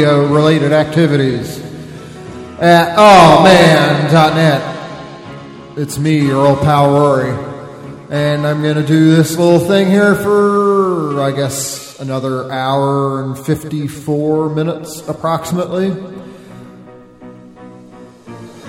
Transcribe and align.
radio 0.00 0.32
related 0.32 0.72
activities 0.72 1.58
at 2.58 2.96
ohman.net. 2.96 4.62
It's 5.76 5.98
me, 5.98 6.20
your 6.20 6.46
old 6.46 6.60
pal 6.60 6.90
Rory, 6.90 7.36
and 8.08 8.46
I'm 8.46 8.62
going 8.62 8.76
to 8.76 8.86
do 8.86 9.14
this 9.14 9.36
little 9.36 9.58
thing 9.58 9.90
here 9.90 10.14
for, 10.14 11.20
I 11.20 11.32
guess, 11.32 12.00
another 12.00 12.50
hour 12.50 13.22
and 13.22 13.38
54 13.38 14.48
minutes 14.54 15.06
approximately. 15.06 15.88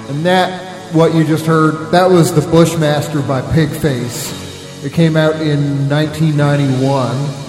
And 0.09 0.25
that, 0.25 0.93
what 0.93 1.15
you 1.15 1.23
just 1.23 1.45
heard, 1.45 1.91
that 1.91 2.09
was 2.09 2.33
The 2.35 2.41
Bushmaster 2.41 3.21
by 3.21 3.39
Pigface. 3.41 4.83
It 4.83 4.91
came 4.91 5.15
out 5.15 5.35
in 5.35 5.87
1991 5.87 7.41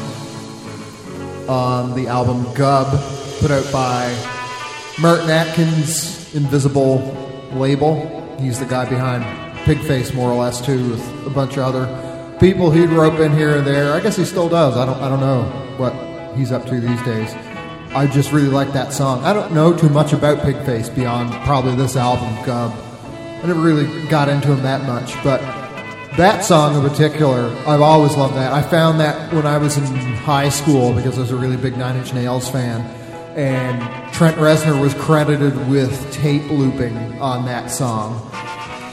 on 1.48 1.96
the 1.96 2.06
album 2.06 2.44
Gub, 2.54 3.11
put 3.42 3.50
out 3.50 3.72
by 3.72 4.08
Martin 5.00 5.28
Atkins' 5.28 6.32
Invisible 6.32 6.98
label. 7.54 7.96
He's 8.38 8.60
the 8.60 8.66
guy 8.66 8.88
behind 8.88 9.24
Pigface, 9.64 10.14
more 10.14 10.30
or 10.30 10.36
less, 10.36 10.64
too, 10.64 10.90
with 10.90 11.26
a 11.26 11.30
bunch 11.30 11.56
of 11.56 11.64
other 11.64 12.38
people 12.38 12.70
he'd 12.70 12.90
rope 12.90 13.18
in 13.18 13.32
here 13.32 13.56
and 13.56 13.66
there. 13.66 13.94
I 13.94 14.00
guess 14.00 14.16
he 14.16 14.24
still 14.24 14.48
does. 14.48 14.76
I 14.76 14.86
don't, 14.86 14.96
I 15.02 15.08
don't 15.08 15.18
know 15.18 15.42
what 15.76 15.92
he's 16.36 16.52
up 16.52 16.66
to 16.66 16.80
these 16.80 17.02
days. 17.02 17.34
I 17.92 18.06
just 18.06 18.30
really 18.30 18.46
like 18.46 18.72
that 18.74 18.92
song. 18.92 19.24
I 19.24 19.32
don't 19.32 19.52
know 19.52 19.76
too 19.76 19.88
much 19.88 20.12
about 20.12 20.38
Pigface 20.38 20.94
beyond 20.94 21.32
probably 21.44 21.74
this 21.74 21.96
album, 21.96 22.32
Gub. 22.44 22.72
I 23.42 23.48
never 23.48 23.60
really 23.60 24.06
got 24.06 24.28
into 24.28 24.52
him 24.52 24.62
that 24.62 24.86
much, 24.86 25.16
but 25.24 25.40
that 26.16 26.44
song 26.44 26.76
in 26.76 26.88
particular, 26.88 27.52
I've 27.66 27.80
always 27.80 28.16
loved 28.16 28.36
that. 28.36 28.52
I 28.52 28.62
found 28.62 29.00
that 29.00 29.32
when 29.32 29.46
I 29.46 29.58
was 29.58 29.76
in 29.78 29.84
high 29.84 30.48
school 30.48 30.94
because 30.94 31.18
I 31.18 31.22
was 31.22 31.32
a 31.32 31.36
really 31.36 31.56
big 31.56 31.76
Nine 31.76 31.96
Inch 31.96 32.14
Nails 32.14 32.48
fan, 32.48 33.01
and 33.36 34.12
Trent 34.12 34.36
Reznor 34.36 34.80
was 34.80 34.94
credited 34.94 35.68
with 35.68 36.12
tape 36.12 36.50
looping 36.50 36.96
on 37.20 37.46
that 37.46 37.70
song. 37.70 38.30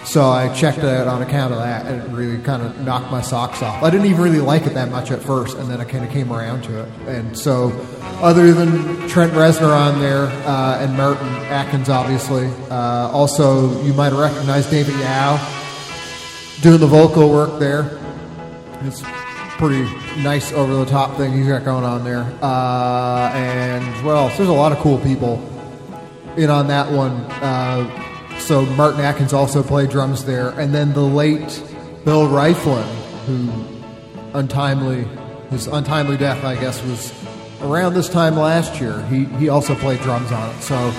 So 0.06 0.28
I 0.28 0.52
checked 0.56 0.80
it 0.80 0.86
out 0.86 1.08
on 1.08 1.22
account 1.22 1.54
of 1.54 1.60
that, 1.60 1.86
and 1.86 2.02
it 2.02 2.08
really 2.10 2.42
kind 2.42 2.64
of 2.64 2.80
knocked 2.82 3.12
my 3.12 3.22
socks 3.22 3.62
off. 3.62 3.84
I 3.84 3.92
didn't 3.92 4.08
even 4.08 4.22
really 4.22 4.40
like 4.40 4.66
it 4.66 4.74
that 4.74 4.90
much 4.90 5.12
at 5.12 5.22
first, 5.22 5.56
and 5.56 5.70
then 5.70 5.80
I 5.80 5.84
kind 5.84 6.04
of 6.04 6.10
came 6.10 6.34
around 6.34 6.64
to 6.64 6.82
it. 6.82 6.90
And 7.06 7.38
so, 7.38 7.70
other 8.20 8.52
than 8.52 9.08
Trent 9.08 9.34
Reznor 9.34 9.70
on 9.70 10.00
there 10.00 10.26
uh, 10.48 10.80
and 10.80 10.98
Martin 10.98 11.28
Atkins, 11.52 11.90
obviously, 11.90 12.48
uh, 12.72 13.10
also 13.12 13.80
you 13.84 13.94
might 13.94 14.12
recognize 14.14 14.68
David 14.68 14.96
Yow 14.96 15.38
doing 16.62 16.80
the 16.80 16.88
vocal 16.88 17.30
work 17.30 17.60
there. 17.60 18.00
It's 18.82 19.04
pretty 19.60 19.84
nice 20.22 20.54
over 20.54 20.74
the 20.74 20.86
top 20.86 21.18
thing 21.18 21.34
he's 21.34 21.48
got 21.48 21.66
going 21.66 21.84
on 21.84 22.06
there. 22.06 22.22
Uh, 22.42 23.30
and 23.34 24.06
well, 24.06 24.30
there's 24.30 24.50
a 24.50 24.54
lot 24.54 24.72
of 24.72 24.78
cool 24.80 24.98
people 25.00 25.36
in 26.38 26.50
on 26.50 26.68
that 26.68 26.90
one. 26.90 27.12
Uh, 27.42 28.40
so 28.40 28.66
Martin 28.66 29.02
Atkins 29.02 29.34
also 29.34 29.62
played 29.62 29.90
drums 29.90 30.24
there, 30.24 30.52
and 30.52 30.74
then 30.74 30.94
the 30.94 31.04
late 31.04 31.62
Bill 32.06 32.28
Rieflin, 32.28 32.88
who 33.26 33.52
untimely 34.34 35.06
his 35.50 35.68
untimely 35.68 36.16
death, 36.16 36.46
I 36.46 36.56
guess, 36.56 36.82
was 36.84 37.14
around 37.62 37.96
this 37.96 38.08
time 38.08 38.38
last 38.38 38.80
year. 38.80 39.06
He 39.08 39.26
he 39.26 39.50
also 39.50 39.76
played 39.76 40.00
drums 40.00 40.32
on 40.32 40.56
it, 40.56 40.62
so 40.62 40.94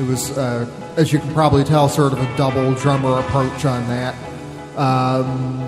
it 0.00 0.06
was, 0.08 0.36
uh, 0.36 0.68
as 0.96 1.12
you 1.12 1.20
can 1.20 1.32
probably 1.32 1.62
tell, 1.62 1.88
sort 1.88 2.12
of 2.12 2.18
a 2.18 2.36
double 2.36 2.74
drummer 2.74 3.20
approach 3.20 3.64
on 3.64 3.86
that. 3.88 4.16
Um, 4.76 5.62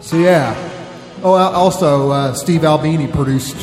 so 0.00 0.16
yeah. 0.16 0.70
Oh, 1.24 1.34
also 1.34 2.10
uh, 2.10 2.34
Steve 2.34 2.64
Albini 2.64 3.06
produced 3.06 3.56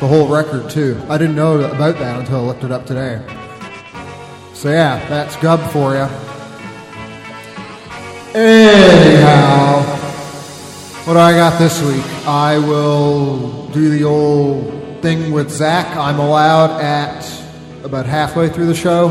the 0.00 0.08
whole 0.08 0.26
record 0.26 0.68
too. 0.68 1.00
I 1.08 1.16
didn't 1.16 1.36
know 1.36 1.60
about 1.60 1.98
that 2.00 2.18
until 2.18 2.38
I 2.38 2.40
looked 2.40 2.64
it 2.64 2.72
up 2.72 2.84
today. 2.84 3.24
So 4.54 4.72
yeah, 4.72 5.08
that's 5.08 5.36
Gub 5.36 5.60
for 5.70 5.94
you. 5.94 6.08
Anyhow, 8.34 9.82
what 11.04 11.12
do 11.12 11.20
I 11.20 11.32
got 11.32 11.60
this 11.60 11.80
week? 11.80 12.04
I 12.26 12.58
will 12.58 13.68
do 13.68 13.90
the 13.90 14.02
old 14.02 15.00
thing 15.00 15.30
with 15.30 15.50
Zach. 15.50 15.96
I'm 15.96 16.18
allowed 16.18 16.80
at 16.80 17.24
about 17.84 18.04
halfway 18.06 18.48
through 18.48 18.66
the 18.66 18.74
show. 18.74 19.10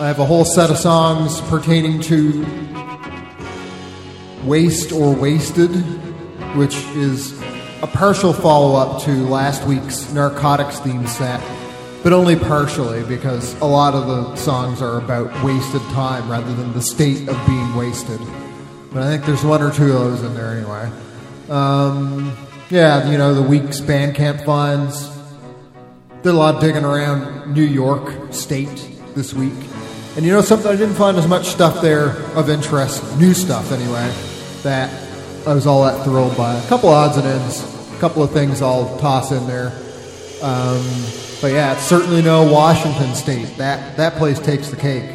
I 0.00 0.06
have 0.06 0.20
a 0.20 0.24
whole 0.24 0.44
set 0.44 0.70
of 0.70 0.78
songs 0.78 1.40
pertaining 1.42 2.00
to 2.02 2.44
Waste 4.44 4.92
or 4.92 5.14
Wasted, 5.14 5.70
which 6.56 6.76
is 6.96 7.38
a 7.82 7.86
partial 7.86 8.32
follow 8.32 8.76
up 8.76 9.02
to 9.04 9.12
last 9.26 9.64
week's 9.66 10.12
Narcotics 10.12 10.78
theme 10.80 11.06
set 11.06 11.40
but 12.02 12.12
only 12.12 12.36
partially 12.36 13.02
because 13.04 13.54
a 13.60 13.66
lot 13.66 13.94
of 13.94 14.06
the 14.06 14.36
songs 14.36 14.80
are 14.80 14.98
about 14.98 15.44
wasted 15.44 15.82
time 15.92 16.30
rather 16.30 16.52
than 16.54 16.72
the 16.72 16.80
state 16.80 17.28
of 17.28 17.46
being 17.46 17.74
wasted. 17.74 18.20
But 18.92 19.02
I 19.02 19.10
think 19.10 19.26
there's 19.26 19.44
one 19.44 19.62
or 19.62 19.70
two 19.70 19.92
of 19.92 20.00
those 20.00 20.22
in 20.22 20.34
there 20.34 20.56
anyway. 20.56 20.90
Um, 21.48 22.36
yeah, 22.70 23.10
you 23.10 23.18
know, 23.18 23.34
the 23.34 23.42
week's 23.42 23.80
Bandcamp 23.80 24.44
finds. 24.44 25.08
Did 26.22 26.30
a 26.30 26.32
lot 26.32 26.56
of 26.56 26.60
digging 26.60 26.84
around 26.84 27.54
New 27.54 27.64
York 27.64 28.32
State 28.32 28.88
this 29.14 29.34
week. 29.34 29.52
And 30.16 30.24
you 30.24 30.32
know 30.32 30.40
something? 30.40 30.70
I 30.70 30.76
didn't 30.76 30.96
find 30.96 31.16
as 31.18 31.26
much 31.26 31.46
stuff 31.46 31.82
there 31.82 32.10
of 32.34 32.50
interest, 32.50 33.18
new 33.18 33.32
stuff 33.32 33.72
anyway, 33.72 34.12
that 34.62 34.90
I 35.46 35.54
was 35.54 35.66
all 35.66 35.84
that 35.84 36.04
thrilled 36.04 36.36
by. 36.36 36.54
A 36.54 36.68
couple 36.68 36.90
odds 36.90 37.16
and 37.16 37.26
ends, 37.26 37.62
a 37.94 37.98
couple 37.98 38.22
of 38.22 38.30
things 38.30 38.60
I'll 38.62 38.98
toss 38.98 39.32
in 39.32 39.46
there. 39.46 39.68
Um, 40.42 40.84
but 41.40 41.52
yeah, 41.52 41.72
it's 41.72 41.82
certainly 41.82 42.22
no 42.22 42.50
Washington 42.50 43.14
State. 43.14 43.56
That 43.56 43.96
that 43.96 44.14
place 44.14 44.38
takes 44.38 44.68
the 44.68 44.76
cake 44.76 45.10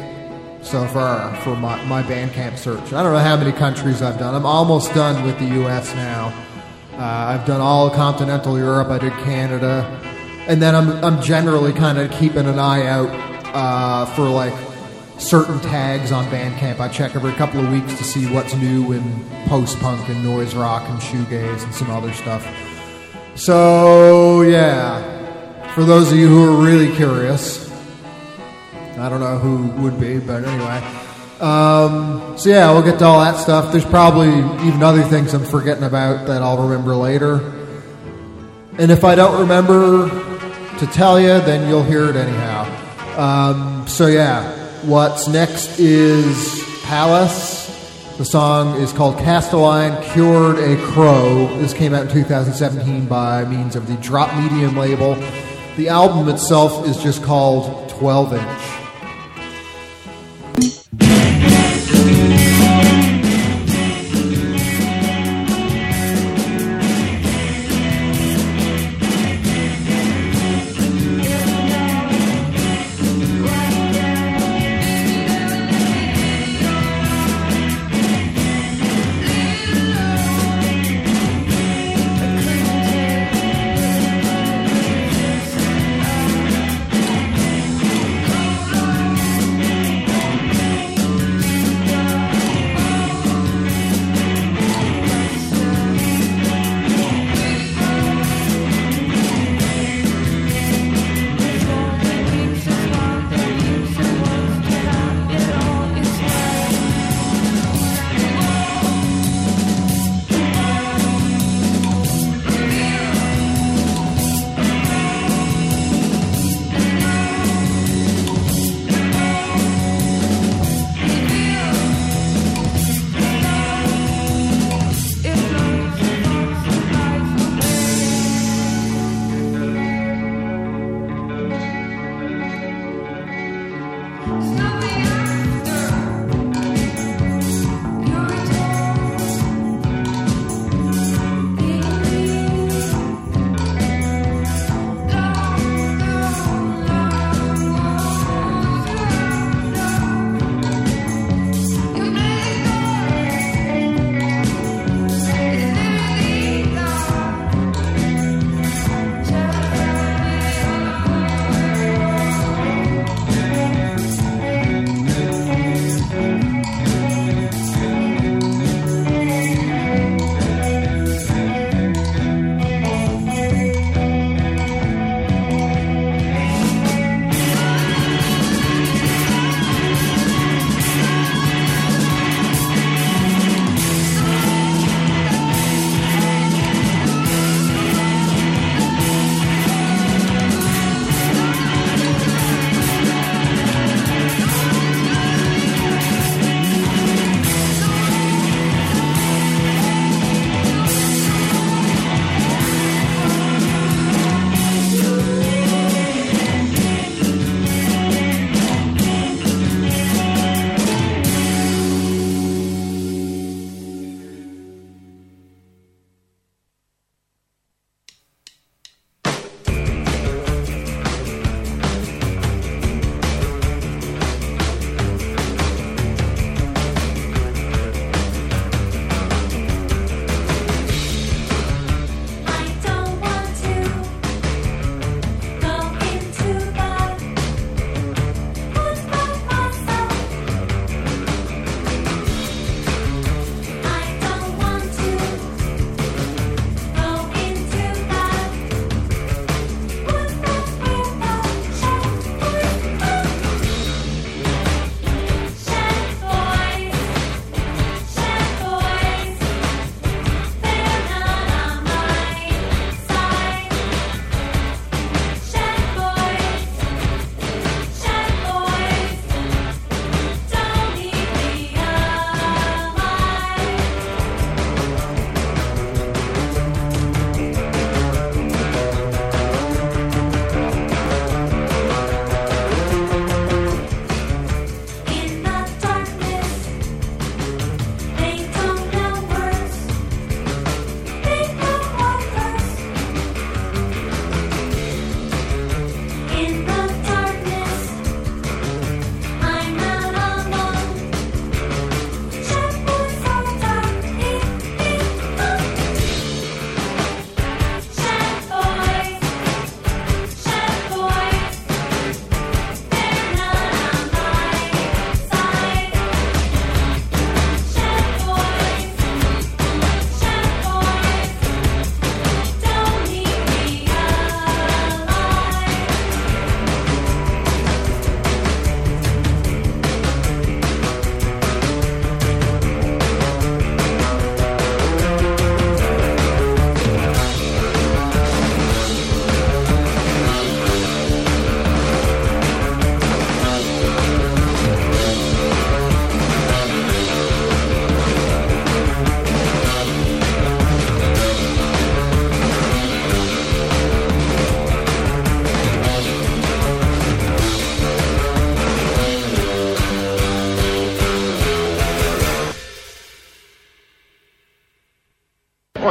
so 0.62 0.86
far 0.88 1.34
for 1.42 1.54
my, 1.54 1.82
my 1.84 2.02
Bandcamp 2.02 2.58
search. 2.58 2.92
I 2.92 3.02
don't 3.02 3.12
know 3.12 3.18
how 3.20 3.36
many 3.36 3.52
countries 3.52 4.02
I've 4.02 4.18
done. 4.18 4.34
I'm 4.34 4.46
almost 4.46 4.92
done 4.94 5.24
with 5.24 5.38
the 5.38 5.46
U.S. 5.60 5.94
now. 5.94 6.34
Uh, 6.94 6.98
I've 6.98 7.46
done 7.46 7.60
all 7.60 7.90
continental 7.90 8.58
Europe. 8.58 8.88
I 8.88 8.98
did 8.98 9.12
Canada, 9.24 9.84
and 10.48 10.60
then 10.60 10.74
I'm 10.74 11.04
I'm 11.04 11.22
generally 11.22 11.72
kind 11.72 11.98
of 11.98 12.10
keeping 12.10 12.46
an 12.46 12.58
eye 12.58 12.86
out 12.86 13.10
uh, 13.54 14.06
for 14.14 14.28
like 14.28 14.54
certain 15.18 15.60
tags 15.60 16.12
on 16.12 16.24
Bandcamp. 16.26 16.80
I 16.80 16.88
check 16.88 17.16
every 17.16 17.32
couple 17.32 17.64
of 17.64 17.70
weeks 17.70 17.96
to 17.98 18.04
see 18.04 18.26
what's 18.32 18.54
new 18.54 18.92
in 18.92 19.24
post 19.46 19.78
punk 19.80 20.08
and 20.08 20.22
noise 20.22 20.54
rock 20.54 20.88
and 20.88 20.98
shoegaze 21.00 21.64
and 21.64 21.74
some 21.74 21.90
other 21.90 22.12
stuff. 22.12 22.46
So 23.34 24.42
yeah, 24.42 25.72
for 25.74 25.84
those 25.84 26.12
of 26.12 26.18
you 26.18 26.28
who 26.28 26.44
are 26.44 26.64
really 26.64 26.94
curious, 26.96 27.70
I 28.98 29.08
don't 29.08 29.20
know 29.20 29.38
who 29.38 29.68
would 29.82 30.00
be, 30.00 30.18
but 30.18 30.44
anyway. 30.44 30.82
Um, 31.40 32.38
so 32.38 32.48
yeah, 32.48 32.72
we'll 32.72 32.82
get 32.82 32.98
to 33.00 33.04
all 33.04 33.20
that 33.20 33.36
stuff. 33.36 33.70
There's 33.70 33.84
probably 33.84 34.28
even 34.66 34.82
other 34.82 35.02
things 35.02 35.34
I'm 35.34 35.44
forgetting 35.44 35.84
about 35.84 36.26
that 36.28 36.40
I'll 36.42 36.66
remember 36.66 36.96
later. 36.96 37.52
And 38.78 38.90
if 38.90 39.04
I 39.04 39.14
don't 39.14 39.40
remember 39.40 40.08
to 40.78 40.86
tell 40.86 41.20
you, 41.20 41.40
then 41.40 41.68
you'll 41.68 41.82
hear 41.82 42.08
it 42.08 42.16
anyhow. 42.16 42.64
Um, 43.18 43.86
so 43.86 44.06
yeah, 44.06 44.55
what's 44.86 45.26
next 45.26 45.80
is 45.80 46.62
Pallas. 46.84 47.66
The 48.18 48.24
song 48.24 48.80
is 48.80 48.92
called 48.92 49.18
Castelline 49.18 50.00
Cured 50.12 50.58
a 50.58 50.76
Crow. 50.92 51.48
This 51.58 51.74
came 51.74 51.92
out 51.92 52.06
in 52.06 52.12
2017 52.12 53.06
by 53.06 53.44
means 53.44 53.74
of 53.74 53.88
the 53.88 53.96
Drop 53.96 54.32
Medium 54.40 54.76
label. 54.76 55.16
The 55.76 55.88
album 55.88 56.28
itself 56.28 56.86
is 56.86 57.02
just 57.02 57.24
called 57.24 57.88
12 57.88 58.34
Inch. 58.34 58.75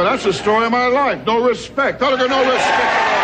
That's 0.04 0.24
the 0.24 0.32
story 0.32 0.66
of 0.66 0.72
my 0.72 0.86
life. 0.86 1.24
No 1.26 1.46
respect. 1.46 2.02
Ought 2.02 2.16
no 2.28 2.40
respect. 2.50 3.15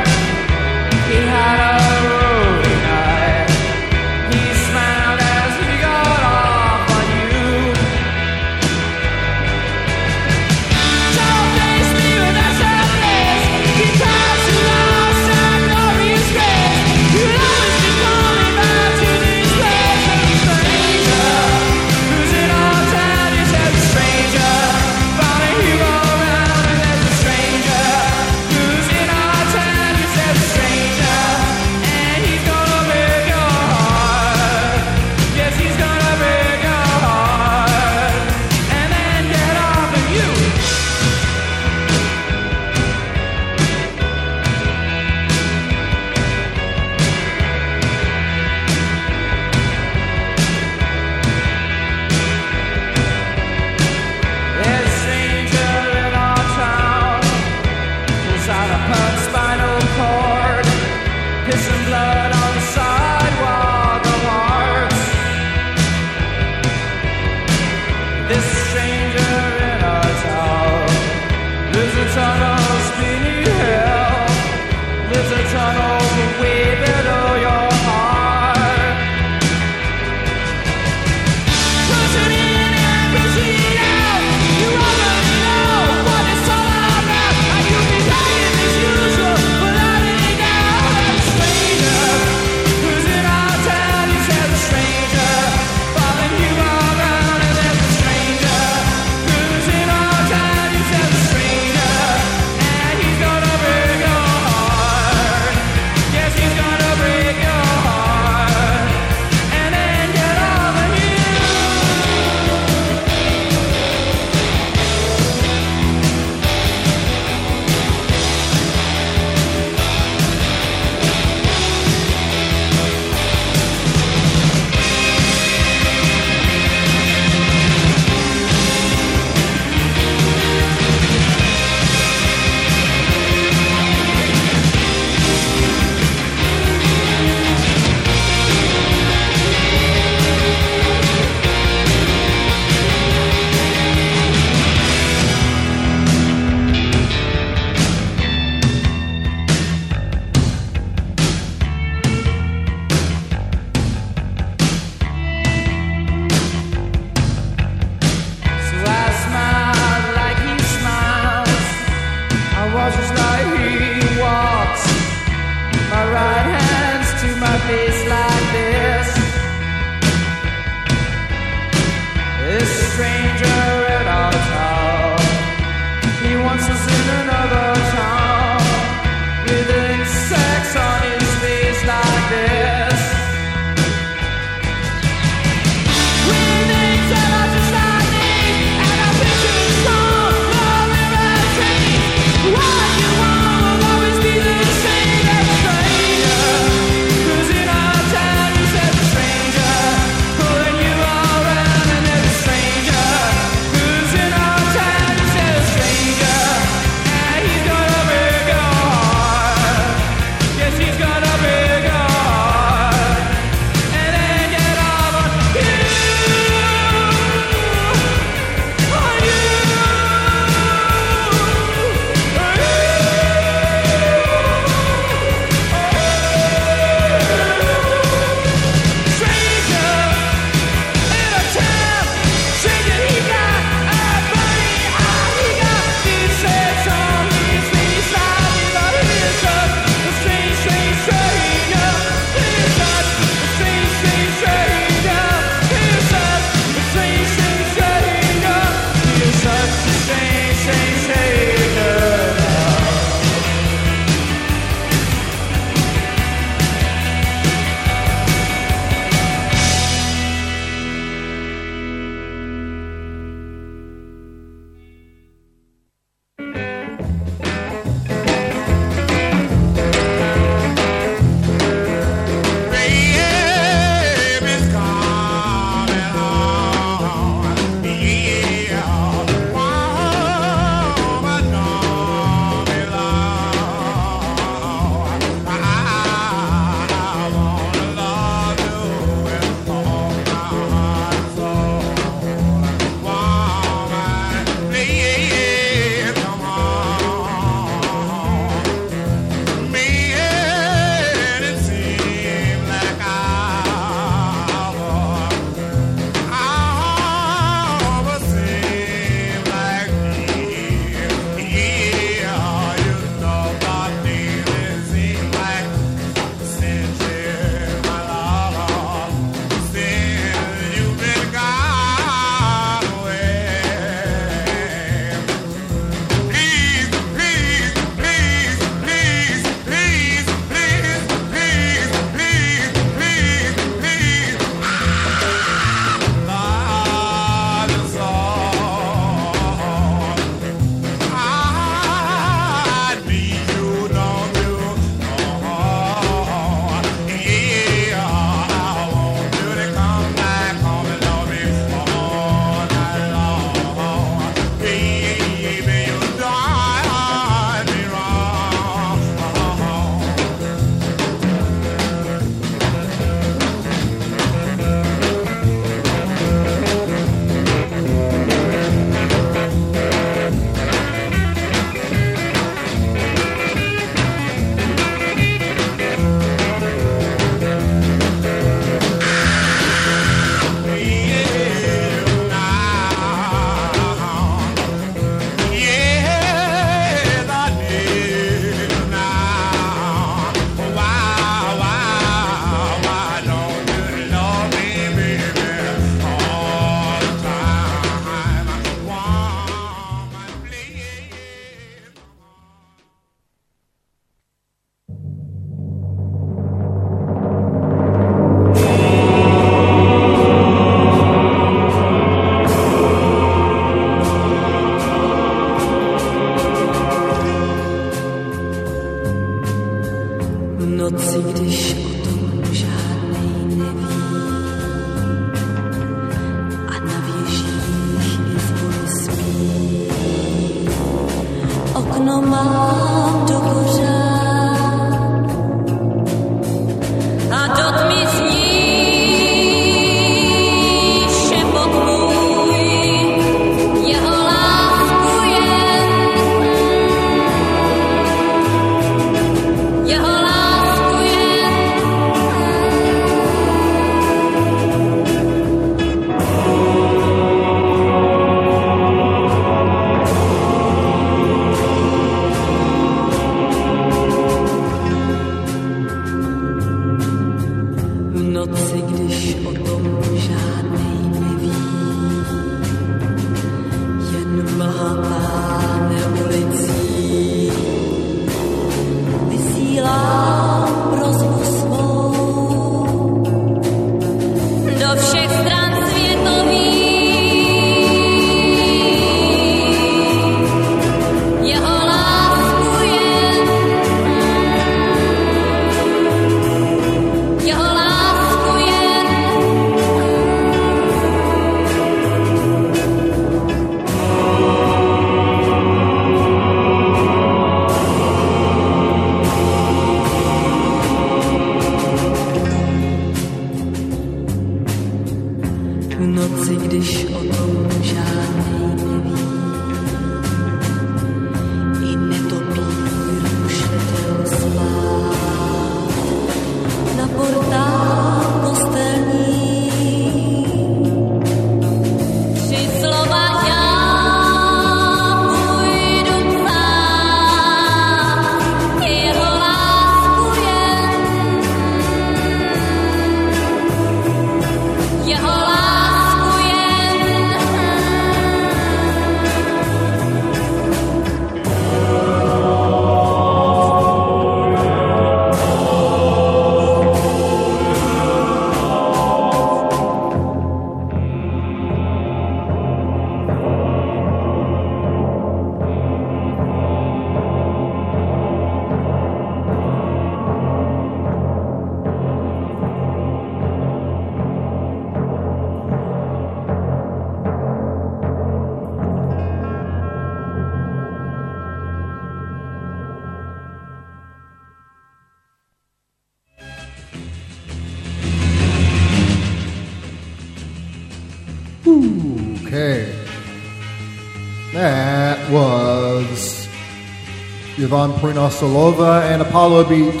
Yvonne 598.06 598.30
Přenosilová 598.30 599.00
and 599.14 599.22
Apollo 599.22 599.64
Beat. 599.64 600.00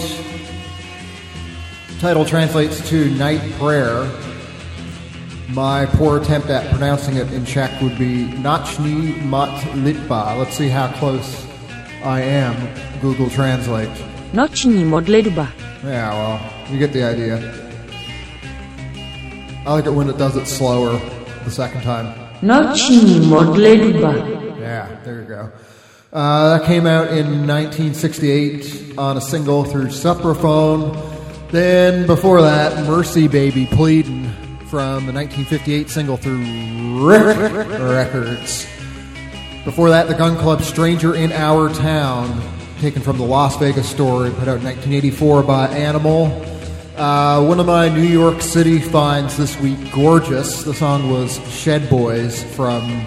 Title 2.00 2.24
translates 2.24 2.88
to 2.88 2.96
Night 3.18 3.42
Prayer. 3.58 4.06
My 5.48 5.86
poor 5.86 6.18
attempt 6.18 6.50
at 6.50 6.68
pronouncing 6.70 7.16
it 7.16 7.32
in 7.32 7.44
Czech 7.44 7.70
would 7.80 7.98
be 7.98 8.26
Nochni 8.42 9.22
Mat 9.24 9.66
Litba. 9.74 10.36
Let's 10.38 10.56
see 10.56 10.68
how 10.68 10.88
close 10.98 11.46
I 12.04 12.20
am. 12.20 12.54
Google 13.00 13.28
Translate. 13.30 13.90
Noční 14.32 14.84
modlitba. 14.84 15.48
Yeah, 15.84 16.12
well, 16.14 16.40
you 16.70 16.78
get 16.78 16.92
the 16.92 17.02
idea. 17.02 17.38
I 19.66 19.72
like 19.74 19.86
it 19.86 19.94
when 19.94 20.08
it 20.08 20.16
does 20.18 20.36
it 20.36 20.46
slower 20.46 21.00
the 21.44 21.50
second 21.50 21.82
time. 21.82 22.14
Noční 22.42 23.20
modlitba. 23.26 24.14
Yeah, 24.60 24.88
there 25.04 25.20
you 25.20 25.26
go. 25.26 25.50
Uh, 26.16 26.56
that 26.56 26.66
came 26.66 26.86
out 26.86 27.08
in 27.08 27.46
1968 27.46 28.96
on 28.96 29.18
a 29.18 29.20
single 29.20 29.64
through 29.64 29.88
Supraphon. 29.88 30.96
Then 31.50 32.06
before 32.06 32.40
that, 32.40 32.86
Mercy 32.86 33.28
Baby 33.28 33.66
Pleading 33.70 34.24
from 34.70 35.04
the 35.04 35.12
1958 35.12 35.90
single 35.90 36.16
through 36.16 36.38
Ric 37.06 37.36
Records. 37.78 38.66
Before 39.66 39.90
that, 39.90 40.08
the 40.08 40.14
Gun 40.14 40.38
Club 40.38 40.62
Stranger 40.62 41.14
in 41.14 41.32
Our 41.32 41.68
Town, 41.74 42.40
taken 42.80 43.02
from 43.02 43.18
the 43.18 43.24
Las 43.24 43.58
Vegas 43.58 43.86
story, 43.86 44.30
put 44.30 44.48
out 44.48 44.60
in 44.60 44.64
1984 44.64 45.42
by 45.42 45.68
Animal. 45.68 46.28
Uh, 46.96 47.44
one 47.44 47.60
of 47.60 47.66
my 47.66 47.90
New 47.90 48.00
York 48.00 48.40
City 48.40 48.78
finds 48.78 49.36
this 49.36 49.60
week, 49.60 49.92
Gorgeous. 49.92 50.62
The 50.62 50.72
song 50.72 51.10
was 51.10 51.38
Shed 51.52 51.90
Boys 51.90 52.42
from 52.54 53.04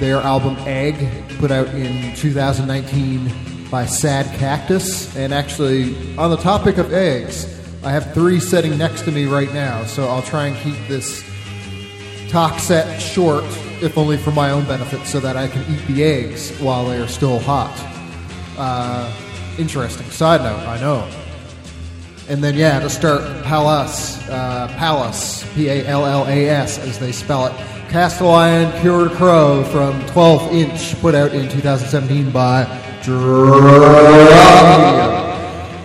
their 0.00 0.16
album 0.16 0.56
Egg, 0.60 1.08
put 1.38 1.50
out 1.50 1.68
in 1.68 2.14
2019 2.16 3.30
by 3.70 3.86
Sad 3.86 4.26
Cactus. 4.38 5.14
And 5.14 5.32
actually, 5.32 6.16
on 6.16 6.30
the 6.30 6.38
topic 6.38 6.78
of 6.78 6.92
eggs, 6.92 7.46
I 7.84 7.90
have 7.92 8.12
three 8.12 8.40
sitting 8.40 8.76
next 8.76 9.02
to 9.02 9.12
me 9.12 9.26
right 9.26 9.52
now, 9.52 9.84
so 9.84 10.08
I'll 10.08 10.22
try 10.22 10.46
and 10.46 10.56
keep 10.58 10.76
this 10.88 11.24
talk 12.30 12.58
set 12.58 13.00
short, 13.00 13.44
if 13.82 13.96
only 13.96 14.16
for 14.16 14.32
my 14.32 14.50
own 14.50 14.64
benefit, 14.64 15.06
so 15.06 15.20
that 15.20 15.36
I 15.36 15.48
can 15.48 15.62
eat 15.72 15.86
the 15.86 16.02
eggs 16.02 16.50
while 16.58 16.86
they 16.86 17.00
are 17.00 17.08
still 17.08 17.38
hot. 17.38 17.74
Uh, 18.58 19.12
interesting 19.58 20.08
side 20.10 20.42
note, 20.42 20.66
I 20.66 20.80
know. 20.80 21.08
And 22.28 22.42
then, 22.42 22.54
yeah, 22.54 22.78
to 22.80 22.88
start, 22.88 23.22
Pallas, 23.44 24.18
uh, 24.28 24.68
P 25.54 25.68
A 25.68 25.84
L 25.86 26.06
L 26.06 26.26
A 26.26 26.48
S, 26.48 26.78
as 26.78 26.98
they 26.98 27.12
spell 27.12 27.46
it. 27.46 27.52
Castellan 27.90 28.70
Cured 28.80 29.10
Crow 29.12 29.64
from 29.64 30.06
12 30.06 30.52
Inch, 30.52 31.00
put 31.00 31.16
out 31.16 31.34
in 31.34 31.48
2017 31.48 32.30
by 32.30 32.62
Dracula. 33.02 34.20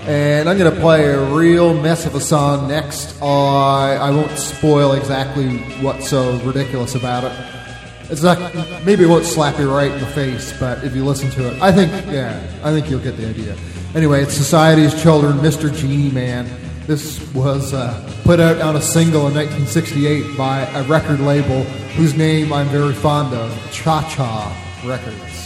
And 0.06 0.48
I'm 0.48 0.56
going 0.56 0.72
to 0.72 0.80
play 0.80 1.06
a 1.06 1.26
real 1.34 1.74
mess 1.74 2.06
of 2.06 2.14
a 2.14 2.20
song 2.20 2.68
next. 2.68 3.20
I, 3.24 3.96
I 3.96 4.12
won't 4.12 4.38
spoil 4.38 4.94
exactly 4.94 5.58
what's 5.82 6.08
so 6.08 6.38
ridiculous 6.42 6.94
about 6.94 7.24
it. 7.24 7.32
It's 8.12 8.22
not, 8.22 8.54
maybe 8.86 9.06
it 9.06 9.08
won't 9.08 9.26
slap 9.26 9.58
you 9.58 9.68
right 9.74 9.92
in 9.92 10.00
the 10.00 10.06
face, 10.06 10.54
but 10.60 10.84
if 10.84 10.96
you 10.96 11.04
listen 11.04 11.32
to 11.32 11.52
it, 11.52 11.60
I 11.60 11.72
think, 11.72 11.92
yeah, 12.06 12.40
I 12.64 12.70
think 12.70 12.88
you'll 12.88 13.00
get 13.00 13.18
the 13.18 13.28
idea. 13.28 13.56
Anyway, 13.96 14.22
it's 14.22 14.36
Society's 14.36 14.94
Children, 15.02 15.40
Mr. 15.40 15.76
Genie 15.76 16.12
Man. 16.12 16.46
This 16.88 17.20
was 17.34 17.74
uh, 17.74 18.00
put 18.24 18.40
out 18.40 18.62
on 18.62 18.76
a 18.76 18.82
single 18.82 19.28
in 19.28 19.34
1968 19.34 20.38
by 20.38 20.62
a 20.62 20.84
record 20.84 21.20
label 21.20 21.64
whose 21.98 22.14
name 22.14 22.54
I'm 22.54 22.68
very 22.68 22.94
fond 22.94 23.34
of, 23.34 23.52
Cha 23.72 24.08
Cha 24.08 24.54
Records. 24.86 25.45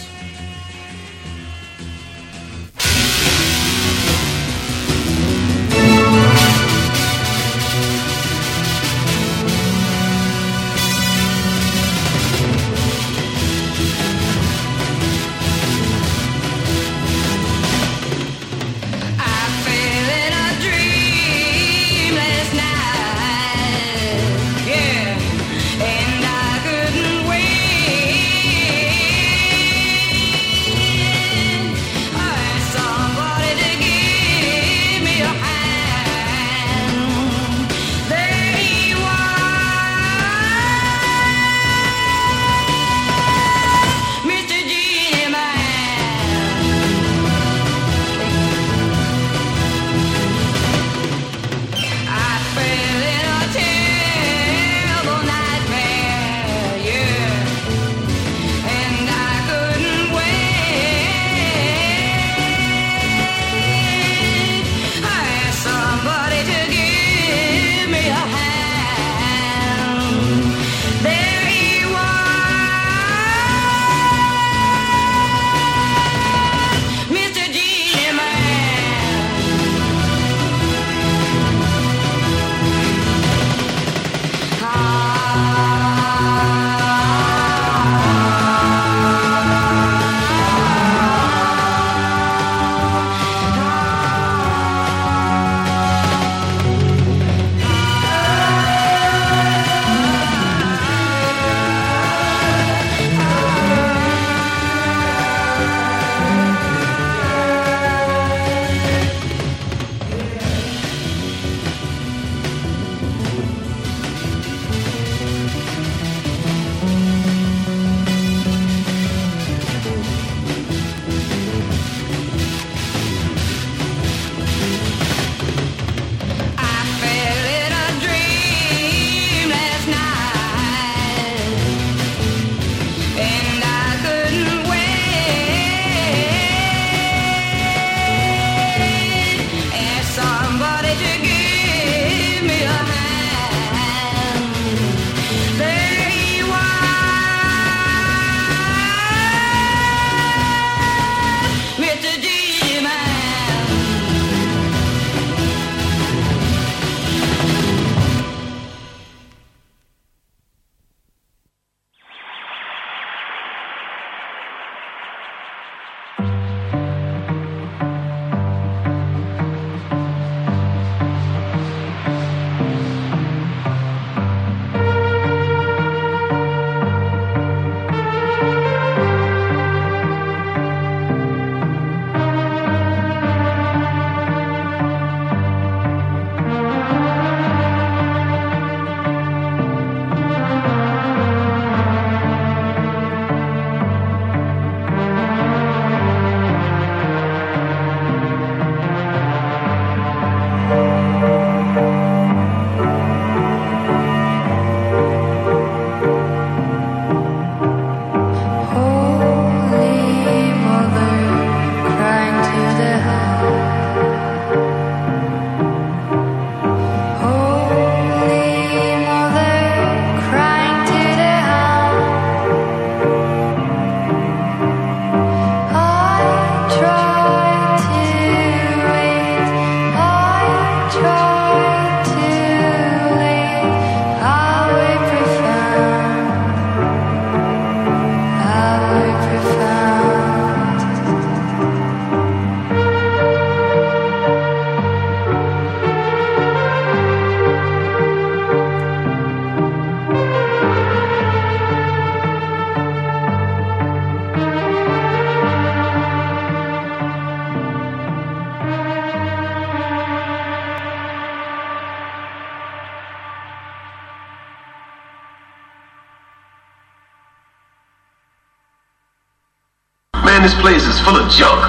Man, 270.40 270.50
this 270.50 270.60
place 270.62 270.86
is 270.88 271.00
full 271.02 271.18
of 271.18 271.30
junk. 271.30 271.69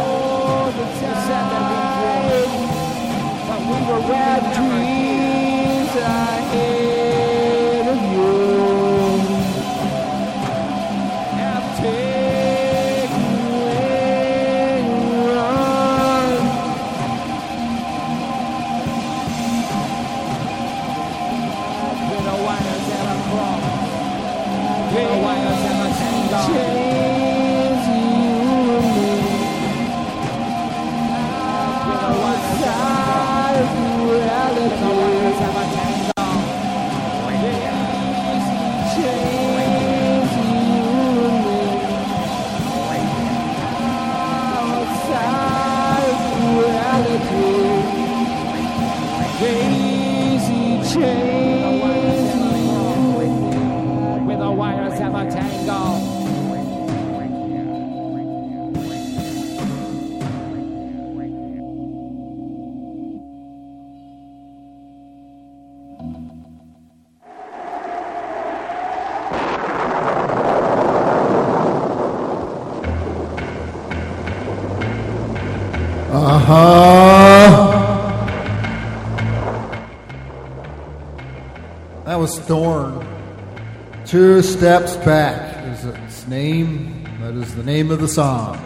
steps 84.61 84.95
back 84.97 85.65
is 85.73 85.85
its 85.85 86.27
name. 86.27 87.03
That 87.19 87.33
is 87.33 87.55
the 87.55 87.63
name 87.63 87.89
of 87.89 87.99
the 87.99 88.07
song. 88.07 88.57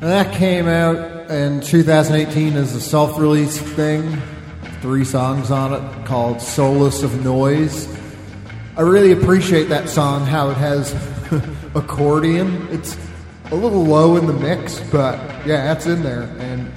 And 0.00 0.10
that 0.10 0.34
came 0.34 0.66
out 0.66 1.30
in 1.30 1.60
2018 1.60 2.56
as 2.56 2.74
a 2.74 2.80
self-release 2.80 3.60
thing. 3.60 4.20
Three 4.80 5.04
songs 5.04 5.52
on 5.52 5.72
it 5.72 6.04
called 6.04 6.40
"Solace 6.40 7.04
of 7.04 7.24
Noise." 7.24 7.86
I 8.76 8.80
really 8.80 9.12
appreciate 9.12 9.68
that 9.68 9.88
song. 9.88 10.26
How 10.26 10.50
it 10.50 10.56
has 10.56 10.92
accordion. 11.76 12.66
It's 12.72 12.98
a 13.52 13.54
little 13.54 13.84
low 13.84 14.16
in 14.16 14.26
the 14.26 14.32
mix, 14.32 14.80
but 14.90 15.16
yeah, 15.46 15.62
that's 15.62 15.86
in 15.86 16.02
there. 16.02 16.22
And 16.40 16.68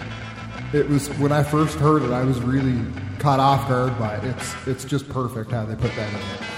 it 0.75 0.87
was 0.87 1.07
when 1.17 1.31
I 1.31 1.41
first 1.41 1.79
heard 1.79 2.03
it, 2.03 2.11
I 2.11 2.23
was 2.23 2.39
really 2.39 2.79
caught 3.17 3.39
off 3.39 3.67
guard 3.67 3.97
by 3.97 4.17
it. 4.17 4.25
It's 4.25 4.67
it's 4.67 4.85
just 4.85 5.09
perfect 5.09 5.49
how 5.49 5.65
they 5.65 5.73
put 5.73 5.95
that 5.95 6.13
in 6.13 6.19
there. 6.19 6.54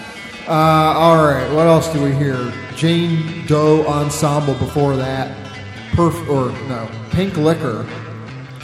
Uh, 0.47 0.93
all 0.95 1.17
right, 1.17 1.51
what 1.51 1.67
else 1.67 1.91
do 1.91 2.01
we 2.01 2.13
hear? 2.13 2.53
Jane 2.73 3.45
Doe 3.47 3.85
Ensemble 3.85 4.53
before 4.53 4.95
that. 4.95 5.35
Perf 5.91 6.15
or 6.29 6.53
no, 6.69 6.89
Pink 7.09 7.35
Liquor 7.35 7.83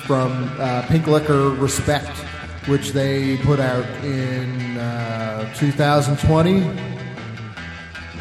from 0.05 0.49
uh, 0.61 0.83
Pink 0.87 1.07
Liquor 1.07 1.49
Respect, 1.49 2.07
which 2.69 2.91
they 2.93 3.35
put 3.39 3.59
out 3.59 3.85
in 4.01 4.77
uh, 4.77 5.53
2020. 5.55 6.61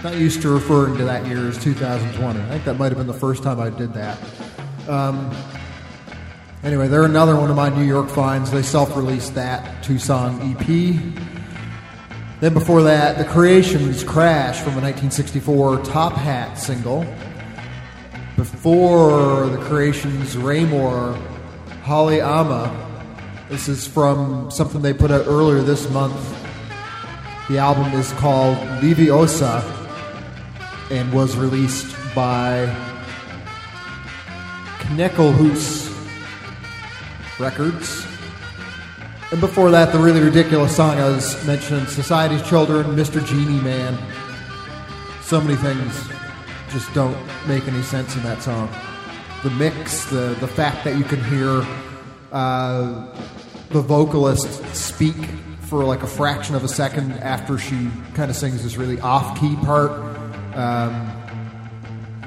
Not 0.02 0.16
used 0.16 0.42
to 0.42 0.48
referring 0.48 0.96
to 0.96 1.04
that 1.04 1.24
year 1.28 1.46
as 1.46 1.56
2020. 1.62 2.40
I 2.40 2.48
think 2.48 2.64
that 2.64 2.74
might 2.74 2.88
have 2.88 2.98
been 2.98 3.06
the 3.06 3.14
first 3.14 3.44
time 3.44 3.60
I 3.60 3.70
did 3.70 3.94
that. 3.94 4.18
Um, 4.88 5.32
anyway, 6.64 6.88
they're 6.88 7.04
another 7.04 7.36
one 7.36 7.48
of 7.48 7.54
my 7.54 7.68
New 7.68 7.84
York 7.84 8.08
finds. 8.08 8.50
They 8.50 8.62
self 8.62 8.96
released 8.96 9.36
that 9.36 9.84
two 9.84 10.00
song 10.00 10.40
EP. 10.42 11.41
Then 12.42 12.54
before 12.54 12.82
that, 12.82 13.18
The 13.18 13.24
Creations 13.24 14.02
Crash 14.02 14.56
from 14.56 14.72
a 14.72 14.82
1964 14.82 15.84
Top 15.84 16.14
Hat 16.14 16.58
single. 16.58 17.06
Before 18.36 19.46
The 19.46 19.58
Creations, 19.58 20.36
Raymore, 20.36 21.16
Holly 21.84 22.20
Ama. 22.20 22.66
This 23.48 23.68
is 23.68 23.86
from 23.86 24.50
something 24.50 24.82
they 24.82 24.92
put 24.92 25.12
out 25.12 25.28
earlier 25.28 25.62
this 25.62 25.88
month. 25.90 26.18
The 27.48 27.58
album 27.58 27.92
is 27.92 28.10
called 28.14 28.58
Leviosa 28.82 29.62
and 30.90 31.12
was 31.12 31.36
released 31.36 31.94
by 32.12 32.66
Kneckelhoos 34.80 35.96
Records. 37.38 38.11
And 39.32 39.40
before 39.40 39.70
that, 39.70 39.92
the 39.92 39.98
really 39.98 40.20
ridiculous 40.20 40.76
song 40.76 40.98
I 40.98 41.08
was 41.08 41.42
mentioning, 41.46 41.86
Society's 41.86 42.46
Children, 42.46 42.84
Mr. 42.94 43.24
Genie 43.24 43.62
Man. 43.62 43.98
So 45.22 45.40
many 45.40 45.56
things 45.56 46.06
just 46.68 46.92
don't 46.92 47.16
make 47.48 47.66
any 47.66 47.80
sense 47.80 48.14
in 48.14 48.22
that 48.24 48.42
song. 48.42 48.68
The 49.42 49.48
mix, 49.48 50.04
the, 50.10 50.36
the 50.38 50.46
fact 50.46 50.84
that 50.84 50.98
you 50.98 51.04
can 51.04 51.24
hear 51.24 51.66
uh, 52.30 53.08
the 53.70 53.80
vocalist 53.80 54.62
speak 54.74 55.16
for 55.62 55.82
like 55.82 56.02
a 56.02 56.06
fraction 56.06 56.54
of 56.54 56.62
a 56.62 56.68
second 56.68 57.12
after 57.12 57.56
she 57.56 57.88
kind 58.12 58.30
of 58.30 58.36
sings 58.36 58.62
this 58.62 58.76
really 58.76 59.00
off 59.00 59.40
key 59.40 59.56
part. 59.64 59.92
Um, 60.54 61.10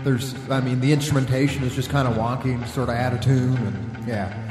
there's, 0.03 0.33
I 0.49 0.59
mean, 0.59 0.79
the 0.79 0.91
instrumentation 0.91 1.65
is 1.65 1.75
just 1.75 1.91
kind 1.91 2.07
of 2.07 2.15
wonky, 2.15 2.67
sort 2.69 2.89
of 2.89 2.95
out 2.95 3.13
of 3.13 3.21
tune, 3.21 3.57
and 3.57 4.07
yeah. 4.07 4.44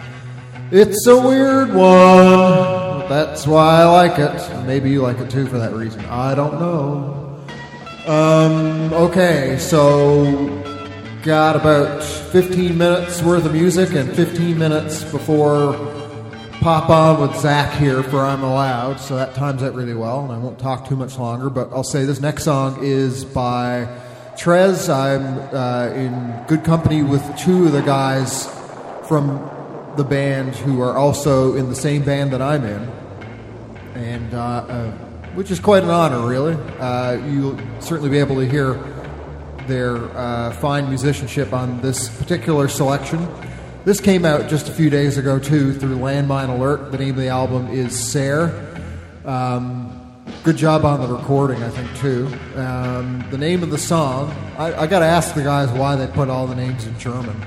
It's 0.76 1.06
a 1.06 1.16
weird 1.16 1.72
one. 1.72 3.08
That's 3.08 3.46
why 3.46 3.82
I 3.82 3.84
like 3.84 4.18
it. 4.18 4.66
Maybe 4.66 4.90
you 4.90 5.02
like 5.02 5.20
it 5.20 5.30
too 5.30 5.46
for 5.46 5.56
that 5.56 5.72
reason. 5.72 6.04
I 6.06 6.34
don't 6.34 6.54
know. 6.54 7.38
Um, 8.08 8.92
okay, 8.92 9.56
so 9.60 10.64
got 11.22 11.54
about 11.54 12.02
15 12.02 12.76
minutes 12.76 13.22
worth 13.22 13.44
of 13.44 13.52
music 13.52 13.92
and 13.92 14.12
15 14.16 14.58
minutes 14.58 15.04
before 15.04 15.74
pop 16.54 16.90
on 16.90 17.20
with 17.20 17.38
Zach 17.38 17.78
here 17.78 18.02
for 18.02 18.22
I'm 18.22 18.42
Allowed. 18.42 18.98
So 18.98 19.14
that 19.14 19.36
times 19.36 19.62
out 19.62 19.74
really 19.74 19.94
well, 19.94 20.24
and 20.24 20.32
I 20.32 20.38
won't 20.38 20.58
talk 20.58 20.88
too 20.88 20.96
much 20.96 21.16
longer. 21.16 21.50
But 21.50 21.70
I'll 21.72 21.84
say 21.84 22.04
this 22.04 22.20
next 22.20 22.42
song 22.42 22.80
is 22.82 23.24
by 23.24 23.86
Trez. 24.36 24.92
I'm 24.92 25.38
uh, 25.54 25.94
in 25.94 26.46
good 26.48 26.64
company 26.64 27.04
with 27.04 27.22
two 27.38 27.66
of 27.66 27.70
the 27.70 27.82
guys 27.82 28.48
from 29.06 29.53
the 29.96 30.04
band 30.04 30.54
who 30.54 30.80
are 30.80 30.96
also 30.96 31.54
in 31.54 31.68
the 31.68 31.74
same 31.74 32.02
band 32.02 32.32
that 32.32 32.42
I'm 32.42 32.64
in, 32.64 32.82
and 33.94 34.34
uh, 34.34 34.38
uh, 34.38 34.90
which 35.34 35.50
is 35.50 35.60
quite 35.60 35.82
an 35.82 35.90
honor, 35.90 36.26
really. 36.26 36.54
Uh, 36.78 37.12
you'll 37.26 37.58
certainly 37.80 38.10
be 38.10 38.18
able 38.18 38.36
to 38.36 38.48
hear 38.48 38.74
their 39.66 39.96
uh, 40.16 40.52
fine 40.52 40.88
musicianship 40.88 41.52
on 41.52 41.80
this 41.80 42.08
particular 42.18 42.68
selection. 42.68 43.26
This 43.84 44.00
came 44.00 44.24
out 44.24 44.48
just 44.48 44.68
a 44.68 44.72
few 44.72 44.90
days 44.90 45.18
ago, 45.18 45.38
too, 45.38 45.72
through 45.74 45.96
Landmine 45.96 46.48
Alert. 46.48 46.90
The 46.90 46.98
name 46.98 47.10
of 47.10 47.16
the 47.16 47.28
album 47.28 47.68
is 47.68 47.98
Sare. 47.98 48.72
Um, 49.24 50.22
good 50.42 50.56
job 50.56 50.84
on 50.84 51.00
the 51.00 51.14
recording, 51.14 51.62
I 51.62 51.70
think, 51.70 51.94
too. 51.98 52.26
Um, 52.58 53.24
the 53.30 53.38
name 53.38 53.62
of 53.62 53.70
the 53.70 53.78
song, 53.78 54.30
I, 54.56 54.74
I 54.74 54.86
got 54.86 55.00
to 55.00 55.06
ask 55.06 55.34
the 55.34 55.42
guys 55.42 55.70
why 55.70 55.96
they 55.96 56.06
put 56.06 56.30
all 56.30 56.46
the 56.46 56.54
names 56.54 56.86
in 56.86 56.98
German 56.98 57.40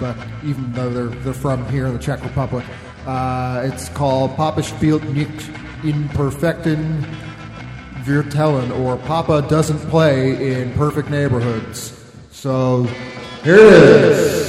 but 0.00 0.16
even 0.42 0.72
though 0.72 0.90
they're, 0.90 1.20
they're 1.22 1.32
from 1.34 1.68
here 1.68 1.86
in 1.86 1.92
the 1.92 1.98
Czech 1.98 2.22
Republic. 2.24 2.64
Uh, 3.06 3.62
it's 3.64 3.88
called 3.90 4.34
Papa 4.36 4.62
spielt 4.62 5.04
nicht 5.04 5.50
in 5.84 6.08
perfekten 6.10 7.04
Vierteln, 8.02 8.76
or 8.80 8.96
Papa 8.96 9.42
doesn't 9.48 9.78
play 9.90 10.52
in 10.52 10.72
perfect 10.72 11.10
neighborhoods. 11.10 11.92
So 12.30 12.84
here 13.44 13.56
it 13.56 13.62
is. 13.62 14.39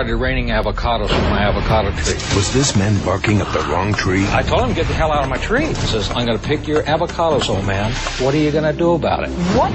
started 0.00 0.16
raining 0.16 0.46
avocados 0.46 1.08
from 1.10 1.24
my 1.24 1.42
avocado 1.42 1.90
tree. 1.90 2.14
Was 2.34 2.50
this 2.54 2.74
man 2.74 3.04
barking 3.04 3.42
up 3.42 3.52
the 3.52 3.60
wrong 3.70 3.92
tree? 3.92 4.24
I 4.28 4.42
told 4.42 4.66
him, 4.66 4.72
get 4.74 4.86
the 4.86 4.94
hell 4.94 5.12
out 5.12 5.24
of 5.24 5.28
my 5.28 5.36
tree. 5.36 5.66
He 5.66 5.74
says, 5.74 6.08
I'm 6.08 6.24
going 6.24 6.38
to 6.38 6.42
pick 6.42 6.66
your 6.66 6.82
avocados, 6.84 7.50
old 7.50 7.66
man. 7.66 7.92
What 8.18 8.34
are 8.34 8.38
you 8.38 8.50
going 8.50 8.64
to 8.64 8.72
do 8.72 8.94
about 8.94 9.24
it? 9.24 9.30
What 9.54 9.74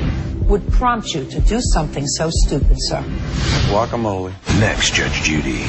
would 0.49 0.67
prompt 0.71 1.13
you 1.13 1.25
to 1.25 1.39
do 1.41 1.61
something 1.61 2.07
so 2.07 2.31
stupid, 2.31 2.77
sir? 2.79 3.03
Guacamole. 3.69 4.33
Next, 4.59 4.95
Judge 4.95 5.21
Judy. 5.21 5.67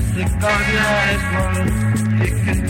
Mexico, 0.00 0.48
the 0.48 0.78
ice 0.80 1.24
world, 1.32 2.69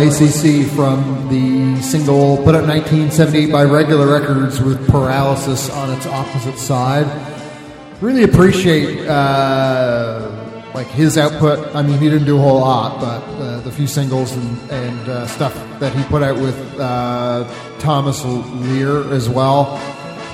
ACC 0.00 0.66
from 0.74 1.28
the 1.28 1.80
single 1.82 2.36
put 2.38 2.54
out 2.54 2.64
in 2.64 2.70
1978 2.70 3.52
by 3.52 3.64
Regular 3.64 4.06
Records 4.10 4.60
with 4.60 4.88
Paralysis 4.88 5.68
on 5.70 5.90
its 5.90 6.06
opposite 6.06 6.58
side. 6.58 7.06
Really 8.00 8.22
appreciate 8.22 9.06
uh, 9.06 10.30
like 10.74 10.86
his 10.86 11.18
output. 11.18 11.74
I 11.74 11.82
mean, 11.82 11.98
he 11.98 12.08
didn't 12.08 12.26
do 12.26 12.38
a 12.38 12.40
whole 12.40 12.60
lot, 12.60 13.00
but 13.00 13.22
uh, 13.42 13.60
the 13.60 13.70
few 13.70 13.86
singles 13.86 14.32
and, 14.32 14.70
and 14.70 15.08
uh, 15.08 15.26
stuff 15.26 15.54
that 15.80 15.94
he 15.94 16.02
put 16.04 16.22
out 16.22 16.36
with 16.36 16.56
uh, 16.80 17.44
Thomas 17.78 18.24
Leer 18.24 19.12
as 19.12 19.28
well, 19.28 19.76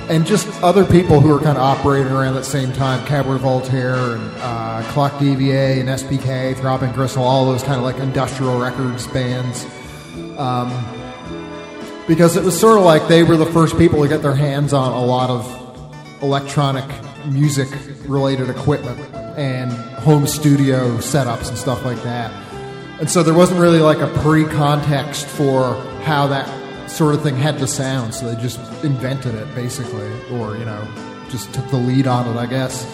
and 0.09 0.25
just 0.25 0.47
other 0.63 0.85
people 0.85 1.19
who 1.19 1.35
are 1.35 1.39
kind 1.39 1.57
of 1.57 1.63
operating 1.63 2.11
around 2.11 2.35
that 2.35 2.45
same 2.45 2.71
time. 2.71 3.05
Cabaret 3.05 3.39
Voltaire 3.39 4.15
and 4.15 4.31
uh, 4.37 4.81
Clock 4.91 5.13
DVA 5.13 5.79
and 5.79 5.89
SPK, 5.89 6.55
Throbbing 6.55 6.93
Gristle, 6.93 7.23
all 7.23 7.45
those 7.45 7.63
kind 7.63 7.77
of 7.77 7.83
like 7.83 7.97
industrial 7.97 8.57
records 8.59 9.05
bands. 9.07 9.65
Um, 10.37 10.71
because 12.07 12.37
it 12.37 12.43
was 12.43 12.57
sort 12.57 12.77
of 12.77 12.85
like 12.85 13.07
they 13.09 13.23
were 13.23 13.35
the 13.35 13.45
first 13.47 13.77
people 13.77 14.01
to 14.01 14.07
get 14.07 14.21
their 14.21 14.35
hands 14.35 14.71
on 14.71 14.93
a 14.93 15.03
lot 15.03 15.29
of 15.29 16.23
electronic 16.23 16.85
music 17.25 17.67
related 18.07 18.49
equipment 18.49 18.99
and 19.37 19.71
home 19.99 20.25
studio 20.25 20.97
setups 20.97 21.49
and 21.49 21.57
stuff 21.57 21.83
like 21.83 22.01
that. 22.03 22.31
And 22.99 23.09
so 23.09 23.23
there 23.23 23.33
wasn't 23.33 23.59
really 23.59 23.79
like 23.79 23.99
a 23.99 24.07
pre 24.21 24.45
context 24.45 25.27
for 25.27 25.75
how 26.03 26.27
that 26.27 26.47
sort 26.89 27.15
of 27.15 27.23
thing 27.23 27.35
had 27.35 27.57
to 27.59 27.67
sound. 27.67 28.13
So 28.13 28.33
they 28.33 28.41
just 28.41 28.59
invented 28.83 29.35
it 29.35 29.53
basically, 29.55 30.11
or, 30.31 30.57
you 30.57 30.65
know, 30.65 30.87
just 31.29 31.53
took 31.53 31.67
the 31.69 31.77
lead 31.77 32.07
on 32.07 32.27
it, 32.27 32.39
I 32.39 32.45
guess. 32.45 32.85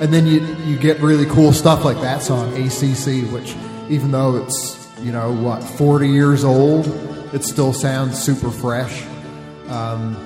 And 0.00 0.12
then 0.12 0.26
you, 0.26 0.40
you 0.64 0.78
get 0.78 1.00
really 1.00 1.26
cool 1.26 1.52
stuff 1.52 1.84
like 1.84 2.00
that 2.00 2.22
song, 2.22 2.52
ACC, 2.54 3.30
which 3.32 3.54
even 3.88 4.10
though 4.10 4.36
it's, 4.36 4.88
you 5.00 5.12
know, 5.12 5.32
what, 5.32 5.62
40 5.62 6.08
years 6.08 6.44
old, 6.44 6.86
it 7.34 7.44
still 7.44 7.72
sounds 7.72 8.20
super 8.20 8.50
fresh. 8.50 9.04
Um, 9.68 10.16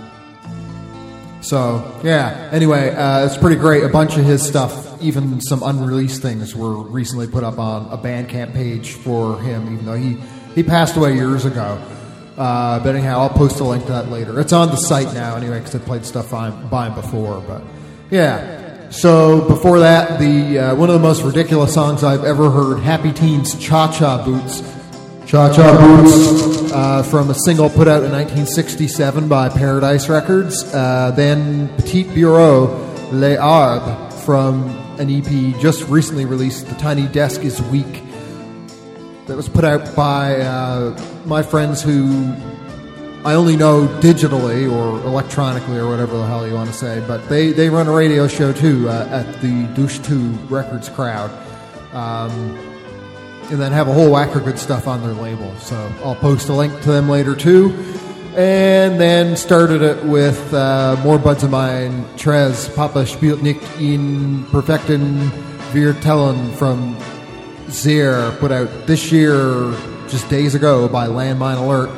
so 1.44 2.00
yeah. 2.02 2.48
Anyway, 2.52 2.94
uh, 2.94 3.26
it's 3.26 3.36
pretty 3.36 3.56
great. 3.56 3.84
A 3.84 3.88
bunch 3.88 4.16
of 4.16 4.24
his 4.24 4.42
stuff, 4.42 5.02
even 5.02 5.40
some 5.40 5.62
unreleased 5.62 6.22
things, 6.22 6.54
were 6.56 6.74
recently 6.74 7.26
put 7.26 7.44
up 7.44 7.58
on 7.58 7.86
a 7.90 7.98
Bandcamp 7.98 8.54
page 8.54 8.92
for 8.92 9.38
him. 9.40 9.72
Even 9.72 9.84
though 9.84 9.94
he 9.94 10.16
he 10.54 10.62
passed 10.62 10.96
away 10.96 11.14
years 11.14 11.44
ago. 11.44 11.78
Uh, 12.36 12.80
but 12.80 12.96
anyhow, 12.96 13.20
I'll 13.20 13.30
post 13.30 13.60
a 13.60 13.64
link 13.64 13.86
to 13.86 13.92
that 13.92 14.10
later. 14.10 14.40
It's 14.40 14.52
on 14.52 14.68
the 14.68 14.76
site 14.76 15.12
now 15.14 15.36
anyway 15.36 15.58
because 15.58 15.74
I 15.74 15.78
played 15.78 16.04
stuff 16.04 16.30
by, 16.30 16.50
him 16.86 16.94
before. 16.94 17.40
But 17.40 17.62
yeah. 18.10 18.90
So 18.90 19.46
before 19.48 19.80
that, 19.80 20.18
the 20.18 20.58
uh, 20.58 20.74
one 20.74 20.88
of 20.88 20.94
the 20.94 21.00
most 21.00 21.22
ridiculous 21.22 21.74
songs 21.74 22.02
I've 22.02 22.24
ever 22.24 22.50
heard, 22.50 22.80
"Happy 22.80 23.12
Teens 23.12 23.54
Cha 23.58 23.90
Cha 23.92 24.24
Boots." 24.24 24.62
Cha 25.26 25.52
Cha 25.52 25.78
Boots 25.78 26.72
uh, 26.72 27.02
from 27.02 27.30
a 27.30 27.34
single 27.34 27.70
put 27.70 27.88
out 27.88 28.02
in 28.02 28.12
1967 28.12 29.28
by 29.28 29.48
Paradise 29.48 30.08
Records. 30.08 30.62
Uh, 30.74 31.12
then 31.16 31.68
Petit 31.76 32.04
Bureau 32.04 32.66
Les 33.10 33.36
Arbres 33.36 34.24
from 34.24 34.68
an 34.98 35.10
EP 35.10 35.60
just 35.60 35.88
recently 35.88 36.24
released, 36.24 36.66
The 36.66 36.74
Tiny 36.76 37.06
Desk 37.08 37.42
is 37.42 37.60
Weak. 37.62 38.02
That 39.26 39.36
was 39.36 39.48
put 39.48 39.64
out 39.64 39.96
by 39.96 40.40
uh, 40.40 41.00
my 41.24 41.42
friends 41.42 41.80
who 41.82 42.34
I 43.24 43.34
only 43.34 43.56
know 43.56 43.86
digitally 44.00 44.70
or 44.70 45.00
electronically 45.06 45.78
or 45.78 45.88
whatever 45.88 46.18
the 46.18 46.26
hell 46.26 46.46
you 46.46 46.52
want 46.52 46.68
to 46.68 46.76
say, 46.76 47.02
but 47.08 47.26
they, 47.30 47.52
they 47.52 47.70
run 47.70 47.86
a 47.86 47.92
radio 47.92 48.28
show 48.28 48.52
too 48.52 48.86
uh, 48.86 49.08
at 49.10 49.40
the 49.40 49.66
Douche 49.74 49.98
2 50.00 50.28
Records 50.50 50.90
crowd. 50.90 51.30
Um, 51.94 52.30
and 53.50 53.58
then 53.58 53.72
have 53.72 53.88
a 53.88 53.94
whole 53.94 54.10
whack 54.10 54.34
of 54.34 54.44
good 54.44 54.58
stuff 54.58 54.86
on 54.86 55.02
their 55.02 55.14
label. 55.14 55.54
So 55.56 55.76
I'll 56.04 56.16
post 56.16 56.50
a 56.50 56.52
link 56.52 56.78
to 56.82 56.92
them 56.92 57.08
later 57.08 57.34
too. 57.34 57.70
And 58.36 59.00
then 59.00 59.36
started 59.36 59.80
it 59.80 60.04
with 60.04 60.52
uh, 60.52 61.00
more 61.02 61.18
buds 61.18 61.44
of 61.44 61.50
mine. 61.50 62.04
Trez, 62.16 62.74
Papa 62.74 63.06
spielt 63.06 63.42
nicht 63.42 63.62
in 63.80 64.44
perfekten 64.50 65.30
Vierteln 65.72 66.52
from 66.56 66.94
Zier, 67.74 68.38
put 68.38 68.52
out 68.52 68.86
this 68.86 69.10
year, 69.10 69.72
just 70.08 70.28
days 70.30 70.54
ago, 70.54 70.88
by 70.88 71.08
Landmine 71.08 71.58
Alert. 71.58 71.90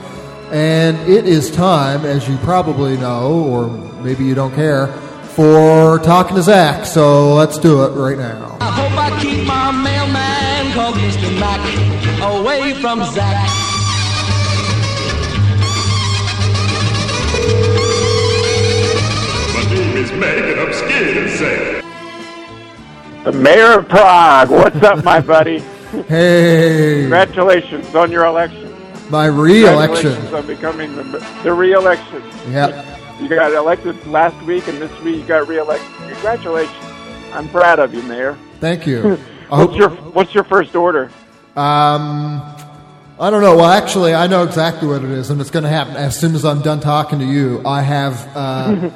And 0.51 0.97
it 1.09 1.27
is 1.27 1.51
time, 1.51 2.05
as 2.05 2.27
you 2.29 2.37
probably 2.39 2.97
know, 2.97 3.45
or 3.45 3.69
maybe 4.03 4.25
you 4.25 4.35
don't 4.35 4.55
care, 4.55 4.87
for 5.37 5.99
talking 5.99 6.35
to 6.37 6.43
Zach. 6.43 6.87
So 6.87 7.35
let's 7.35 7.59
do 7.59 7.85
it 7.85 7.91
right 7.91 8.17
now. 8.17 8.57
I 8.61 8.71
hope 8.71 8.99
I 8.99 9.23
keep 9.23 9.47
my 9.47 9.71
mailman 9.71 10.73
called 10.73 10.95
Mr. 10.97 11.39
Mac 11.39 11.61
away 12.23 12.73
from 12.81 13.05
Zach. 13.13 13.51
My 19.55 19.75
name 19.75 19.97
is 19.99 20.11
Megan. 20.13 20.59
I'm 20.59 20.73
scared 20.73 21.15
to 21.15 21.37
say. 21.37 21.76
The 23.27 23.33
mayor 23.33 23.81
of 23.81 23.89
Prague. 23.89 24.51
What's 24.51 24.77
up, 24.85 25.05
my 25.05 25.21
buddy? 25.21 25.59
Hey. 26.09 27.01
Congratulations 27.03 27.93
on 27.95 28.13
your 28.13 28.25
election. 28.27 28.73
My 29.11 29.27
re-election. 29.27 30.13
Congratulations 30.15 30.33
on 30.33 30.47
becoming 30.47 30.95
the, 30.95 31.03
the 31.43 31.53
re-election. 31.53 32.23
Yep. 32.51 33.21
You 33.21 33.29
got 33.29 33.53
elected 33.53 34.07
last 34.07 34.41
week, 34.45 34.69
and 34.69 34.79
this 34.79 34.93
week 35.01 35.17
you 35.17 35.25
got 35.25 35.49
re-elected. 35.49 35.89
Congratulations. 36.09 36.85
I'm 37.33 37.49
proud 37.49 37.79
of 37.81 37.95
you, 37.95 38.03
Mayor. 38.03 38.37
Thank 38.61 38.87
you. 38.87 39.03
What's 39.17 39.23
hope- 39.49 39.77
your 39.77 39.91
What's 39.91 40.35
your 40.35 40.45
first 40.45 40.77
order? 40.77 41.11
Um, 41.57 42.43
I 43.19 43.31
don't 43.31 43.43
know. 43.43 43.57
Well, 43.57 43.71
actually, 43.71 44.15
I 44.15 44.29
know 44.29 44.45
exactly 44.45 44.87
what 44.87 45.03
it 45.03 45.11
is, 45.11 45.31
and 45.31 45.41
it's 45.41 45.51
going 45.51 45.65
to 45.65 45.71
happen 45.71 45.97
as 45.97 46.19
soon 46.19 46.35
as 46.37 46.45
I'm 46.45 46.63
done 46.63 46.81
talking 46.81 47.19
to 47.21 47.25
you. 47.25 47.63
I 47.65 47.81
have 47.83 48.37
uh, 48.37 48.91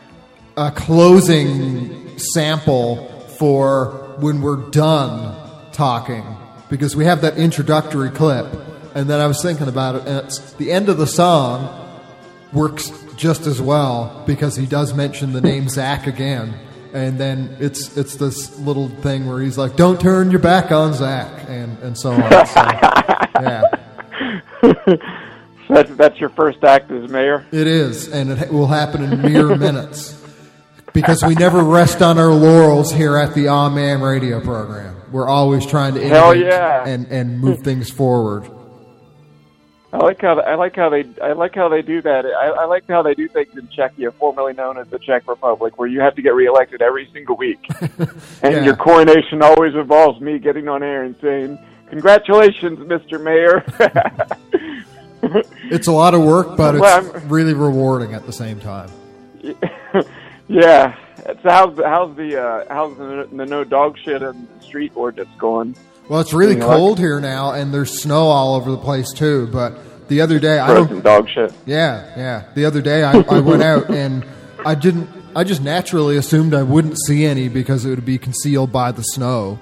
a 0.56 0.70
closing 0.72 2.18
sample 2.18 3.15
for 3.38 4.14
when 4.18 4.40
we're 4.40 4.70
done 4.70 5.36
talking 5.72 6.24
because 6.68 6.96
we 6.96 7.04
have 7.04 7.20
that 7.20 7.36
introductory 7.38 8.10
clip, 8.10 8.46
and 8.94 9.08
then 9.08 9.20
I 9.20 9.26
was 9.26 9.40
thinking 9.42 9.68
about 9.68 9.96
it, 9.96 10.06
and 10.06 10.26
it's 10.26 10.52
the 10.54 10.72
end 10.72 10.88
of 10.88 10.98
the 10.98 11.06
song 11.06 11.68
works 12.52 12.90
just 13.16 13.46
as 13.46 13.60
well 13.60 14.24
because 14.26 14.56
he 14.56 14.66
does 14.66 14.94
mention 14.94 15.32
the 15.32 15.40
name 15.40 15.68
Zach 15.68 16.06
again. 16.06 16.54
And 16.92 17.18
then 17.18 17.56
it's 17.60 17.94
it's 17.96 18.16
this 18.16 18.58
little 18.58 18.88
thing 18.88 19.26
where 19.26 19.40
he's 19.40 19.58
like, 19.58 19.76
"Don't 19.76 20.00
turn 20.00 20.30
your 20.30 20.40
back 20.40 20.72
on 20.72 20.94
Zach," 20.94 21.44
and 21.48 21.76
and 21.80 21.98
so 21.98 22.12
on. 22.12 22.46
So, 22.46 22.60
yeah, 23.42 23.62
That's 25.68 25.90
that's 25.96 26.18
your 26.20 26.30
first 26.30 26.64
act 26.64 26.90
as 26.92 27.10
mayor. 27.10 27.44
it 27.52 27.66
is, 27.66 28.08
and 28.08 28.30
it 28.30 28.50
will 28.52 28.68
happen 28.68 29.02
in 29.02 29.20
mere 29.20 29.54
minutes 29.56 30.12
because 30.96 31.22
we 31.24 31.34
never 31.34 31.62
rest 31.62 32.00
on 32.02 32.18
our 32.18 32.32
laurels 32.32 32.90
here 32.92 33.16
at 33.18 33.34
the 33.34 33.48
Ah 33.48 33.68
Man 33.68 34.00
Radio 34.00 34.40
program. 34.40 34.96
We're 35.12 35.28
always 35.28 35.64
trying 35.66 35.94
to 35.94 36.08
Hell 36.08 36.32
innovate 36.32 36.46
yeah. 36.52 36.86
and 36.86 37.06
and 37.08 37.38
move 37.38 37.60
things 37.60 37.90
forward. 37.90 38.50
I 39.92 39.98
like 39.98 40.20
how 40.20 40.40
I 40.40 40.54
like 40.56 40.74
how 40.74 40.88
they 40.88 41.04
I 41.22 41.32
like 41.32 41.54
how 41.54 41.68
they 41.68 41.82
do 41.82 42.02
that. 42.02 42.26
I, 42.26 42.48
I 42.48 42.64
like 42.64 42.86
how 42.88 43.02
they 43.02 43.14
do 43.14 43.28
things 43.28 43.56
in 43.56 43.68
Czechia, 43.68 44.12
formerly 44.14 44.52
known 44.52 44.78
as 44.78 44.88
the 44.88 44.98
Czech 44.98 45.28
Republic, 45.28 45.78
where 45.78 45.88
you 45.88 46.00
have 46.00 46.14
to 46.16 46.22
get 46.22 46.34
reelected 46.34 46.82
every 46.82 47.08
single 47.12 47.36
week, 47.36 47.58
and 47.80 48.52
Yeah. 48.54 48.64
your 48.64 48.76
coronation 48.76 49.42
always 49.42 49.74
involves 49.74 50.20
me 50.20 50.38
getting 50.38 50.68
on 50.68 50.82
air 50.82 51.04
and 51.04 51.14
saying, 51.20 51.58
"Congratulations, 51.90 52.78
Mr. 52.80 53.22
Mayor." 53.22 53.64
It's 55.70 55.88
a 55.88 55.92
lot 55.92 56.14
of 56.14 56.22
work, 56.22 56.56
but 56.56 56.78
Well, 56.78 57.04
it's 57.16 57.24
really 57.24 57.54
rewarding 57.54 58.14
at 58.14 58.26
the 58.26 58.32
same 58.32 58.60
time. 58.60 58.90
yeah. 60.48 60.96
It's 61.28 61.42
how's 61.42 61.76
the 61.76 61.88
how's 61.88 62.16
the 62.16 62.40
uh, 62.40 62.64
how's 62.68 62.96
the, 62.96 63.28
the 63.32 63.46
no 63.46 63.64
dog 63.64 63.98
shit 63.98 64.22
in 64.22 64.46
the 64.58 64.64
street 64.64 64.92
ordinance 64.94 65.30
going? 65.38 65.76
Well, 66.08 66.20
it's 66.20 66.32
really 66.32 66.56
cold 66.56 66.98
here 66.98 67.20
now, 67.20 67.52
and 67.52 67.74
there's 67.74 68.00
snow 68.00 68.26
all 68.26 68.54
over 68.54 68.70
the 68.70 68.78
place 68.78 69.12
too. 69.12 69.48
But 69.48 70.08
the 70.08 70.20
other 70.20 70.38
day, 70.38 70.60
I 70.60 70.66
Frozen 70.68 71.00
don't. 71.00 71.02
dog 71.02 71.28
shit. 71.28 71.52
Yeah, 71.64 72.12
yeah. 72.16 72.44
The 72.54 72.64
other 72.64 72.80
day, 72.80 73.02
I, 73.02 73.18
I 73.18 73.40
went 73.40 73.62
out 73.62 73.90
and 73.94 74.24
I 74.64 74.74
didn't. 74.74 75.08
I 75.34 75.42
just 75.44 75.62
naturally 75.62 76.16
assumed 76.16 76.54
I 76.54 76.62
wouldn't 76.62 76.98
see 77.06 77.24
any 77.26 77.48
because 77.48 77.84
it 77.84 77.90
would 77.90 78.06
be 78.06 78.18
concealed 78.18 78.72
by 78.72 78.92
the 78.92 79.02
snow. 79.02 79.58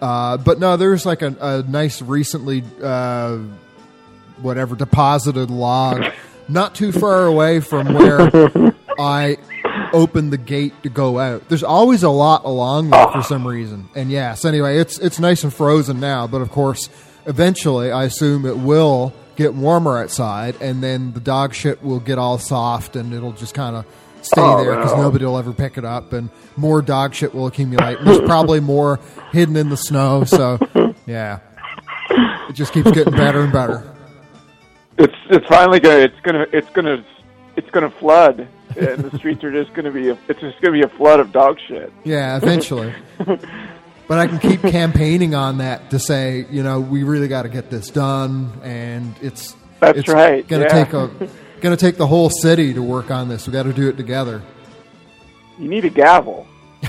Uh, 0.00 0.36
but 0.36 0.58
no, 0.60 0.76
there's 0.76 1.04
like 1.04 1.20
a, 1.22 1.36
a 1.40 1.62
nice 1.68 2.00
recently, 2.00 2.62
uh, 2.82 3.36
whatever, 4.40 4.76
deposited 4.76 5.50
log 5.50 6.10
not 6.50 6.74
too 6.74 6.92
far 6.92 7.26
away 7.26 7.60
from 7.60 7.94
where 7.94 8.74
I 8.98 9.38
opened 9.92 10.32
the 10.32 10.38
gate 10.38 10.74
to 10.82 10.88
go 10.88 11.18
out. 11.18 11.48
There's 11.48 11.62
always 11.62 12.02
a 12.02 12.10
lot 12.10 12.44
along 12.44 12.90
there 12.90 13.06
for 13.08 13.22
some 13.22 13.46
reason. 13.46 13.88
And 13.94 14.10
yes, 14.10 14.44
anyway, 14.44 14.78
it's 14.78 14.98
it's 14.98 15.18
nice 15.18 15.44
and 15.44 15.52
frozen 15.52 16.00
now, 16.00 16.26
but 16.26 16.40
of 16.42 16.50
course, 16.50 16.88
eventually 17.26 17.90
I 17.92 18.04
assume 18.04 18.46
it 18.46 18.56
will 18.58 19.12
get 19.36 19.54
warmer 19.54 19.98
outside 19.98 20.56
and 20.60 20.82
then 20.82 21.12
the 21.12 21.20
dog 21.20 21.54
shit 21.54 21.82
will 21.82 22.00
get 22.00 22.18
all 22.18 22.36
soft 22.38 22.96
and 22.96 23.14
it'll 23.14 23.32
just 23.32 23.54
kind 23.54 23.74
of 23.76 23.86
stay 24.22 24.40
Oh, 24.42 24.62
there 24.62 24.76
because 24.76 24.92
no. 24.92 25.02
nobody 25.02 25.24
will 25.24 25.38
ever 25.38 25.52
pick 25.52 25.78
it 25.78 25.84
up 25.84 26.12
and 26.12 26.28
more 26.56 26.82
dog 26.82 27.14
shit 27.14 27.34
will 27.34 27.46
accumulate. 27.46 27.98
And 27.98 28.06
there's 28.06 28.20
probably 28.20 28.60
more 28.60 29.00
hidden 29.32 29.56
in 29.56 29.68
the 29.70 29.76
snow, 29.78 30.24
so 30.24 30.58
yeah. 31.06 31.38
it 32.48 32.52
just 32.54 32.72
keeps 32.72 32.90
getting 32.90 33.14
better 33.14 33.40
and 33.42 33.52
better. 33.52 33.94
It's 34.98 35.14
it's 35.30 35.46
finally 35.46 35.80
gonna 35.80 36.00
it's 36.00 36.20
gonna 36.22 36.46
it's 36.52 36.68
gonna 36.70 37.04
it's 37.56 37.70
gonna 37.70 37.90
flood, 37.90 38.46
and 38.76 38.98
the 39.04 39.16
streets 39.18 39.42
are 39.44 39.52
just 39.52 39.74
gonna 39.74 39.90
be 39.90 40.08
a, 40.08 40.18
it's 40.28 40.40
just 40.40 40.60
gonna 40.60 40.72
be 40.72 40.82
a 40.82 40.88
flood 40.88 41.20
of 41.20 41.32
dog 41.32 41.58
shit. 41.66 41.92
Yeah, 42.04 42.36
eventually. 42.36 42.92
but 43.26 44.18
I 44.18 44.26
can 44.26 44.38
keep 44.38 44.60
campaigning 44.62 45.34
on 45.34 45.58
that 45.58 45.90
to 45.90 45.98
say, 45.98 46.46
you 46.50 46.62
know, 46.62 46.80
we 46.80 47.02
really 47.04 47.28
got 47.28 47.42
to 47.42 47.48
get 47.48 47.70
this 47.70 47.90
done, 47.90 48.52
and 48.62 49.14
it's 49.20 49.54
That's 49.80 49.98
it's 50.00 50.08
right, 50.08 50.46
Going 50.48 50.62
to 50.62 50.68
yeah. 50.74 50.84
take 50.84 50.92
a 50.94 51.08
going 51.60 51.76
to 51.76 51.80
take 51.80 51.96
the 51.96 52.06
whole 52.06 52.30
city 52.30 52.72
to 52.74 52.82
work 52.82 53.10
on 53.10 53.28
this. 53.28 53.46
We 53.46 53.52
got 53.52 53.64
to 53.64 53.72
do 53.72 53.88
it 53.88 53.96
together. 53.96 54.42
You 55.58 55.68
need 55.68 55.84
a 55.84 55.90
gavel. 55.90 56.46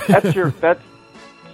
That's 0.07 0.33
your 0.33 0.49
that's 0.61 0.81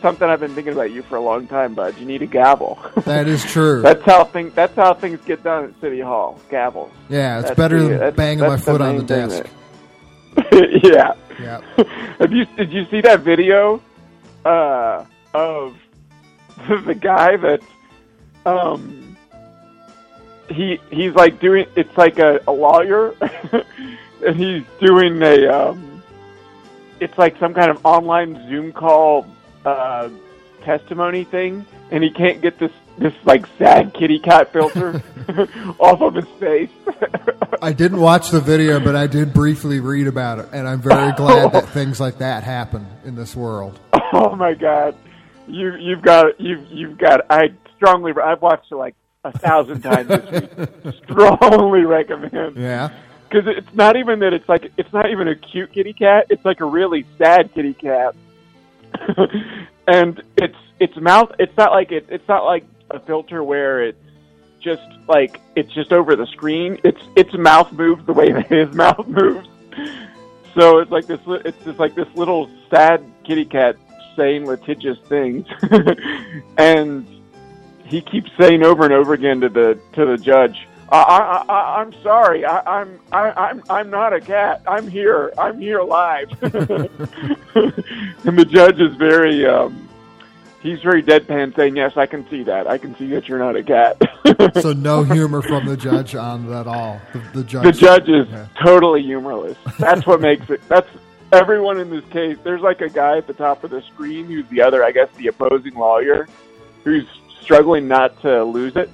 something 0.01 0.29
I've 0.29 0.39
been 0.39 0.53
thinking 0.53 0.73
about 0.73 0.91
you 0.91 1.01
for 1.01 1.15
a 1.15 1.21
long 1.21 1.47
time, 1.47 1.73
bud. 1.73 1.97
You 1.97 2.05
need 2.05 2.21
a 2.21 2.27
gavel. 2.27 2.77
That 3.05 3.27
is 3.27 3.43
true. 3.43 3.81
that's 3.81 4.03
how 4.03 4.23
things 4.25 4.53
that's 4.53 4.75
how 4.75 4.93
things 4.93 5.19
get 5.25 5.43
done 5.43 5.65
at 5.65 5.81
City 5.81 5.99
Hall. 5.99 6.39
Gavels. 6.49 6.91
yeah, 7.09 7.39
it's 7.39 7.47
That's 7.47 7.57
better 7.57 7.81
the- 7.81 7.97
than 7.97 8.13
banging 8.13 8.45
my 8.45 8.57
foot 8.57 8.79
on 8.81 8.97
the 8.97 9.03
desk. 9.03 9.43
that- 9.43 9.49
yeah. 10.83 11.13
Yeah. 11.39 11.61
Have 12.19 12.31
you 12.31 12.45
did 12.45 12.71
you 12.71 12.85
see 12.89 13.01
that 13.01 13.21
video 13.21 13.81
uh, 14.45 15.05
of 15.33 15.77
the 16.85 16.95
guy 16.95 17.37
that 17.37 17.61
um 18.45 19.15
he 20.49 20.79
he's 20.91 21.13
like 21.13 21.39
doing 21.39 21.67
it's 21.75 21.95
like 21.97 22.19
a, 22.19 22.39
a 22.47 22.51
lawyer 22.51 23.13
and 24.25 24.35
he's 24.35 24.63
doing 24.79 25.21
a 25.21 25.47
um 25.47 26.01
it's 26.99 27.17
like 27.17 27.37
some 27.37 27.53
kind 27.53 27.69
of 27.69 27.85
online 27.85 28.35
Zoom 28.47 28.71
call 28.71 29.27
uh 29.65 30.09
testimony 30.63 31.23
thing 31.23 31.65
and 31.91 32.03
he 32.03 32.09
can't 32.09 32.41
get 32.41 32.57
this 32.57 32.71
this 32.97 33.13
like 33.25 33.45
sad 33.57 33.93
kitty 33.93 34.19
cat 34.19 34.51
filter 34.51 35.01
off 35.79 36.01
of 36.01 36.15
his 36.15 36.27
face. 36.39 36.69
I 37.61 37.73
didn't 37.73 37.99
watch 37.99 38.29
the 38.29 38.39
video, 38.39 38.79
but 38.79 38.95
I 38.95 39.07
did 39.07 39.33
briefly 39.33 39.79
read 39.79 40.07
about 40.07 40.39
it, 40.39 40.49
and 40.53 40.67
I'm 40.67 40.81
very 40.81 41.11
glad 41.13 41.51
that 41.53 41.69
things 41.69 41.99
like 41.99 42.19
that 42.19 42.43
happen 42.43 42.87
in 43.03 43.15
this 43.15 43.35
world. 43.35 43.79
Oh 44.13 44.35
my 44.35 44.53
god, 44.53 44.95
you 45.47 45.75
you've 45.75 46.01
got 46.01 46.39
you've 46.39 46.65
you've 46.71 46.97
got. 46.97 47.25
I 47.29 47.49
strongly 47.75 48.13
I've 48.13 48.41
watched 48.41 48.71
it 48.71 48.75
like 48.75 48.95
a 49.23 49.37
thousand 49.37 49.81
times 49.81 50.07
this 50.07 50.31
week. 50.83 50.95
strongly 51.03 51.81
recommend. 51.81 52.55
Yeah. 52.55 52.91
Because 53.29 53.47
it's 53.57 53.75
not 53.75 53.97
even 53.97 54.19
that 54.19 54.31
it's 54.31 54.47
like 54.47 54.71
it's 54.77 54.91
not 54.93 55.09
even 55.09 55.27
a 55.27 55.35
cute 55.35 55.73
kitty 55.73 55.93
cat. 55.93 56.27
It's 56.29 56.45
like 56.45 56.61
a 56.61 56.65
really 56.65 57.05
sad 57.17 57.53
kitty 57.53 57.73
cat, 57.73 58.15
and 59.87 60.23
it's 60.37 60.55
its 60.79 60.95
mouth. 60.95 61.31
It's 61.37 61.55
not 61.57 61.71
like 61.71 61.91
it. 61.91 62.05
It's 62.09 62.27
not 62.29 62.45
like 62.45 62.63
a 62.91 62.99
filter 62.99 63.43
where 63.43 63.83
it's 63.83 63.97
just 64.59 64.87
like 65.07 65.39
it's 65.55 65.73
just 65.73 65.91
over 65.91 66.15
the 66.15 66.25
screen. 66.27 66.79
It's 66.83 67.01
its 67.15 67.33
mouth 67.33 67.71
moves 67.71 68.05
the 68.05 68.13
way 68.13 68.31
that 68.33 68.47
his 68.47 68.73
mouth 68.73 69.07
moves. 69.07 69.47
So 70.55 70.79
it's 70.79 70.91
like 70.91 71.05
this. 71.05 71.19
It's 71.27 71.63
just 71.63 71.79
like 71.79 71.95
this 71.95 72.07
little 72.15 72.49
sad 72.69 73.03
kitty 73.23 73.45
cat 73.45 73.77
saying 74.15 74.45
litigious 74.45 74.97
things, 75.07 75.45
and 76.57 77.07
he 77.85 78.01
keeps 78.01 78.31
saying 78.39 78.63
over 78.63 78.83
and 78.83 78.93
over 78.93 79.13
again 79.13 79.41
to 79.41 79.49
the 79.49 79.79
to 79.93 80.05
the 80.05 80.17
judge. 80.17 80.67
I, 80.89 81.01
I, 81.01 81.53
I, 81.53 81.81
I'm 81.81 81.93
sorry. 82.01 82.45
I, 82.45 82.59
I'm 82.59 82.99
I, 83.11 83.31
I'm 83.31 83.63
I'm 83.69 83.89
not 83.89 84.13
a 84.13 84.21
cat. 84.21 84.63
I'm 84.67 84.87
here. 84.87 85.33
I'm 85.37 85.59
here 85.59 85.81
live. 85.81 86.31
and 86.41 86.91
the 88.39 88.47
judge 88.49 88.79
is 88.79 88.95
very 88.95 89.45
um, 89.45 89.86
he's 90.61 90.81
very 90.81 91.01
deadpan, 91.03 91.55
saying, 91.55 91.75
"Yes, 91.75 91.97
I 91.97 92.05
can 92.05 92.27
see 92.29 92.43
that. 92.43 92.67
I 92.67 92.77
can 92.77 92.95
see 92.97 93.07
that 93.11 93.27
you're 93.27 93.39
not 93.39 93.55
a 93.55 93.63
cat." 93.63 94.01
So 94.61 94.73
no 94.73 95.03
humor 95.03 95.41
from 95.41 95.65
the 95.65 95.77
judge 95.77 96.13
on 96.13 96.49
that 96.49 96.61
at 96.61 96.67
all. 96.67 96.99
The, 97.13 97.19
the 97.39 97.43
judge. 97.45 97.63
the 97.63 97.71
judge 97.71 98.09
is 98.09 98.27
Yeah. 98.27 98.47
totally 98.61 99.01
humorless. 99.01 99.57
That's 99.79 100.05
what 100.05 100.19
makes 100.19 100.49
it. 100.49 100.61
That's 100.67 100.89
everyone 101.31 101.79
in 101.79 101.89
this 101.89 102.03
case. 102.11 102.37
There's 102.43 102.61
like 102.61 102.81
a 102.81 102.89
guy 102.89 103.17
at 103.17 103.25
the 103.25 103.33
top 103.33 103.63
of 103.63 103.69
the 103.71 103.81
screen 103.83 104.25
who's 104.25 104.45
the 104.49 104.61
other, 104.61 104.83
I 104.83 104.91
guess, 104.91 105.07
the 105.15 105.27
opposing 105.27 105.75
lawyer, 105.75 106.27
who's 106.83 107.05
struggling 107.41 107.87
not 107.87 108.19
to 108.23 108.43
lose 108.43 108.75
it. 108.75 108.89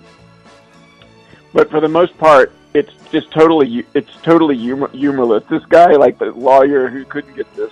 But 1.52 1.72
for 1.72 1.80
the 1.80 1.88
most 1.90 2.16
part, 2.20 2.52
it's 2.76 2.92
just 3.12 3.32
totally 3.32 3.86
it's 3.96 4.16
totally 4.22 4.58
humor, 4.58 4.90
humorless. 4.90 5.44
This 5.50 5.66
guy, 5.66 5.94
like 5.96 6.20
the 6.20 6.32
lawyer 6.32 6.90
who 6.90 7.06
couldn't 7.06 7.36
get 7.36 7.52
this 7.56 7.72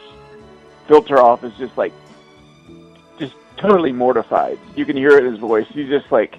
filter 0.88 1.20
off, 1.20 1.44
is 1.44 1.54
just 1.60 1.78
like 1.78 1.94
totally 3.62 3.92
mortified. 3.92 4.60
You 4.76 4.86
can 4.86 4.98
hear 4.98 5.12
it 5.18 5.24
in 5.26 5.32
his 5.32 5.40
voice. 5.40 5.68
He's 5.74 5.88
just 5.90 6.12
like 6.12 6.38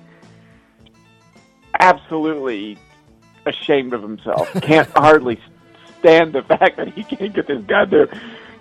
absolutely 1.81 2.79
ashamed 3.47 3.93
of 3.95 4.03
himself. 4.03 4.53
Can't 4.63 4.89
hardly 4.91 5.41
stand 5.99 6.33
the 6.33 6.43
fact 6.43 6.77
that 6.77 6.89
he 6.89 7.05
can't 7.05 7.33
get 7.33 7.47
this 7.47 7.63
guy 7.65 7.85
there. 7.85 8.09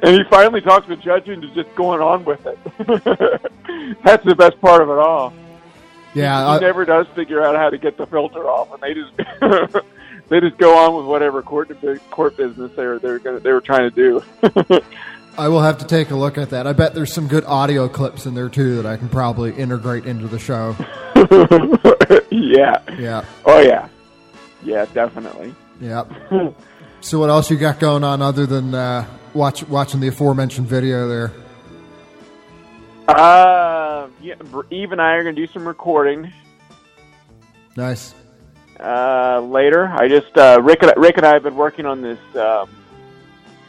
And 0.03 0.15
he 0.15 0.23
finally 0.29 0.61
talks 0.61 0.87
the 0.87 0.95
judge 0.95 1.27
into 1.27 1.47
just 1.55 1.73
going 1.75 2.01
on 2.01 2.23
with 2.23 2.45
it. 2.45 2.57
That's 4.03 4.23
the 4.25 4.35
best 4.35 4.59
part 4.61 4.81
of 4.81 4.89
it 4.89 4.97
all. 4.97 5.33
Yeah, 6.13 6.45
he 6.45 6.51
I- 6.57 6.59
never 6.59 6.85
does 6.85 7.07
figure 7.15 7.43
out 7.43 7.55
how 7.55 7.69
to 7.69 7.77
get 7.77 7.97
the 7.97 8.05
filter 8.05 8.47
off, 8.47 8.71
and 8.73 8.81
they 8.81 8.93
just 8.93 9.85
they 10.29 10.39
just 10.39 10.57
go 10.57 10.77
on 10.77 10.95
with 10.97 11.05
whatever 11.05 11.41
court 11.41 11.71
court 12.09 12.35
business 12.35 12.71
they're 12.75 12.99
they're 12.99 13.19
gonna, 13.19 13.39
they 13.39 13.51
were 13.51 13.61
trying 13.61 13.89
to 13.89 13.95
do. 13.95 14.21
I 15.41 15.47
will 15.47 15.61
have 15.61 15.79
to 15.79 15.87
take 15.87 16.11
a 16.11 16.15
look 16.15 16.37
at 16.37 16.51
that. 16.51 16.67
I 16.67 16.73
bet 16.73 16.93
there's 16.93 17.11
some 17.11 17.27
good 17.27 17.43
audio 17.45 17.89
clips 17.89 18.27
in 18.27 18.35
there 18.35 18.47
too 18.47 18.75
that 18.75 18.85
I 18.85 18.95
can 18.95 19.09
probably 19.09 19.51
integrate 19.51 20.05
into 20.05 20.27
the 20.27 20.37
show. 20.37 20.75
yeah. 22.29 22.79
Yeah. 22.99 23.25
Oh 23.43 23.59
yeah. 23.59 23.89
Yeah, 24.61 24.85
definitely. 24.93 25.55
Yep. 25.79 26.11
so 27.01 27.17
what 27.17 27.31
else 27.31 27.49
you 27.49 27.57
got 27.57 27.79
going 27.79 28.03
on 28.03 28.21
other 28.21 28.45
than 28.45 28.75
uh, 28.75 29.07
watch 29.33 29.67
watching 29.67 29.99
the 29.99 30.09
aforementioned 30.09 30.67
video 30.67 31.07
there? 31.07 31.31
Uh, 33.07 34.09
yeah, 34.21 34.35
Eve 34.69 34.91
and 34.91 35.01
I 35.01 35.13
are 35.13 35.23
going 35.23 35.35
to 35.35 35.47
do 35.47 35.51
some 35.51 35.67
recording 35.67 36.31
Nice. 37.75 38.13
uh, 38.79 39.39
later. 39.41 39.87
I 39.87 40.07
just 40.07 40.37
uh, 40.37 40.61
Rick 40.61 40.83
and 40.83 40.93
Rick 40.97 41.17
and 41.17 41.25
I 41.25 41.33
have 41.33 41.41
been 41.41 41.55
working 41.55 41.87
on 41.87 42.03
this. 42.03 42.19
Um, 42.35 42.69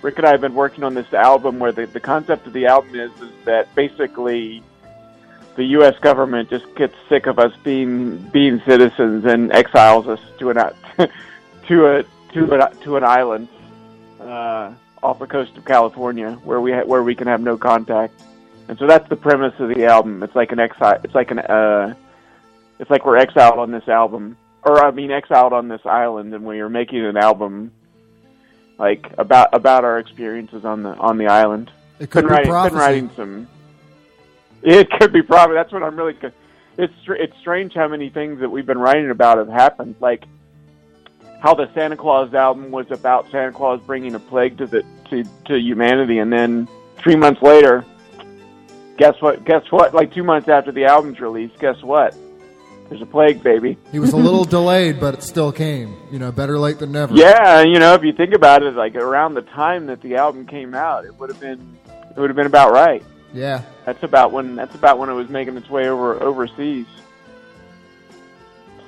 Rick 0.03 0.19
and 0.19 0.27
I 0.27 0.33
have 0.33 0.41
been 0.41 0.55
working 0.55 0.83
on 0.85 0.95
this 0.95 1.13
album 1.15 1.59
where 1.59 1.73
the 1.73 1.87
the 1.87 2.01
concept 2.01 2.47
of 2.47 2.53
the 2.53 2.67
album 2.67 2.95
is 2.95 3.13
is 3.21 3.31
that 3.45 3.73
basically 3.75 4.63
the 5.55 5.65
U.S. 5.65 5.99
government 6.01 6.51
just 6.51 6.73
gets 6.75 6.95
sick 7.09 7.27
of 7.27 7.39
us 7.39 7.53
being 7.63 8.19
being 8.31 8.61
citizens 8.67 9.25
and 9.25 9.53
exiles 9.53 10.09
us 10.09 10.21
to 10.39 10.51
an 10.51 10.57
to 11.69 11.87
a 11.87 12.05
to 12.33 12.55
a 12.55 12.75
to 12.83 12.97
an 12.97 13.05
island 13.05 13.49
uh, 14.21 14.73
off 15.03 15.19
the 15.19 15.27
coast 15.27 15.57
of 15.57 15.65
California 15.65 16.33
where 16.45 16.61
we 16.61 16.73
ha- 16.73 16.85
where 16.85 17.03
we 17.03 17.15
can 17.15 17.29
have 17.29 17.41
no 17.41 17.57
contact. 17.57 18.23
And 18.69 18.79
so 18.79 18.87
that's 18.87 19.09
the 19.09 19.17
premise 19.17 19.55
of 19.59 19.69
the 19.69 19.87
album. 19.87 20.23
It's 20.23 20.35
like 20.35 20.53
an 20.53 20.59
exile. 20.59 21.01
It's 21.05 21.15
like 21.15 21.31
an 21.31 21.41
uh, 21.41 21.95
it's 22.79 22.91
like 22.91 23.05
we're 23.05 23.19
exiled 23.19 23.59
on 23.59 23.71
this 23.71 23.87
album, 23.89 24.37
or 24.63 24.85
I 24.85 24.91
mean 24.91 25.11
exiled 25.11 25.53
on 25.53 25.69
this 25.69 25.85
island, 25.85 26.35
and 26.35 26.45
we 26.45 26.61
are 26.61 26.71
making 26.71 27.05
an 27.05 27.17
album 27.17 27.73
like 28.79 29.13
about 29.19 29.55
about 29.55 29.85
our 29.85 29.99
experiences 29.99 30.65
on 30.65 30.83
the 30.83 30.91
on 30.97 31.19
the 31.19 31.27
island. 31.27 31.71
It 31.99 32.11
could 32.11 32.27
been 32.27 32.45
be 32.45 32.51
writing, 32.51 32.71
been 32.71 32.79
writing 32.79 33.11
some. 33.17 33.49
It 34.65 34.89
could 34.91 35.13
be 35.13 35.23
prophecy. 35.23 35.55
That's 35.55 35.73
what 35.73 35.83
I'm 35.83 35.97
really. 35.97 36.17
It's 36.79 36.95
it's 37.09 37.37
strange 37.41 37.75
how 37.75 37.89
many 37.89 38.11
things 38.11 38.39
that 38.39 38.49
we've 38.49 38.65
been 38.65 38.79
writing 38.79 39.11
about 39.11 39.39
have 39.39 39.49
happened. 39.49 39.97
Like 39.99 40.25
how 41.41 41.55
the 41.55 41.69
Santa 41.75 41.97
Claus 41.97 42.33
album 42.33 42.71
was 42.71 42.89
about 42.93 43.29
Santa 43.33 43.51
Claus 43.51 43.81
bringing 43.85 44.15
a 44.15 44.21
plague 44.21 44.59
to 44.59 44.67
the 44.67 44.85
to 45.11 45.25
to 45.47 45.59
humanity, 45.59 46.19
and 46.19 46.33
then 46.33 46.69
three 46.99 47.17
months 47.17 47.43
later, 47.43 47.85
guess 48.97 49.21
what? 49.21 49.45
Guess 49.45 49.65
what? 49.71 49.93
Like 49.95 50.15
two 50.15 50.23
months 50.23 50.49
after 50.49 50.71
the 50.71 50.85
album's 50.85 51.19
released, 51.19 51.59
guess 51.59 51.83
what? 51.83 52.15
There's 52.93 53.01
a 53.01 53.07
plague, 53.07 53.43
baby. 53.43 53.79
He 53.91 53.99
was 53.99 54.13
a 54.13 54.19
little 54.19 54.45
delayed, 54.59 55.01
but 55.01 55.15
it 55.15 55.23
still 55.23 55.51
came. 55.51 55.97
You 56.11 56.19
know, 56.19 56.31
better 56.31 56.59
late 56.59 56.79
than 56.79 56.93
never. 56.93 57.15
Yeah, 57.15 57.63
you 57.63 57.79
know, 57.79 57.95
if 57.95 58.03
you 58.03 58.13
think 58.13 58.35
about 58.35 58.63
it, 58.63 58.75
like 58.75 58.97
around 58.97 59.33
the 59.33 59.41
time 59.41 59.87
that 59.87 60.03
the 60.03 60.17
album 60.17 60.47
came 60.47 60.75
out, 60.75 61.07
it 61.07 61.19
would 61.19 61.31
have 61.31 61.41
been 61.41 61.79
it 62.15 62.21
would 62.21 62.29
have 62.29 62.37
been 62.37 62.45
about 62.45 62.71
right. 62.71 63.03
Yeah. 63.33 63.63
That's 63.87 64.03
about 64.03 64.31
when 64.31 64.57
that's 64.57 64.75
about 64.75 64.99
when 64.99 65.09
it 65.09 65.15
was 65.15 65.31
making 65.31 65.57
its 65.57 65.71
way 65.71 65.89
over 65.89 66.23
overseas. 66.23 66.85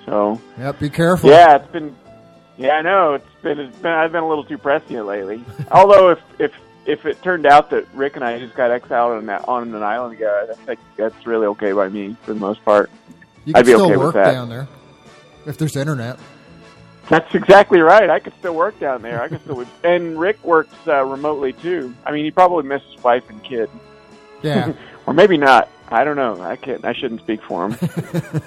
So 0.05 0.39
yeah, 0.59 0.73
Be 0.73 0.91
careful. 0.91 1.31
yeah, 1.31 1.57
it's 1.57 1.73
been 1.73 1.97
yeah, 2.59 2.73
I 2.73 2.83
know 2.83 3.15
it's 3.15 3.25
been 3.41 3.59
it's 3.59 3.79
been 3.79 3.91
I've 3.93 4.13
been 4.13 4.23
a 4.23 4.29
little 4.29 4.45
too 4.45 4.59
prescient 4.59 5.07
lately. 5.07 5.43
Although 5.71 6.11
if 6.11 6.19
if 6.39 6.53
if 6.85 7.07
it 7.07 7.23
turned 7.23 7.47
out 7.47 7.71
that 7.71 7.87
Rick 7.95 8.17
and 8.17 8.25
I 8.25 8.39
just 8.39 8.55
got 8.55 8.71
exiled 8.71 9.13
on 9.13 9.25
that 9.27 9.49
on 9.49 9.75
an 9.75 9.83
island 9.83 10.13
together, 10.19 10.49
I 10.51 10.55
think 10.67 10.81
that's 10.99 11.27
really 11.27 11.47
okay 11.47 11.73
by 11.73 11.89
me 11.89 12.19
for 12.21 12.35
the 12.35 12.41
most 12.41 12.63
part. 12.67 12.91
You 13.45 13.53
can 13.55 13.61
I'd 13.61 13.67
be 13.67 13.73
still 13.73 13.87
okay 13.87 13.97
work 13.97 14.15
with 14.15 14.25
that. 14.25 14.33
down 14.33 14.49
there 14.49 14.69
if 15.47 15.59
there's 15.59 15.77
internet. 15.77 16.19
That's 17.09 17.35
exactly 17.35 17.81
right. 17.81 18.09
I 18.09 18.19
could 18.19 18.33
still 18.39 18.55
work 18.55 18.79
down 18.81 19.03
there. 19.03 19.21
I 19.23 19.29
could 19.29 19.43
still, 19.43 19.65
and 19.85 20.19
Rick 20.19 20.43
works 20.43 20.75
uh, 20.87 21.05
remotely 21.05 21.53
too. 21.53 21.95
I 22.07 22.13
mean, 22.13 22.25
he 22.25 22.31
probably 22.31 22.65
missed 22.65 22.87
his 22.95 23.05
wife 23.05 23.29
and 23.29 23.43
kid. 23.45 23.69
Yeah. 24.43 24.73
or 25.07 25.13
maybe 25.13 25.37
not. 25.37 25.69
I 25.89 26.05
don't 26.05 26.17
know. 26.17 26.41
I 26.41 26.57
can't. 26.57 26.85
I 26.85 26.95
shouldn't 26.95 27.21
speak 27.21 27.43
for 27.43 27.69
him. 27.69 27.79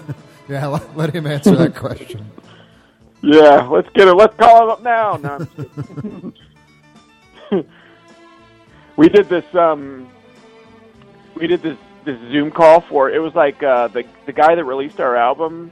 Yeah, 0.49 0.67
let, 0.67 0.95
let 0.95 1.13
him 1.13 1.27
answer 1.27 1.55
that 1.57 1.75
question. 1.75 2.31
Yeah, 3.21 3.67
let's 3.67 3.89
get 3.89 4.07
it. 4.07 4.13
Let's 4.13 4.35
call 4.37 4.63
him 4.63 4.69
up 4.69 4.81
now. 4.81 5.17
No, 7.51 7.65
we 8.95 9.09
did 9.09 9.27
this. 9.27 9.43
Um, 9.53 10.09
we 11.35 11.47
did 11.47 11.61
this 11.61 11.77
this 12.07 12.19
Zoom 12.31 12.49
call 12.49 12.81
for. 12.81 13.11
It 13.11 13.19
was 13.19 13.35
like 13.35 13.61
uh, 13.61 13.89
the 13.89 14.03
the 14.25 14.33
guy 14.33 14.55
that 14.55 14.63
released 14.63 14.99
our 14.99 15.15
album. 15.15 15.71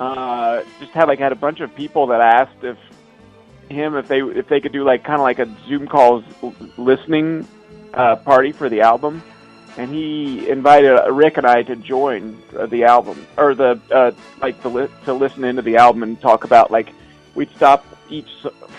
Uh, 0.00 0.62
just 0.80 0.92
had 0.92 1.06
like 1.08 1.18
had 1.18 1.30
a 1.30 1.36
bunch 1.36 1.60
of 1.60 1.74
people 1.74 2.06
that 2.08 2.20
asked 2.22 2.64
if 2.64 2.78
him 3.68 3.94
if 3.96 4.08
they 4.08 4.20
if 4.22 4.48
they 4.48 4.60
could 4.60 4.72
do 4.72 4.82
like 4.82 5.04
kind 5.04 5.16
of 5.20 5.22
like 5.22 5.38
a 5.38 5.48
Zoom 5.68 5.86
calls 5.86 6.24
listening 6.78 7.46
uh, 7.92 8.16
party 8.16 8.50
for 8.52 8.68
the 8.70 8.80
album, 8.80 9.22
and 9.76 9.92
he 9.92 10.48
invited 10.48 10.98
Rick 11.12 11.36
and 11.36 11.46
I 11.46 11.62
to 11.64 11.76
join 11.76 12.42
uh, 12.58 12.64
the 12.66 12.84
album 12.84 13.26
or 13.36 13.54
the 13.54 13.78
uh, 13.92 14.12
like 14.40 14.60
to 14.62 14.68
li- 14.68 14.88
to 15.04 15.12
listen 15.12 15.44
into 15.44 15.60
the 15.62 15.76
album 15.76 16.02
and 16.02 16.18
talk 16.20 16.44
about 16.44 16.70
like 16.70 16.94
we'd 17.34 17.50
stop 17.54 17.84
each 18.08 18.30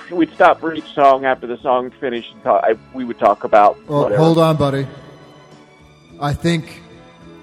we'd 0.09 0.33
stop 0.33 0.59
for 0.59 0.73
each 0.73 0.91
song 0.95 1.23
after 1.25 1.45
the 1.45 1.57
song 1.57 1.91
finished 1.99 2.33
and 2.33 2.43
talk, 2.43 2.63
I, 2.65 2.75
we 2.95 3.05
would 3.05 3.19
talk 3.19 3.43
about 3.43 3.77
Well, 3.87 4.03
whatever. 4.03 4.23
hold 4.23 4.37
on, 4.39 4.57
buddy. 4.57 4.87
I 6.21 6.33
think. 6.33 6.81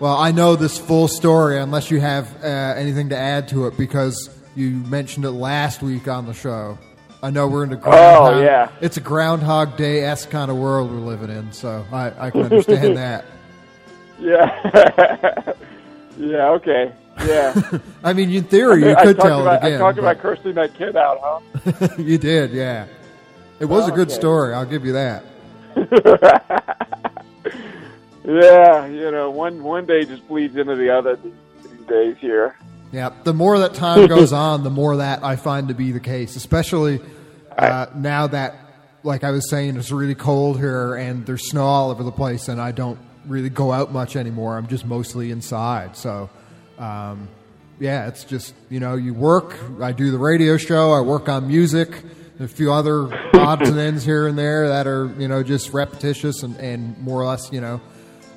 Well, 0.00 0.16
I 0.16 0.30
know 0.30 0.54
this 0.54 0.78
full 0.78 1.08
story 1.08 1.58
unless 1.58 1.90
you 1.90 1.98
have 2.00 2.32
uh, 2.44 2.46
anything 2.46 3.08
to 3.08 3.16
add 3.16 3.48
to 3.48 3.66
it 3.66 3.76
because 3.76 4.30
you 4.54 4.70
mentioned 4.70 5.24
it 5.24 5.32
last 5.32 5.82
week 5.82 6.06
on 6.06 6.24
the 6.26 6.32
show. 6.34 6.78
I 7.20 7.30
know 7.30 7.48
we're 7.48 7.64
in 7.64 7.72
a 7.72 7.76
groundhog. 7.76 8.34
Oh, 8.36 8.40
yeah. 8.42 8.70
It's 8.80 8.96
a 8.96 9.00
Groundhog 9.00 9.76
Day 9.76 10.02
esque 10.04 10.30
kind 10.30 10.52
of 10.52 10.56
world 10.56 10.92
we're 10.92 10.98
living 10.98 11.30
in, 11.30 11.50
so 11.52 11.84
I, 11.90 12.12
I 12.26 12.30
can 12.30 12.42
understand 12.42 12.96
that. 13.04 13.24
Yeah. 14.20 15.52
yeah. 16.16 16.48
Okay. 16.50 16.92
Yeah. 17.26 17.60
I 18.04 18.12
mean, 18.12 18.30
in 18.30 18.44
theory, 18.44 18.84
you 18.84 18.94
I 18.94 19.02
could 19.02 19.18
tell 19.18 19.40
about, 19.42 19.64
it 19.64 19.66
again. 19.66 19.80
I 19.80 19.84
talked 19.84 19.98
about 19.98 20.18
cursing 20.20 20.54
that 20.54 20.74
kid 20.74 20.94
out, 20.96 21.18
huh? 21.20 21.88
you 21.98 22.18
did, 22.18 22.52
yeah. 22.52 22.86
It 23.58 23.64
was 23.64 23.88
a 23.88 23.90
good 23.90 24.06
Okay. 24.08 24.14
story. 24.16 24.54
I'll 24.54 24.64
give 24.64 24.84
you 24.86 24.92
that. 24.92 25.24
Yeah. 28.28 28.86
You 28.86 29.10
know, 29.10 29.30
one 29.30 29.62
one 29.62 29.86
day 29.86 30.04
just 30.04 30.26
bleeds 30.28 30.56
into 30.56 30.76
the 30.76 30.90
other 30.90 31.16
these, 31.16 31.32
these 31.62 31.86
days 31.86 32.16
here. 32.18 32.54
Yeah, 32.92 33.10
the 33.24 33.34
more 33.34 33.58
that 33.58 33.74
time 33.74 34.06
goes 34.08 34.32
on, 34.32 34.62
the 34.62 34.70
more 34.70 34.96
that 34.98 35.24
I 35.24 35.36
find 35.36 35.68
to 35.68 35.74
be 35.74 35.92
the 35.92 36.00
case, 36.00 36.36
especially 36.36 37.00
uh, 37.56 37.86
now 37.94 38.28
that, 38.28 38.54
like 39.02 39.24
I 39.24 39.30
was 39.30 39.50
saying, 39.50 39.76
it's 39.76 39.90
really 39.90 40.14
cold 40.14 40.58
here 40.58 40.94
and 40.94 41.26
there's 41.26 41.48
snow 41.48 41.64
all 41.64 41.90
over 41.90 42.02
the 42.02 42.12
place, 42.12 42.48
and 42.48 42.60
I 42.60 42.72
don't 42.72 42.98
really 43.26 43.50
go 43.50 43.72
out 43.72 43.92
much 43.92 44.16
anymore. 44.16 44.56
I'm 44.56 44.68
just 44.68 44.86
mostly 44.86 45.30
inside. 45.30 45.96
So, 45.96 46.30
um, 46.78 47.28
yeah, 47.80 48.08
it's 48.08 48.24
just, 48.24 48.54
you 48.70 48.80
know, 48.80 48.94
you 48.94 49.12
work, 49.12 49.56
I 49.80 49.92
do 49.92 50.10
the 50.10 50.18
radio 50.18 50.56
show, 50.56 50.92
I 50.92 51.00
work 51.00 51.28
on 51.28 51.46
music, 51.46 52.02
a 52.40 52.48
few 52.48 52.72
other 52.72 53.12
odds 53.34 53.68
and 53.68 53.78
ends 53.78 54.04
here 54.04 54.26
and 54.26 54.38
there 54.38 54.68
that 54.68 54.86
are, 54.86 55.12
you 55.18 55.28
know, 55.28 55.42
just 55.42 55.72
repetitious 55.72 56.42
and, 56.42 56.56
and 56.56 56.96
more 56.98 57.20
or 57.20 57.26
less, 57.26 57.52
you 57.52 57.60
know, 57.60 57.80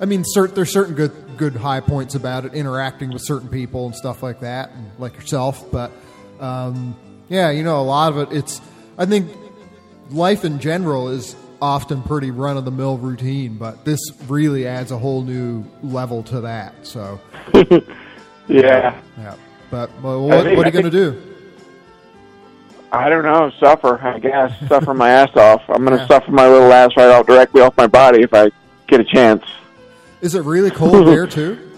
I 0.02 0.06
mean, 0.06 0.24
cert, 0.36 0.56
there's 0.56 0.72
certain 0.74 0.96
good 0.96 1.12
good 1.38 1.56
high 1.56 1.80
points 1.80 2.16
about 2.16 2.44
it, 2.46 2.54
interacting 2.56 3.12
with 3.12 3.22
certain 3.24 3.48
people 3.50 3.86
and 3.86 3.96
stuff 3.96 4.24
like 4.24 4.40
that, 4.42 4.72
and 4.72 4.90
like 5.00 5.14
yourself. 5.16 5.72
But 5.72 5.92
um, 6.40 6.96
yeah, 7.30 7.52
you 7.52 7.64
know, 7.64 7.80
a 7.80 7.84
lot 7.84 8.12
of 8.12 8.18
it. 8.18 8.36
It's 8.36 8.60
I 8.98 9.06
think 9.06 9.32
life 10.10 10.44
in 10.44 10.60
general 10.60 11.10
is 11.10 11.36
often 11.62 12.02
pretty 12.02 12.32
run 12.32 12.58
of 12.58 12.66
the 12.66 12.72
mill 12.72 12.98
routine, 12.98 13.56
but 13.60 13.86
this 13.86 14.00
really 14.28 14.66
adds 14.66 14.92
a 14.92 14.98
whole 14.98 15.22
new 15.22 15.64
level 15.84 16.24
to 16.24 16.42
that. 16.42 16.74
So 16.88 17.20
Yeah. 18.48 19.00
yeah. 19.18 19.36
But 19.70 19.92
well, 20.02 20.28
what, 20.28 20.44
think- 20.46 20.58
what 20.58 20.66
are 20.66 20.70
you 20.70 20.74
going 20.82 20.86
to 20.86 20.90
do? 20.92 21.22
I 22.92 23.08
don't 23.10 23.24
know. 23.24 23.50
Suffer, 23.60 24.02
I 24.06 24.20
guess. 24.20 24.68
suffer 24.68 24.94
my 24.94 25.10
ass 25.12 25.30
off. 25.38 25.62
I'm 25.70 25.86
going 25.86 25.96
to 25.98 26.04
Yeah. 26.04 26.08
suffer 26.08 26.32
my 26.32 26.48
little 26.50 26.74
ass 26.74 26.90
right 26.98 27.10
out 27.10 27.26
directly 27.26 27.62
off 27.62 27.78
my 27.78 27.88
body 27.88 28.22
if 28.24 28.34
I 28.34 28.52
get 28.88 29.00
a 29.00 29.04
chance. 29.06 29.44
Is 30.22 30.36
it 30.36 30.44
really 30.44 30.72
cold 30.72 31.08
there 31.10 31.28
too? 31.28 31.70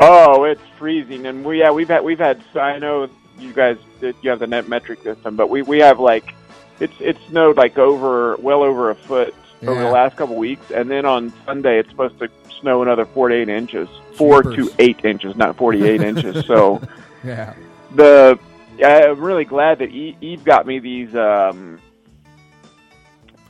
Oh, 0.00 0.44
it's 0.44 0.60
freezing, 0.78 1.26
and 1.26 1.44
we 1.44 1.60
yeah 1.60 1.70
we've 1.70 1.88
had 1.88 2.02
we've 2.04 2.18
had. 2.18 2.42
I 2.54 2.78
know 2.78 3.08
you 3.38 3.52
guys 3.52 3.76
you 4.00 4.30
have 4.30 4.38
the 4.40 4.46
net 4.46 4.68
metric 4.68 5.02
system, 5.02 5.36
but 5.36 5.48
we 5.50 5.62
we 5.62 5.78
have 5.78 6.00
like 6.00 6.34
it's 6.80 6.94
it 7.00 7.16
snowed 7.28 7.56
like 7.56 7.78
over 7.78 8.36
well 8.36 8.62
over 8.62 8.90
a 8.90 8.94
foot 8.94 9.34
over 9.62 9.80
the 9.80 9.90
last 9.90 10.16
couple 10.16 10.34
weeks, 10.36 10.70
and 10.72 10.90
then 10.90 11.04
on 11.04 11.32
Sunday 11.46 11.78
it's 11.78 11.88
supposed 11.90 12.18
to 12.18 12.28
snow 12.60 12.82
another 12.82 13.06
four 13.06 13.28
to 13.28 13.34
eight 13.34 13.48
inches, 13.48 13.88
four 14.16 14.42
to 14.42 14.70
eight 14.78 15.04
inches, 15.04 15.36
not 15.36 15.56
forty 15.56 15.84
eight 15.86 16.00
inches. 16.10 16.44
So 16.46 16.80
Yeah. 17.24 17.54
the 17.94 18.38
I'm 18.84 19.20
really 19.20 19.44
glad 19.44 19.78
that 19.78 19.90
Eve 19.90 20.42
got 20.42 20.66
me 20.66 20.80
these 20.80 21.14
um 21.14 21.78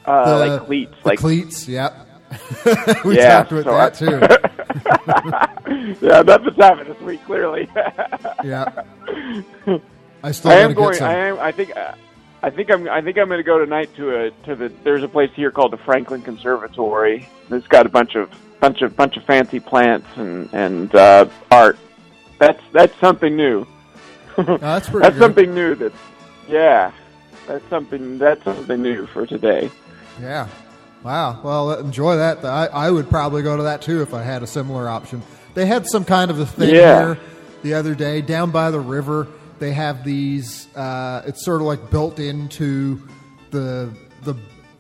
uh 0.04 0.38
The- 0.38 0.46
like 0.56 0.66
cleats, 0.66 0.94
like 1.04 1.18
cleats. 1.18 1.66
Yep. 1.68 2.09
we 3.04 3.16
Yeah, 3.16 3.42
talked 3.44 3.52
about 3.52 3.96
so 3.96 4.04
that 4.06 4.44
I- 4.44 5.94
too. 5.94 5.96
yeah, 6.06 6.22
nothing's 6.22 6.56
happened 6.56 6.90
this 6.94 7.00
week. 7.02 7.24
Clearly, 7.24 7.68
Yeah. 8.44 8.84
I 10.22 10.30
still 10.32 10.50
I 10.50 10.54
am 10.56 10.68
get 10.70 10.76
going. 10.76 10.94
some. 10.94 11.09
I 11.10 11.14
am. 11.14 11.38
I 11.38 11.52
think. 11.52 11.76
Uh, 11.76 11.94
I 12.44 12.50
think 12.50 12.70
I'm. 12.70 12.88
I 12.88 13.00
think 13.02 13.18
I'm 13.18 13.26
going 13.28 13.38
to 13.38 13.44
go 13.44 13.59
tonight 13.59 13.94
to 13.96 14.16
a 14.26 14.30
to 14.46 14.54
the. 14.56 14.72
There's 14.84 15.02
a 15.02 15.09
place 15.09 15.30
here 15.34 15.50
called 15.50 15.72
the 15.72 15.78
Franklin 15.78 16.22
Conservatory. 16.22 17.28
It's 17.50 17.66
got 17.68 17.86
a 17.86 17.88
bunch 17.88 18.14
of 18.14 18.30
bunch 18.60 18.82
of 18.82 18.96
bunch 18.96 19.16
of 19.16 19.24
fancy 19.24 19.60
plants 19.60 20.06
and 20.16 20.48
and 20.52 20.94
uh, 20.94 21.26
art. 21.50 21.78
That's 22.38 22.62
that's 22.72 22.96
something 23.00 23.36
new. 23.36 23.66
that's 24.36 24.88
pretty 24.88 25.02
That's 25.04 25.14
good. 25.14 25.20
something 25.22 25.54
new. 25.54 25.74
That's 25.74 25.94
yeah. 26.48 26.92
That's 27.46 27.68
something. 27.68 28.18
That's 28.18 28.42
something 28.44 28.80
new 28.82 29.06
for 29.06 29.26
today. 29.26 29.70
Yeah. 30.20 30.46
Wow. 31.02 31.40
Well, 31.42 31.72
enjoy 31.80 32.16
that. 32.16 32.44
I, 32.44 32.66
I 32.66 32.90
would 32.90 33.10
probably 33.10 33.42
go 33.42 33.56
to 33.56 33.64
that 33.64 33.82
too 33.82 34.02
if 34.02 34.14
I 34.14 34.22
had 34.22 34.42
a 34.42 34.46
similar 34.46 34.88
option. 34.88 35.22
They 35.54 35.66
had 35.66 35.86
some 35.86 36.04
kind 36.04 36.30
of 36.30 36.38
a 36.38 36.46
thing 36.46 36.74
Yeah. 36.74 37.14
here 37.14 37.18
the 37.62 37.74
other 37.74 37.94
day 37.94 38.20
down 38.22 38.50
by 38.50 38.70
the 38.70 38.80
river. 38.80 39.26
They 39.58 39.72
have 39.72 40.04
these. 40.04 40.66
Uh, 40.76 41.22
it's 41.26 41.44
sort 41.44 41.60
of 41.60 41.66
like 41.66 41.90
built 41.90 42.18
into 42.18 43.00
the 43.50 43.92
the. 44.22 44.34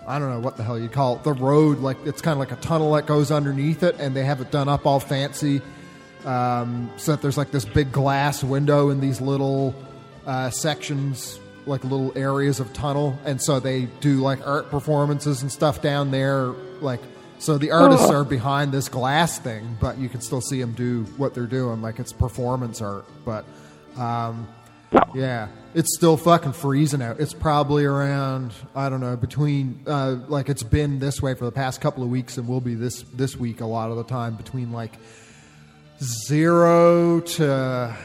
I 0.06 0.18
don't 0.18 0.30
know 0.30 0.40
what 0.40 0.56
the 0.56 0.64
hell 0.64 0.78
you 0.78 0.88
call 0.88 1.16
it. 1.16 1.22
The 1.22 1.32
road, 1.32 1.78
like 1.78 1.96
it's 2.04 2.20
kind 2.22 2.32
of 2.32 2.38
like 2.40 2.50
a 2.50 2.60
tunnel 2.60 2.92
that 2.94 3.06
goes 3.06 3.30
underneath 3.30 3.82
it, 3.84 3.96
and 4.00 4.16
they 4.16 4.24
have 4.24 4.40
it 4.40 4.50
done 4.50 4.68
up 4.68 4.84
all 4.86 4.98
fancy. 5.00 5.60
Um, 6.24 6.90
so 6.96 7.12
that 7.12 7.22
there's 7.22 7.36
like 7.36 7.50
this 7.50 7.64
big 7.64 7.90
glass 7.92 8.42
window 8.44 8.90
in 8.90 9.00
these 9.00 9.20
little 9.20 9.74
uh, 10.26 10.50
sections, 10.50 11.38
like 11.66 11.84
little 11.84 12.12
areas 12.16 12.60
of 12.60 12.72
tunnel, 12.72 13.18
and 13.24 13.40
so 13.40 13.60
they 13.60 13.86
do 14.00 14.16
like 14.20 14.46
art 14.46 14.70
performances 14.70 15.42
and 15.42 15.50
stuff 15.52 15.80
down 15.82 16.10
there. 16.10 16.46
Like, 16.80 17.00
so 17.38 17.58
the 17.58 17.70
artists 17.70 18.06
Oh. 18.08 18.14
are 18.20 18.24
behind 18.24 18.72
this 18.72 18.88
glass 18.88 19.38
thing, 19.38 19.76
but 19.80 19.98
you 19.98 20.08
can 20.08 20.20
still 20.20 20.40
see 20.40 20.60
them 20.60 20.72
do 20.72 21.04
what 21.16 21.34
they're 21.34 21.46
doing, 21.46 21.80
like 21.82 21.98
it's 21.98 22.12
performance 22.12 22.80
art. 22.80 23.04
But 23.24 23.44
um, 23.96 24.48
yeah, 25.14 25.48
it's 25.74 25.94
still 25.96 26.16
fucking 26.16 26.52
freezing 26.52 27.00
out. 27.02 27.20
It's 27.20 27.32
probably 27.34 27.84
around 27.84 28.52
I 28.74 28.88
don't 28.88 29.00
know 29.00 29.16
between 29.16 29.80
uh, 29.86 30.16
like 30.28 30.48
it's 30.48 30.62
been 30.62 30.98
this 30.98 31.22
way 31.22 31.34
for 31.34 31.44
the 31.44 31.52
past 31.52 31.80
couple 31.80 32.02
of 32.02 32.08
weeks, 32.10 32.38
and 32.38 32.48
will 32.48 32.60
be 32.60 32.74
this 32.74 33.02
this 33.14 33.36
week 33.36 33.60
a 33.60 33.66
lot 33.66 33.90
of 33.90 33.96
the 33.96 34.04
time 34.04 34.34
between 34.36 34.72
like 34.72 34.96
zero 36.00 37.20
to 37.20 37.96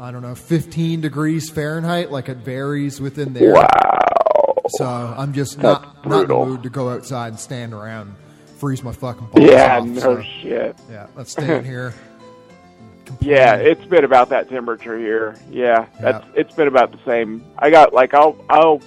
I 0.00 0.10
don't 0.10 0.22
know, 0.22 0.34
15 0.34 1.00
degrees 1.00 1.50
Fahrenheit. 1.50 2.10
Like 2.10 2.28
it 2.28 2.38
varies 2.38 3.00
within 3.00 3.32
there. 3.32 3.52
Wow. 3.54 4.54
So 4.70 4.84
I'm 4.86 5.32
just 5.32 5.58
That's 5.60 5.82
not, 5.82 6.06
not 6.06 6.22
in 6.22 6.28
the 6.28 6.34
mood 6.44 6.62
to 6.64 6.70
go 6.70 6.90
outside 6.90 7.28
and 7.28 7.40
stand 7.40 7.72
around, 7.72 8.14
freeze 8.58 8.82
my 8.82 8.92
fucking 8.92 9.28
balls 9.32 9.50
Yeah. 9.50 9.78
off. 9.78 9.86
No 9.86 10.00
so, 10.00 10.22
shit. 10.22 10.76
yeah, 10.90 11.06
let's 11.16 11.32
stay 11.32 11.56
in 11.58 11.64
here. 11.64 11.94
Yeah, 13.22 13.54
it's 13.54 13.82
been 13.86 14.04
about 14.04 14.28
that 14.28 14.50
temperature 14.50 14.98
here. 14.98 15.34
Yeah, 15.50 15.86
that's 15.98 16.26
it's 16.34 16.52
been 16.54 16.68
about 16.68 16.92
the 16.92 16.98
same. 17.06 17.42
I 17.58 17.70
got 17.70 17.94
like 17.94 18.12
I'll 18.12 18.36
I'll. 18.50 18.82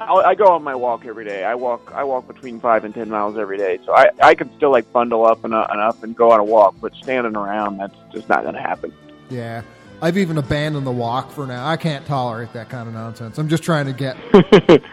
I'll 0.00 0.20
I 0.20 0.34
go 0.34 0.46
on 0.46 0.62
my 0.64 0.74
walk 0.74 1.04
every 1.04 1.26
day. 1.26 1.44
I 1.44 1.54
walk 1.54 1.92
I 1.94 2.04
walk 2.04 2.26
between 2.26 2.58
five 2.58 2.84
and 2.86 2.94
ten 2.94 3.10
miles 3.10 3.36
every 3.36 3.58
day, 3.58 3.80
so 3.84 3.94
I 3.94 4.08
I 4.22 4.34
can 4.34 4.50
still 4.56 4.70
like 4.70 4.90
bundle 4.94 5.26
up 5.26 5.44
and, 5.44 5.52
uh, 5.52 5.66
and 5.68 5.78
up 5.78 6.02
and 6.02 6.16
go 6.16 6.30
on 6.32 6.40
a 6.40 6.44
walk. 6.44 6.76
But 6.80 6.94
standing 6.94 7.36
around, 7.36 7.76
that's 7.76 7.94
just 8.14 8.30
not 8.30 8.44
going 8.44 8.54
to 8.54 8.62
happen. 8.62 8.94
Yeah. 9.28 9.60
I've 10.00 10.16
even 10.18 10.38
abandoned 10.38 10.86
the 10.86 10.92
walk 10.92 11.32
for 11.32 11.46
now. 11.46 11.66
I 11.66 11.76
can't 11.76 12.06
tolerate 12.06 12.52
that 12.52 12.68
kind 12.68 12.86
of 12.88 12.94
nonsense. 12.94 13.38
I'm 13.38 13.48
just 13.48 13.62
trying 13.64 13.86
to 13.86 13.92
get 13.92 14.16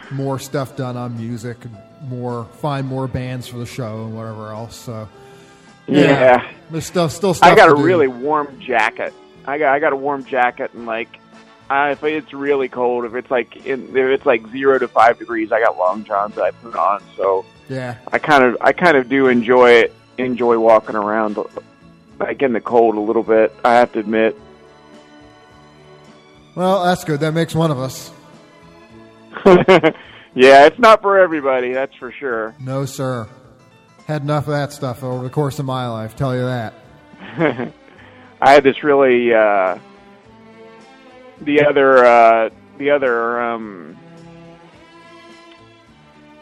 more 0.11 0.39
stuff 0.39 0.75
done 0.75 0.97
on 0.97 1.15
music 1.17 1.63
and 1.63 1.77
more 2.09 2.45
find 2.59 2.87
more 2.87 3.07
bands 3.07 3.47
for 3.47 3.57
the 3.57 3.65
show 3.65 4.05
and 4.05 4.15
whatever 4.15 4.51
else. 4.51 4.75
So 4.75 5.07
Yeah. 5.87 6.49
there's 6.71 6.85
stuff 6.87 7.11
still 7.11 7.33
stuff. 7.35 7.51
I 7.51 7.55
got 7.55 7.71
a 7.71 7.75
do. 7.75 7.83
really 7.83 8.07
warm 8.07 8.59
jacket. 8.59 9.13
I 9.45 9.57
got 9.59 9.73
I 9.75 9.79
got 9.79 9.93
a 9.93 9.95
warm 9.95 10.25
jacket 10.25 10.71
and 10.73 10.85
like 10.87 11.19
I, 11.69 11.91
if 11.91 12.03
it's 12.03 12.31
really 12.33 12.67
cold, 12.69 13.05
if 13.05 13.15
it's 13.15 13.29
like 13.31 13.65
in, 13.65 13.89
if 13.89 13.95
it's 13.95 14.25
like 14.25 14.47
zero 14.49 14.77
to 14.79 14.87
five 14.87 15.17
degrees, 15.19 15.51
I 15.51 15.59
got 15.61 15.77
long 15.77 16.03
johns 16.03 16.35
that 16.35 16.43
I 16.43 16.51
put 16.51 16.75
on. 16.75 17.01
So 17.15 17.45
yeah. 17.69 17.97
I 18.11 18.17
kind 18.19 18.43
of 18.43 18.57
I 18.61 18.71
kind 18.73 18.97
of 18.97 19.07
do 19.09 19.27
enjoy 19.27 19.71
it. 19.71 19.93
Enjoy 20.17 20.57
walking 20.59 20.95
around 20.95 21.37
like 22.19 22.41
in 22.41 22.53
the 22.53 22.61
cold 22.61 22.95
a 22.95 22.99
little 22.99 23.23
bit. 23.23 23.53
I 23.63 23.73
have 23.75 23.91
to 23.93 23.99
admit. 23.99 24.35
Well, 26.55 26.85
that's 26.85 27.03
good. 27.03 27.19
That 27.19 27.33
makes 27.33 27.53
one 27.53 27.69
of 27.69 27.79
us. 27.79 28.11
yeah, 29.45 30.65
it's 30.65 30.79
not 30.79 31.01
for 31.01 31.19
everybody, 31.19 31.73
that's 31.73 31.93
for 31.95 32.11
sure. 32.11 32.55
No, 32.59 32.85
sir. 32.85 33.27
Had 34.07 34.21
enough 34.21 34.47
of 34.47 34.53
that 34.53 34.71
stuff 34.71 35.03
over 35.03 35.23
the 35.23 35.29
course 35.29 35.59
of 35.59 35.65
my 35.65 35.87
life. 35.87 36.15
Tell 36.15 36.33
you 36.33 36.43
that. 36.43 36.73
I 38.41 38.53
had 38.53 38.63
this 38.63 38.83
really 38.83 39.33
uh, 39.33 39.79
the 41.41 41.65
other 41.65 42.05
uh, 42.05 42.49
the 42.77 42.91
other 42.91 43.41
um, 43.41 43.97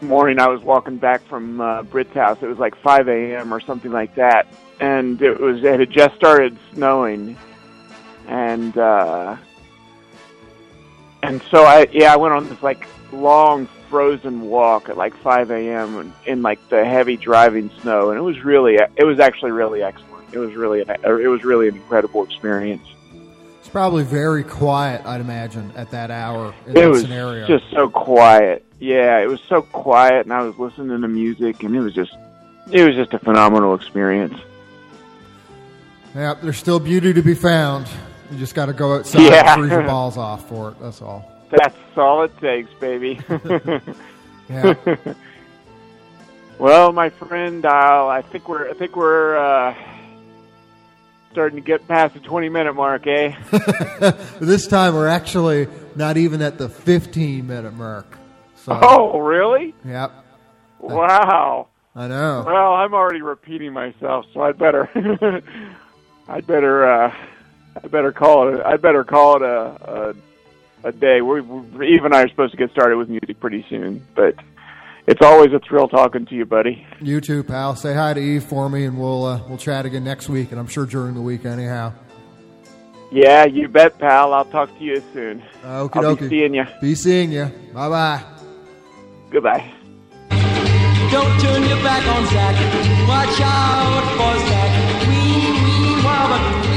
morning. 0.00 0.38
I 0.38 0.48
was 0.48 0.60
walking 0.62 0.98
back 0.98 1.22
from 1.22 1.60
uh, 1.60 1.82
Brit's 1.82 2.14
house. 2.14 2.38
It 2.42 2.46
was 2.46 2.58
like 2.58 2.76
5 2.76 3.08
a.m. 3.08 3.52
or 3.52 3.60
something 3.60 3.90
like 3.90 4.14
that, 4.14 4.46
and 4.80 5.20
it 5.20 5.40
was 5.40 5.64
it 5.64 5.80
had 5.80 5.90
just 5.90 6.14
started 6.16 6.56
snowing, 6.72 7.36
and 8.28 8.76
uh, 8.76 9.36
and 11.28 11.42
so 11.50 11.64
I 11.64 11.86
yeah 11.92 12.12
I 12.12 12.16
went 12.16 12.34
on 12.34 12.48
this 12.48 12.62
like 12.62 12.86
long 13.12 13.66
frozen 13.88 14.40
walk 14.42 14.88
at 14.88 14.96
like 14.96 15.16
5 15.18 15.50
a.m. 15.50 15.98
in, 16.00 16.12
in 16.26 16.42
like 16.42 16.68
the 16.68 16.84
heavy 16.84 17.16
driving 17.16 17.70
snow, 17.80 18.10
and 18.10 18.18
it 18.18 18.22
was 18.22 18.42
really 18.44 18.74
it 18.74 19.04
was 19.04 19.20
actually 19.20 19.52
really 19.52 19.82
excellent. 19.82 20.34
It 20.34 20.38
was 20.38 20.54
really 20.54 20.80
it 20.80 21.28
was 21.28 21.44
really 21.44 21.68
an 21.68 21.76
incredible 21.76 22.24
experience. 22.24 22.86
It's 23.60 23.68
probably 23.68 24.04
very 24.04 24.44
quiet, 24.44 25.06
I'd 25.06 25.20
imagine, 25.20 25.72
at 25.74 25.90
that 25.92 26.10
hour 26.10 26.54
in 26.66 26.72
it 26.72 26.74
that 26.80 26.90
was 26.90 27.02
scenario. 27.02 27.46
just 27.46 27.70
so 27.70 27.88
quiet. 27.88 28.64
Yeah, 28.78 29.20
it 29.20 29.26
was 29.26 29.40
so 29.48 29.62
quiet, 29.62 30.26
and 30.26 30.32
I 30.32 30.42
was 30.42 30.58
listening 30.58 31.00
to 31.00 31.08
music, 31.08 31.62
and 31.62 31.74
it 31.74 31.80
was 31.80 31.94
just 31.94 32.14
it 32.70 32.84
was 32.84 32.94
just 32.96 33.14
a 33.14 33.18
phenomenal 33.18 33.74
experience. 33.74 34.38
Yeah, 36.14 36.34
there's 36.34 36.58
still 36.58 36.80
beauty 36.80 37.12
to 37.12 37.22
be 37.22 37.34
found. 37.34 37.88
You 38.30 38.38
just 38.38 38.54
got 38.54 38.66
to 38.66 38.72
go 38.72 38.94
outside 38.96 39.22
Yeah. 39.22 39.52
and 39.54 39.60
freeze 39.62 39.72
your 39.72 39.82
balls 39.86 40.16
off 40.16 40.48
for 40.48 40.70
it. 40.70 40.80
That's 40.80 41.00
all. 41.02 41.30
That's 41.50 41.76
all 41.96 42.22
it 42.24 42.36
takes, 42.38 42.72
baby. 42.74 43.20
Yeah. 44.50 44.74
well, 46.58 46.92
my 46.92 47.08
friend, 47.08 47.62
Dial, 47.62 48.08
I 48.08 48.20
think 48.20 48.46
we're 48.46 48.68
I 48.68 48.74
think 48.74 48.94
we're 48.94 49.36
uh, 49.38 49.74
starting 51.32 51.56
to 51.56 51.64
get 51.64 51.88
past 51.88 52.12
the 52.12 52.20
20 52.20 52.50
minute 52.50 52.74
mark, 52.74 53.06
eh? 53.06 53.34
this 54.40 54.66
time 54.66 54.94
we're 54.94 55.08
actually 55.08 55.66
not 55.96 56.16
even 56.18 56.42
at 56.42 56.58
the 56.58 56.68
15 56.68 57.46
minute 57.46 57.72
mark. 57.72 58.18
So, 58.56 58.78
Oh, 58.82 59.18
really? 59.20 59.74
Yep. 59.84 60.12
Wow. 60.80 61.68
I 61.96 62.08
know. 62.08 62.44
Well, 62.46 62.74
I'm 62.74 62.92
already 62.92 63.22
repeating 63.22 63.72
myself, 63.72 64.26
so 64.34 64.42
I'd 64.42 64.58
better, 64.58 64.90
I'd 66.28 66.46
better, 66.46 66.84
uh, 66.86 67.14
I 67.82 67.86
better 67.88 68.12
call 68.12 68.54
it. 68.54 68.60
I'd 68.64 68.82
better 68.82 69.04
call 69.04 69.36
it 69.36 69.42
a 69.42 70.14
a, 70.84 70.88
a 70.88 70.92
day. 70.92 71.20
We, 71.20 71.40
we 71.40 71.88
Eve 71.88 72.04
and 72.04 72.14
I 72.14 72.22
are 72.22 72.28
supposed 72.28 72.52
to 72.52 72.56
get 72.56 72.70
started 72.70 72.96
with 72.96 73.08
music 73.08 73.40
pretty 73.40 73.64
soon, 73.68 74.06
but 74.14 74.34
it's 75.06 75.22
always 75.22 75.52
a 75.52 75.58
thrill 75.58 75.88
talking 75.88 76.26
to 76.26 76.34
you, 76.34 76.46
buddy. 76.46 76.86
You 77.00 77.20
too, 77.20 77.42
pal. 77.42 77.76
Say 77.76 77.94
hi 77.94 78.14
to 78.14 78.20
Eve 78.20 78.44
for 78.44 78.68
me, 78.70 78.84
and 78.84 78.98
we'll 78.98 79.24
uh, 79.24 79.42
we'll 79.48 79.58
chat 79.58 79.86
again 79.86 80.04
next 80.04 80.28
week, 80.28 80.50
and 80.50 80.60
I'm 80.60 80.66
sure 80.68 80.86
during 80.86 81.14
the 81.14 81.20
week 81.20 81.44
anyhow. 81.44 81.92
Yeah, 83.10 83.44
you 83.44 83.68
bet, 83.68 83.98
pal. 83.98 84.32
I'll 84.34 84.44
talk 84.44 84.76
to 84.78 84.84
you 84.84 85.02
soon. 85.12 85.42
Okie 85.62 86.04
I'll 86.04 86.16
be 86.16 86.28
seeing 86.28 86.54
you. 86.54 86.64
Be 86.80 86.94
seeing 86.94 87.30
you. 87.32 87.46
Bye 87.72 87.88
bye. 87.88 88.24
Goodbye. 89.30 89.72
Don't 91.10 91.40
turn 91.40 91.62
your 91.62 91.82
back 91.84 92.04
on 92.08 92.26
Zach. 92.26 92.56
Watch 93.06 93.40
out 93.40 94.04
for 94.16 94.38
Zach. 94.48 95.06
Wee, 95.06 95.14
wee, 95.14 96.02
wobba, 96.02 96.73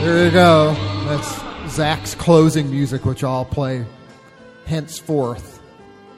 There 0.00 0.24
you 0.24 0.30
go. 0.30 0.72
That's 1.04 1.74
Zach's 1.74 2.14
closing 2.14 2.70
music, 2.70 3.04
which 3.04 3.22
I'll 3.22 3.44
play 3.44 3.84
henceforth 4.64 5.60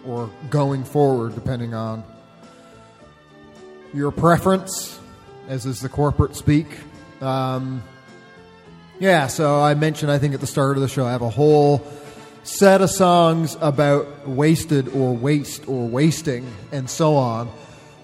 or 0.06 0.30
going 0.50 0.84
forward, 0.84 1.34
depending 1.34 1.74
on 1.74 2.04
your 3.92 4.12
preference, 4.12 5.00
as 5.48 5.66
is 5.66 5.80
the 5.80 5.88
corporate 5.88 6.36
speak. 6.36 6.68
Um, 7.20 7.82
yeah, 9.00 9.26
so 9.26 9.60
I 9.60 9.74
mentioned, 9.74 10.12
I 10.12 10.18
think 10.18 10.34
at 10.34 10.40
the 10.40 10.46
start 10.46 10.76
of 10.76 10.82
the 10.82 10.88
show, 10.88 11.04
I 11.04 11.10
have 11.10 11.22
a 11.22 11.28
whole 11.28 11.84
set 12.44 12.82
of 12.82 12.90
songs 12.90 13.56
about 13.60 14.28
wasted 14.28 14.90
or 14.90 15.12
waste 15.12 15.68
or 15.68 15.88
wasting 15.88 16.46
and 16.70 16.88
so 16.88 17.16
on. 17.16 17.50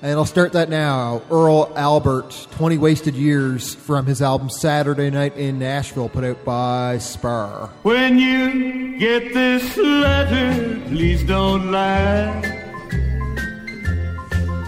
And 0.00 0.12
I'll 0.12 0.26
start 0.26 0.52
that 0.52 0.68
now. 0.68 1.22
Earl 1.28 1.72
Albert, 1.74 2.46
20 2.52 2.78
Wasted 2.78 3.16
Years 3.16 3.74
from 3.74 4.06
his 4.06 4.22
album 4.22 4.48
Saturday 4.48 5.10
Night 5.10 5.36
in 5.36 5.58
Nashville, 5.58 6.08
put 6.08 6.22
out 6.22 6.44
by 6.44 6.98
Spar. 6.98 7.70
When 7.82 8.16
you 8.16 8.96
get 8.98 9.34
this 9.34 9.76
letter, 9.76 10.80
please 10.86 11.24
don't 11.24 11.72
laugh. 11.72 12.44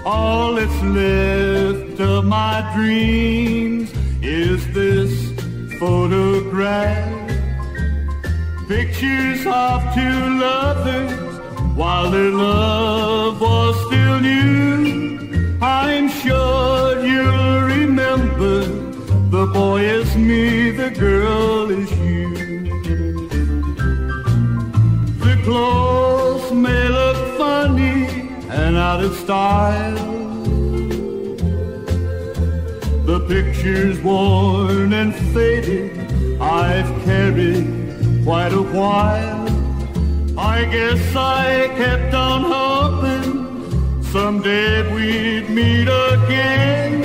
All 0.05 0.55
that's 0.55 0.83
left 0.83 2.01
of 2.01 2.25
my 2.25 2.69
dreams 2.75 3.93
is 4.23 4.67
this 4.75 5.31
photograph. 5.79 7.19
Pictures 8.67 9.47
of 9.47 9.95
two 9.95 10.39
lovers 10.41 11.77
while 11.77 12.11
their 12.11 12.31
love 12.31 13.41
was 13.41 13.77
still 13.87 14.19
new. 14.21 14.60
I'm 15.63 16.09
sure 16.09 17.05
you'll 17.05 17.61
remember 17.61 18.65
the 19.29 19.47
boy 19.53 19.83
is 19.83 20.17
me, 20.17 20.71
the 20.71 20.91
girl 20.91 21.71
is 21.71 21.91
you. 21.99 22.35
The 25.19 25.39
clothes 25.45 26.51
may 26.53 26.89
look 26.89 27.37
funny 27.37 28.07
and 28.49 28.79
out 28.79 29.05
of 29.05 29.15
style. 29.17 30.11
The 33.05 33.21
picture's 33.29 34.01
worn 34.01 34.95
and 34.95 35.15
faded. 35.35 36.41
I've 36.41 37.05
carried 37.05 38.25
quite 38.25 38.55
a 38.55 38.63
while. 38.63 39.49
I 40.39 40.65
guess 40.65 41.15
I 41.15 41.69
kept 41.77 42.15
on 42.15 42.45
hoping 42.45 43.10
someday 44.13 44.93
we'd 44.93 45.49
meet 45.49 45.89
again. 45.89 46.97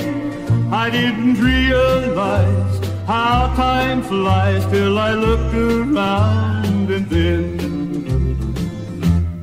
I 0.72 0.90
didn't 0.90 1.40
realize 1.40 2.78
how 3.06 3.54
time 3.54 4.02
flies 4.02 4.66
till 4.66 4.98
I 4.98 5.12
looked 5.12 5.54
around 5.54 6.90
and 6.90 7.06
then 7.08 7.46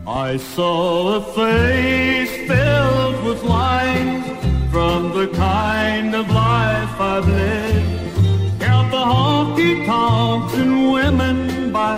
I 0.06 0.36
saw 0.36 1.16
a 1.16 1.22
face 1.40 2.36
filled 2.50 3.24
with 3.24 3.42
lines 3.44 4.26
from 4.70 5.14
the 5.18 5.28
kind 5.30 6.14
of 6.16 6.30
life 6.30 7.00
I've 7.00 7.28
led. 7.28 8.60
Count 8.60 8.92
the 8.92 9.06
honky 9.14 9.86
tonks 9.86 10.54
and 10.56 10.92
women 10.92 11.72
by 11.72 11.98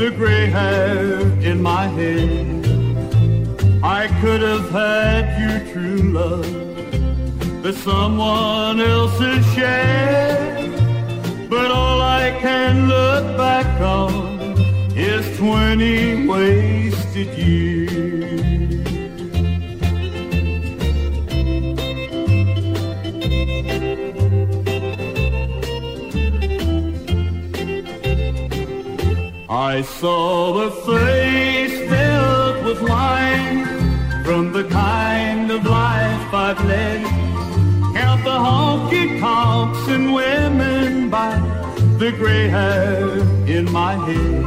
the 0.00 0.10
gray 0.10 0.46
hair 0.46 1.20
in 1.50 1.60
my 1.60 1.86
head. 1.88 2.55
I 3.82 4.08
could 4.20 4.42
have 4.42 4.70
had 4.70 5.24
your 5.40 5.72
true 5.72 6.12
love 6.12 6.66
that 7.62 7.74
someone 7.74 8.80
else 8.80 9.18
has 9.18 9.44
shared. 9.54 11.50
But 11.50 11.70
all 11.70 12.00
I 12.00 12.36
can 12.40 12.88
look 12.88 13.36
back 13.36 13.80
on 13.80 14.56
is 14.96 15.36
20 15.38 16.26
wasted 16.26 17.28
years. 17.38 18.06
I 29.48 29.82
saw 29.82 30.52
the 30.54 30.70
face 30.70 31.85
with 32.66 32.82
lines 32.82 33.68
from 34.26 34.52
the 34.52 34.64
kind 34.64 35.52
of 35.52 35.64
life 35.64 36.34
I've 36.34 36.62
led. 36.64 37.04
Count 37.94 38.24
the 38.24 38.38
honky 38.46 39.20
tonks 39.20 39.86
and 39.86 40.12
women 40.12 41.08
by 41.08 41.38
the 42.00 42.10
gray 42.10 42.48
hair 42.48 43.18
in 43.46 43.70
my 43.70 43.94
head. 44.06 44.44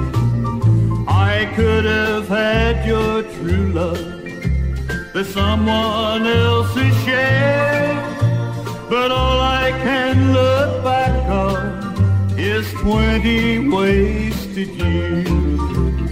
I 1.08 1.50
could 1.56 1.86
have 1.86 2.28
had 2.28 2.86
your 2.86 3.24
true 3.24 3.72
love 3.72 4.24
that 5.14 5.26
someone 5.40 6.28
else 6.28 6.74
has 6.76 6.96
shared. 7.06 8.00
But 8.90 9.12
all 9.12 9.40
I 9.40 9.72
can 9.88 10.34
look 10.34 10.84
back 10.84 11.16
on 11.30 12.38
is 12.38 12.70
20 12.82 13.70
wasted 13.70 14.68
years. 14.68 16.09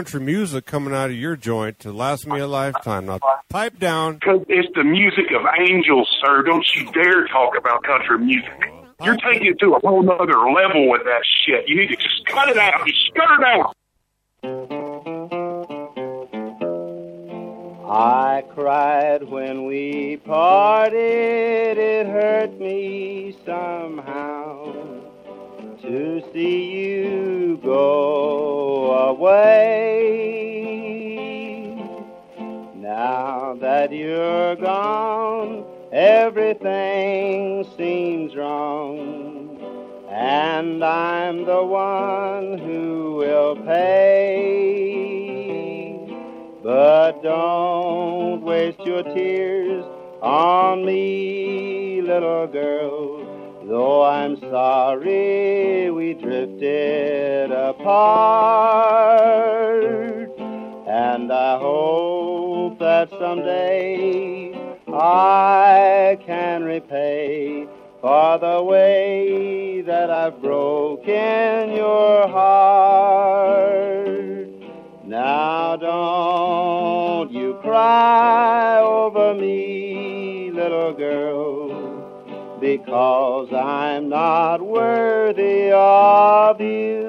Country 0.00 0.20
music 0.20 0.64
coming 0.64 0.94
out 0.94 1.10
of 1.10 1.16
your 1.16 1.36
joint 1.36 1.78
to 1.78 1.92
last 1.92 2.26
me 2.26 2.40
a 2.40 2.46
lifetime. 2.46 3.04
Now, 3.04 3.20
pipe 3.50 3.78
down. 3.78 4.14
Because 4.14 4.46
it's 4.48 4.74
the 4.74 4.82
music 4.82 5.26
of 5.38 5.44
angels, 5.60 6.08
sir. 6.24 6.42
Don't 6.42 6.64
you 6.74 6.90
dare 6.90 7.28
talk 7.28 7.52
about 7.54 7.82
country 7.82 8.18
music. 8.18 8.50
You're 9.04 9.18
taking 9.18 9.48
it 9.48 9.60
to 9.60 9.74
a 9.74 9.80
whole 9.80 10.02
nother 10.02 10.38
level 10.54 10.88
with 10.88 11.02
that 11.04 11.20
shit. 11.44 11.68
You 11.68 11.76
need 11.76 11.88
to 11.88 11.96
just 11.96 12.24
cut 12.24 12.48
it 12.48 12.56
out. 12.56 12.86
Just 12.86 13.12
cut 13.14 13.28
it 13.38 13.44
out. 13.44 13.76
I 17.90 18.42
cried 18.54 19.24
when 19.24 19.66
we 19.66 20.16
parted, 20.24 21.76
it 21.76 22.06
hurt 22.06 22.58
me 22.58 23.36
somehow 23.44 24.99
to 25.82 26.22
see 26.32 26.70
you 26.72 27.60
go 27.62 28.92
away. 29.08 30.10
Now 32.74 33.56
that 33.60 33.92
you're 33.92 34.56
gone, 34.56 35.64
everything 35.92 37.64
seems 37.76 38.34
wrong, 38.36 39.58
and 40.10 40.84
I'm 40.84 41.44
the 41.44 41.64
one 41.64 42.58
who 42.58 43.14
will 43.16 43.56
pay. 43.56 44.90
But 46.62 47.22
don't 47.22 48.42
waste 48.42 48.80
your 48.80 49.02
tears 49.02 49.84
on 50.20 50.84
me, 50.84 52.02
little 52.02 52.46
girl. 52.46 53.29
Though 53.62 54.02
I'm 54.04 54.40
sorry 54.40 55.90
we 55.90 56.14
drifted 56.14 57.52
apart. 57.52 58.00
And 60.86 61.30
I 61.32 61.58
hope 61.58 62.78
that 62.78 63.10
someday 63.10 64.52
I 64.88 66.18
can 66.26 66.64
repay 66.64 67.68
for 68.00 68.38
the 68.38 68.62
way 68.62 69.82
that 69.82 70.10
I've 70.10 70.40
broken 70.40 71.72
your 71.76 72.26
heart. 72.28 73.60
Now 75.04 75.76
don't 75.76 77.30
you 77.30 77.58
cry 77.60 78.80
over 78.80 79.34
me, 79.34 80.50
little 80.52 80.94
girl, 80.94 81.89
because 82.60 83.52
I'm 83.52 84.10
not 84.10 84.60
worthy 84.60 85.70
of 85.72 86.60
you. 86.60 87.00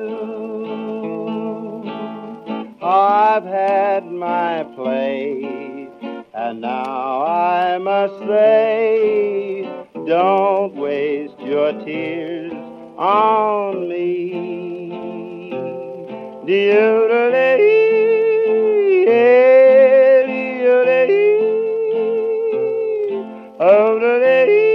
I've 2.81 3.43
had 3.43 4.09
my 4.11 4.63
play, 4.75 5.87
and 6.33 6.61
now 6.61 7.21
I 7.23 7.77
must 7.77 8.17
say, 8.27 9.63
don't 10.07 10.73
waste 10.75 11.39
your 11.39 11.73
tears 11.83 12.53
on 12.97 13.89
me. 13.89 14.31
I 23.63 24.70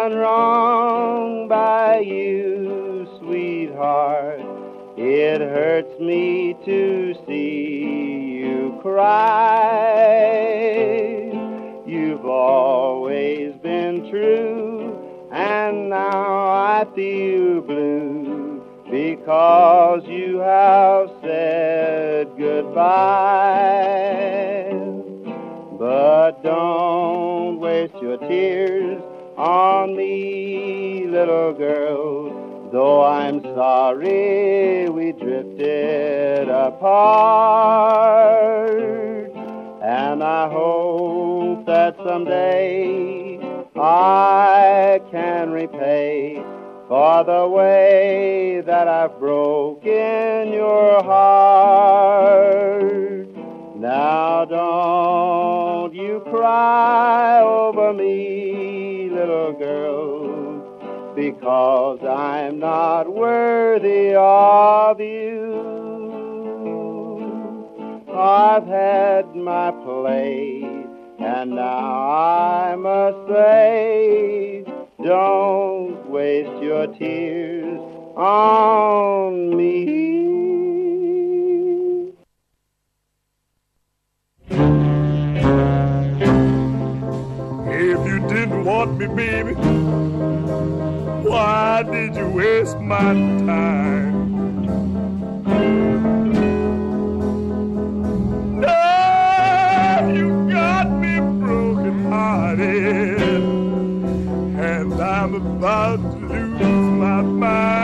done 0.00 0.14
wrong 0.14 1.46
by 1.46 1.98
you, 1.98 3.06
sweetheart. 3.18 4.40
It 4.96 5.42
hurts 5.42 6.00
me 6.00 6.56
to 6.64 7.14
see 7.26 8.38
you 8.40 8.78
cry. 8.80 9.10
You've 11.86 12.24
always 12.24 13.54
been 13.56 14.08
true, 14.08 14.96
and 15.32 15.90
now 15.90 16.46
I 16.48 16.86
feel 16.94 17.60
blue 17.60 18.64
because 18.90 20.02
you 20.06 20.38
have 20.38 21.10
said 21.20 22.26
goodbye. 22.38 22.70
But 25.78 26.42
don't 26.42 27.60
waste 27.60 28.00
your 28.00 28.16
tears 28.16 29.02
on 29.40 29.96
me, 29.96 31.06
little 31.06 31.54
girl. 31.54 32.68
Though 32.70 33.02
I'm 33.02 33.42
sorry 33.42 34.88
we 34.90 35.12
drifted 35.12 36.48
apart. 36.48 37.70
And 39.82 40.22
I 40.22 40.48
hope 40.48 41.64
that 41.66 41.96
someday 42.06 43.40
I 43.74 45.00
can 45.10 45.50
repay 45.50 46.44
for 46.86 47.24
the 47.24 47.48
way 47.48 48.62
that 48.66 48.88
I've 48.88 49.18
broken 49.18 50.52
your 50.52 51.02
heart. 51.02 52.60
Now 53.76 54.44
don't 54.44 55.94
you 55.94 56.20
cry 56.28 57.40
over 57.40 57.94
me, 57.94 58.79
little 59.20 59.52
girl, 59.52 61.14
because 61.14 62.02
I'm 62.02 62.58
not 62.58 63.12
worthy 63.12 64.14
of 64.14 64.98
you. 64.98 65.60
I've 68.16 68.66
had 68.66 69.36
my 69.36 69.72
play, 69.84 70.62
and 71.18 71.50
now 71.50 72.10
I 72.10 72.74
must 72.76 73.28
say, 73.28 74.64
don't 75.04 76.08
waste 76.08 76.62
your 76.62 76.86
tears 76.86 77.78
on 78.16 79.54
me. 79.54 80.39
Didn't 88.40 88.64
want 88.64 88.96
me, 88.96 89.06
baby, 89.06 89.52
why 91.28 91.82
did 91.82 92.16
you 92.16 92.26
waste 92.28 92.78
my 92.78 93.12
time? 93.44 94.14
Now 98.58 100.08
you 100.08 100.48
got 100.50 100.90
me 100.90 101.20
broken 101.44 102.06
hearted, 102.08 103.20
and 103.20 104.94
I'm 104.94 105.34
about 105.34 106.00
to 106.12 106.16
lose 106.16 106.90
my 106.98 107.20
mind. 107.20 107.79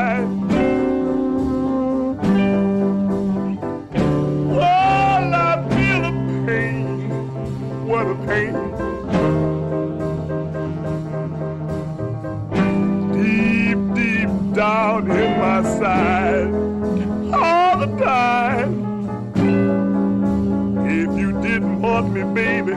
Side 15.78 16.52
all 17.34 17.78
the 17.78 17.90
time. 18.02 18.70
If 20.86 21.18
you 21.18 21.32
didn't 21.42 21.82
want 21.82 22.12
me, 22.12 22.22
baby, 22.22 22.74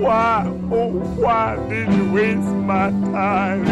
why, 0.00 0.44
oh, 0.70 0.90
why 1.22 1.56
did 1.68 1.92
you 1.92 2.12
waste 2.12 2.54
my 2.70 2.90
time? 3.12 3.66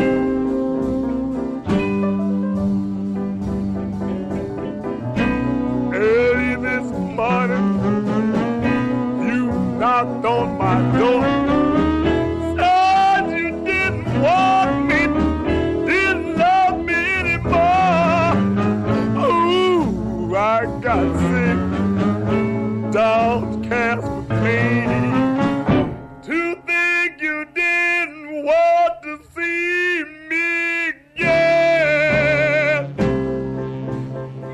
Early 5.94 6.55
this 6.56 6.90
morning, 6.90 7.68
you 9.28 9.52
knocked 9.78 10.24
on 10.24 10.59
my 10.59 10.98
door. 10.98 11.80
dogs 22.92 23.68
cast 23.68 24.06
me 24.42 24.82
to 26.22 26.56
think 26.66 27.22
you 27.22 27.44
didn't 27.54 28.44
want 28.44 29.02
to 29.04 29.20
see 29.32 30.04
me 30.28 30.88
again. 31.14 32.96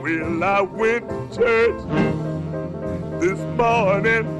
Well, 0.02 0.44
I 0.44 0.60
went 0.60 1.08
to 1.08 1.36
church 1.36 1.80
this 3.22 3.40
morning. 3.56 4.35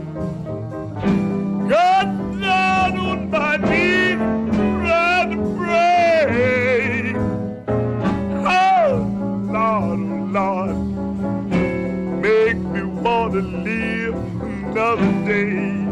to 13.36 13.42
live 13.42 14.14
another 14.42 15.12
day. 15.26 15.84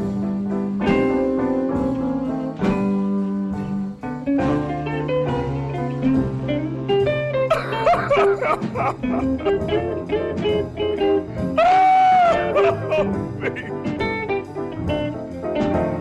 oh, 12.87 13.05
baby. 13.39 13.65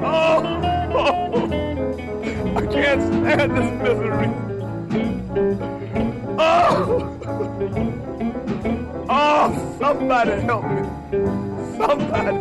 Oh, 0.02 0.44
oh, 0.96 1.12
I 2.56 2.66
can't 2.68 3.02
stand 3.02 3.52
this 3.58 3.70
misery. 3.82 4.30
Oh. 6.40 8.03
Oh, 9.16 9.76
somebody 9.78 10.42
help 10.42 10.64
me. 10.64 10.82
Somebody. 11.78 12.32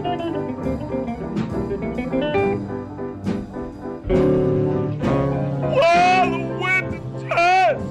Well, 5.77 6.31
the 6.31 6.39
wind 6.63 6.93
touched. 7.29 7.91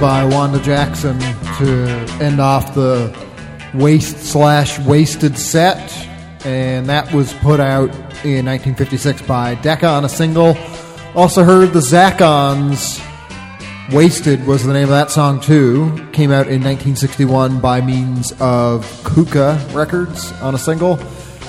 By 0.00 0.24
Wanda 0.24 0.60
Jackson 0.60 1.18
to 1.58 2.06
end 2.20 2.40
off 2.40 2.72
the 2.74 3.12
Waste 3.74 4.18
slash 4.18 4.78
Wasted 4.78 5.36
set. 5.36 5.92
And 6.44 6.86
that 6.86 7.12
was 7.12 7.32
put 7.34 7.58
out 7.58 7.90
in 8.24 8.46
1956 8.46 9.22
by 9.22 9.56
Decca 9.56 9.86
on 9.86 10.04
a 10.04 10.08
single. 10.08 10.56
Also 11.16 11.42
heard 11.42 11.72
the 11.72 11.80
Zacons. 11.80 13.04
Wasted 13.92 14.46
was 14.46 14.64
the 14.64 14.72
name 14.72 14.84
of 14.84 14.90
that 14.90 15.10
song 15.10 15.40
too. 15.40 15.90
Came 16.12 16.30
out 16.30 16.46
in 16.46 16.62
1961 16.62 17.60
by 17.60 17.80
means 17.80 18.32
of 18.38 18.84
Cuca 19.02 19.74
Records 19.74 20.30
on 20.40 20.54
a 20.54 20.58
single. 20.58 20.98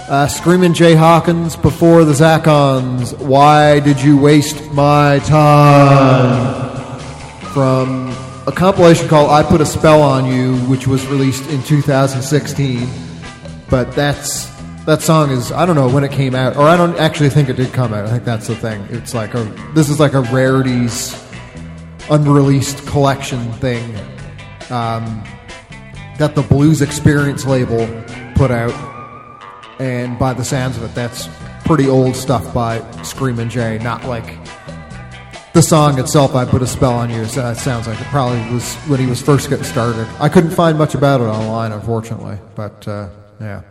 Uh, 0.09 0.26
Screaming 0.27 0.73
Jay 0.73 0.95
Hawkins 0.95 1.55
before 1.55 2.03
the 2.03 2.13
Zacons. 2.13 3.15
Why 3.19 3.80
did 3.80 4.01
you 4.01 4.17
waste 4.17 4.71
my 4.71 5.19
time? 5.19 6.67
From 7.53 8.09
a 8.49 8.51
compilation 8.51 9.07
called 9.07 9.30
I 9.30 9.43
Put 9.43 9.61
a 9.61 9.65
Spell 9.65 10.01
on 10.01 10.26
You, 10.26 10.55
which 10.61 10.88
was 10.88 11.05
released 11.05 11.47
in 11.51 11.61
2016. 11.61 12.89
But 13.69 13.91
that's 13.91 14.47
that 14.85 15.03
song 15.03 15.30
is 15.30 15.51
I 15.51 15.67
don't 15.67 15.76
know 15.76 15.88
when 15.88 16.03
it 16.03 16.11
came 16.11 16.34
out, 16.34 16.57
or 16.57 16.63
I 16.63 16.76
don't 16.76 16.97
actually 16.97 17.30
think 17.30 17.47
it 17.47 17.57
did 17.57 17.71
come 17.73 17.93
out. 17.93 18.07
I 18.07 18.09
think 18.09 18.23
that's 18.23 18.47
the 18.47 18.55
thing. 18.55 18.84
It's 18.89 19.13
like 19.13 19.35
a 19.35 19.43
this 19.76 19.88
is 19.88 19.99
like 19.99 20.13
a 20.13 20.21
rarities 20.21 21.15
unreleased 22.09 22.88
collection 22.88 23.51
thing 23.53 23.95
um, 24.71 25.23
that 26.17 26.34
the 26.34 26.41
Blues 26.41 26.81
Experience 26.81 27.45
label 27.45 27.85
put 28.34 28.49
out, 28.49 28.73
and 29.80 30.17
by 30.17 30.34
the 30.34 30.43
sounds 30.43 30.76
of 30.76 30.84
it, 30.84 30.95
that's 30.95 31.30
pretty 31.65 31.88
old 31.88 32.15
stuff 32.15 32.51
by 32.51 32.80
Screamin' 33.03 33.51
Jay. 33.51 33.77
Not 33.77 34.05
like 34.05 34.35
the 35.60 35.64
song 35.64 35.99
itself. 35.99 36.36
I 36.36 36.45
put 36.45 36.61
a 36.61 36.68
spell 36.68 36.94
on 36.94 37.10
you. 37.10 37.26
So 37.26 37.53
sounds 37.53 37.86
like 37.86 37.99
it 37.99 38.07
probably 38.07 38.40
was 38.53 38.76
when 38.88 38.98
he 38.98 39.06
was 39.07 39.22
first 39.22 39.49
getting 39.49 39.65
started. 39.65 40.07
I 40.18 40.30
couldn't 40.30 40.52
find 40.52 40.77
much 40.77 40.95
about 40.95 41.19
it 41.19 41.26
online, 41.26 41.73
unfortunately, 41.73 42.38
but 42.56 42.88
uh, 42.88 43.10
yeah. 43.41 43.64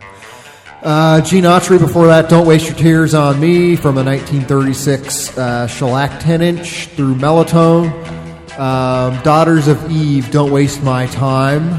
Uh, 0.83 1.19
Gene 1.21 1.45
Autry 1.45 1.79
before 1.79 2.05
that, 2.05 2.29
Don't 2.29 2.45
Waste 2.45 2.67
Your 2.67 2.75
Tears 2.75 3.15
on 3.15 3.39
Me 3.39 3.75
from 3.75 3.97
a 3.97 4.03
1936 4.03 5.35
uh, 5.35 5.65
shellac 5.65 6.19
10 6.19 6.43
inch 6.43 6.85
through 6.89 7.15
Melotone. 7.15 7.89
Um, 8.59 9.19
Daughters 9.23 9.67
of 9.67 9.91
Eve, 9.91 10.29
Don't 10.29 10.51
Waste 10.51 10.83
My 10.83 11.07
Time. 11.07 11.69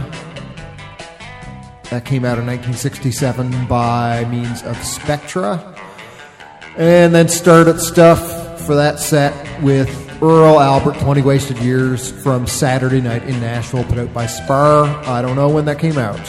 That 1.91 2.05
came 2.05 2.25
out 2.25 2.37
in 2.39 2.47
1967 2.47 3.69
by 3.69 4.25
means 4.25 4.65
of 4.65 4.77
Spectra. 4.83 5.77
And 6.77 7.15
then 7.15 7.29
started 7.29 7.79
stuff 7.79 8.40
for 8.61 8.75
that 8.77 9.01
set 9.01 9.63
with 9.63 9.89
Earl 10.23 10.61
Albert, 10.61 10.99
20 11.01 11.23
Wasted 11.23 11.59
Years 11.59 12.11
from 12.23 12.47
Saturday 12.47 13.01
Night 13.01 13.23
in 13.25 13.41
Nashville, 13.41 13.85
put 13.85 13.99
out 13.99 14.13
by 14.13 14.27
Spar. 14.27 14.85
I 15.07 15.23
don't 15.23 15.37
know 15.37 15.49
when 15.49 15.65
that 15.65 15.79
came 15.79 15.97
out. 15.97 16.21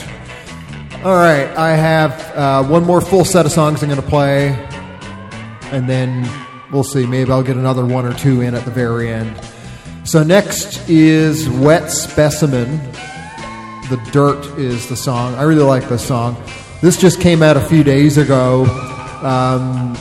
All 1.03 1.16
right, 1.16 1.48
I 1.58 1.76
have 1.76 2.38
uh, 2.38 2.64
one 2.64 2.84
more 2.84 3.02
full 3.02 3.26
set 3.26 3.45
of 3.45 3.52
songs 3.52 3.84
I'm 3.84 3.90
going 3.90 4.02
to 4.02 4.08
play, 4.08 4.49
and 5.72 5.90
then 5.90 6.30
we'll 6.72 6.84
see. 6.84 7.06
Maybe 7.06 7.32
I'll 7.32 7.44
get 7.44 7.58
another 7.58 7.86
one 7.86 8.06
or 8.06 8.14
two 8.14 8.41
in 8.41 8.56
at 8.56 8.66
the 8.66 8.72
very 8.72 9.10
end. 9.10 9.36
So 10.03 10.24
next 10.24 10.90
is 10.90 11.49
Wet 11.49 11.91
Specimen. 11.91 12.78
The 13.90 14.02
Dirt 14.12 14.45
is 14.58 14.88
the 14.88 14.95
song. 14.95 15.36
I 15.36 15.44
really 15.44 15.64
like 15.64 15.90
this 15.90 16.08
song. 16.08 16.41
This 16.82 16.98
just 16.98 17.20
came 17.20 17.44
out 17.44 17.58
a 17.58 17.62
few 17.62 17.84
days 17.84 18.18
ago. 18.18 18.66
Um, 19.22 19.98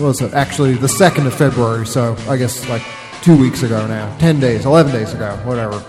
was 0.00 0.20
it? 0.20 0.32
Actually, 0.34 0.74
the 0.74 0.86
2nd 0.86 1.26
of 1.26 1.34
February, 1.34 1.86
so 1.86 2.16
I 2.28 2.36
guess 2.36 2.68
like 2.68 2.82
two 3.22 3.38
weeks 3.38 3.62
ago 3.62 3.86
now. 3.86 4.16
10 4.18 4.40
days, 4.40 4.64
11 4.64 4.92
days 4.92 5.12
ago, 5.12 5.36
whatever. 5.44 5.82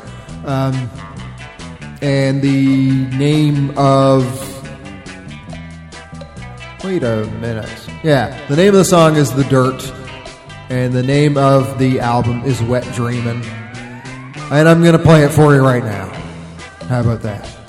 Um, 0.46 0.90
and 2.02 2.42
the 2.42 3.06
name 3.16 3.78
of. 3.78 4.24
Wait 6.84 7.04
a 7.04 7.26
minute. 7.40 7.70
Yeah, 8.04 8.48
the 8.48 8.56
name 8.56 8.70
of 8.70 8.76
the 8.76 8.86
song 8.86 9.16
is 9.16 9.32
The 9.32 9.44
Dirt, 9.44 9.84
and 10.70 10.94
the 10.94 11.04
name 11.04 11.38
of 11.38 11.78
the 11.78 12.00
album 12.00 12.44
is 12.44 12.62
Wet 12.62 12.84
Dreamin'. 12.94 13.44
And 14.52 14.68
I'm 14.68 14.82
going 14.82 14.98
to 14.98 15.00
play 15.00 15.24
it 15.24 15.30
for 15.30 15.54
you 15.54 15.62
right 15.62 15.84
now. 15.84 16.08
How 16.88 17.02
about 17.02 17.22
that? 17.22 17.61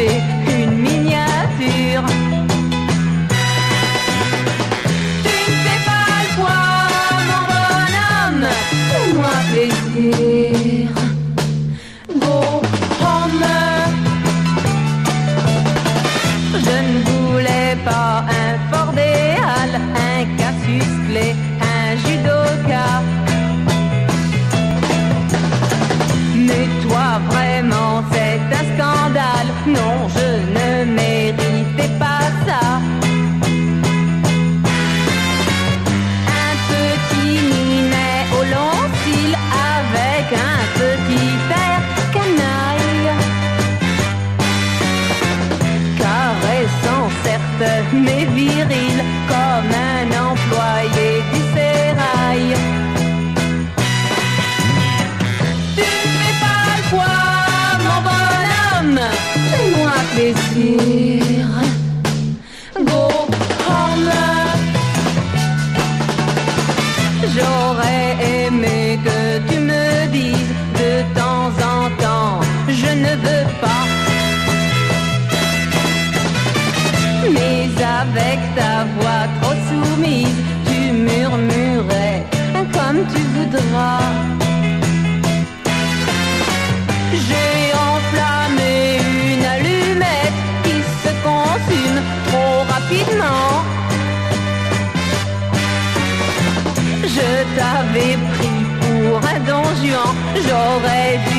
Déniché 0.00 0.29
j'aurais 100.48 101.29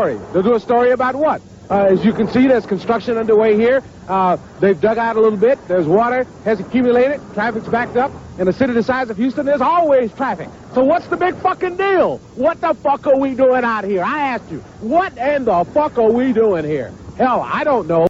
story. 0.00 0.32
To 0.32 0.42
do 0.42 0.54
a 0.54 0.60
story 0.60 0.90
about 0.92 1.14
what? 1.14 1.42
Uh, 1.68 1.84
as 1.84 2.04
you 2.04 2.12
can 2.12 2.26
see, 2.26 2.46
there's 2.46 2.64
construction 2.64 3.18
underway 3.18 3.54
here. 3.54 3.82
Uh, 4.08 4.38
they've 4.58 4.80
dug 4.80 4.96
out 4.96 5.16
a 5.16 5.20
little 5.20 5.38
bit. 5.38 5.58
There's 5.68 5.86
water 5.86 6.26
has 6.44 6.58
accumulated. 6.58 7.20
Traffic's 7.34 7.68
backed 7.68 7.96
up. 7.96 8.10
In 8.38 8.48
a 8.48 8.52
city 8.52 8.72
the 8.72 8.82
size 8.82 9.10
of 9.10 9.18
Houston, 9.18 9.44
there's 9.44 9.60
always 9.60 10.12
traffic. 10.14 10.48
So 10.72 10.82
what's 10.82 11.06
the 11.08 11.18
big 11.18 11.34
fucking 11.36 11.76
deal? 11.76 12.16
What 12.34 12.60
the 12.62 12.72
fuck 12.74 13.06
are 13.06 13.18
we 13.18 13.34
doing 13.34 13.62
out 13.62 13.84
here? 13.84 14.02
I 14.02 14.20
asked 14.20 14.50
you. 14.50 14.60
What 14.80 15.16
in 15.18 15.44
the 15.44 15.64
fuck 15.74 15.98
are 15.98 16.10
we 16.10 16.32
doing 16.32 16.64
here? 16.64 16.92
Hell, 17.18 17.42
I 17.42 17.64
don't 17.64 17.86
know. 17.86 18.09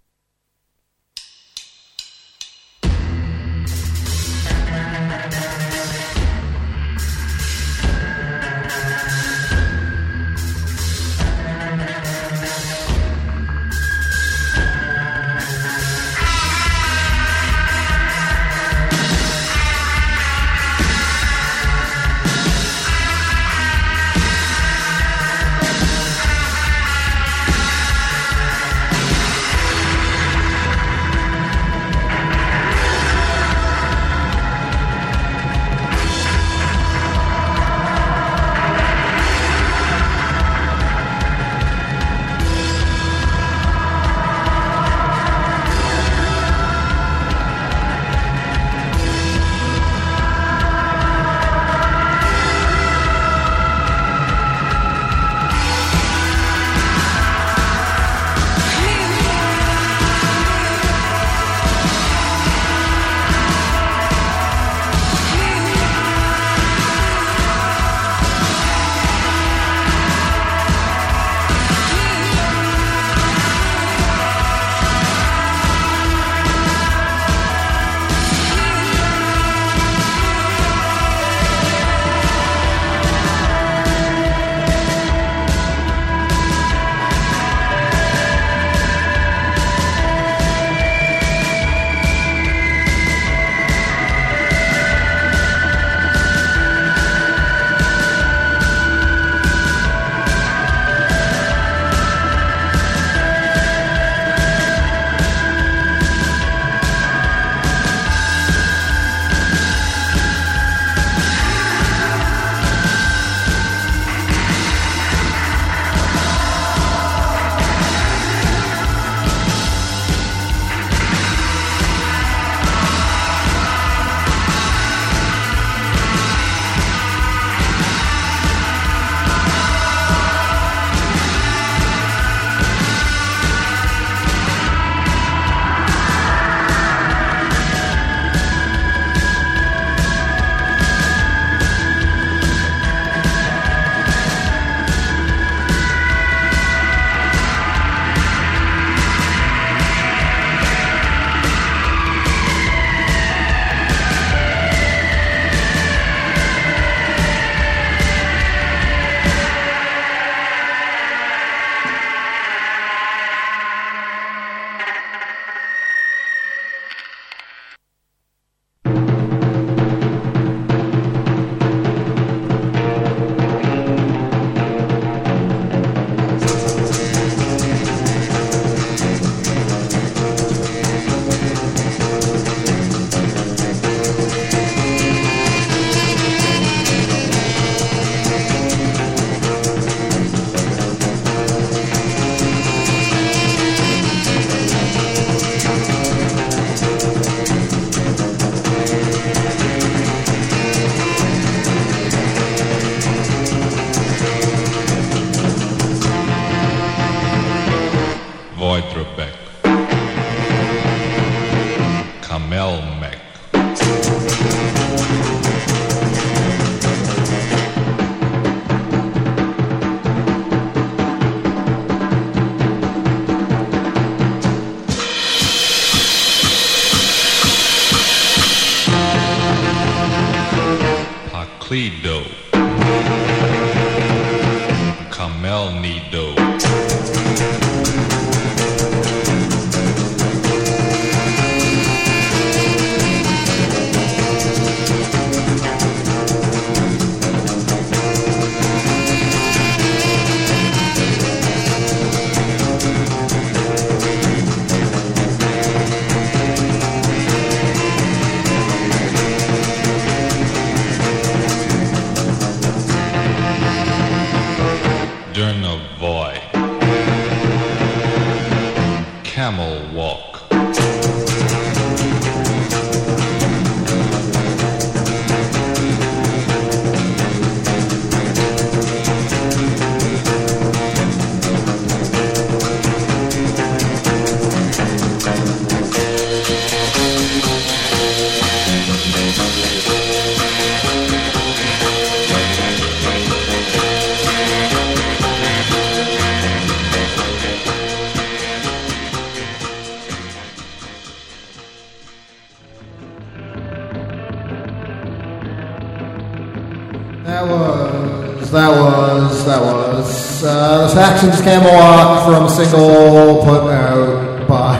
Saxons 311.21 311.43
Camelot 311.43 312.25
from 312.25 312.47
a 312.47 312.49
single 312.49 313.45
put 313.45 313.71
out 313.71 314.49
by 314.49 314.79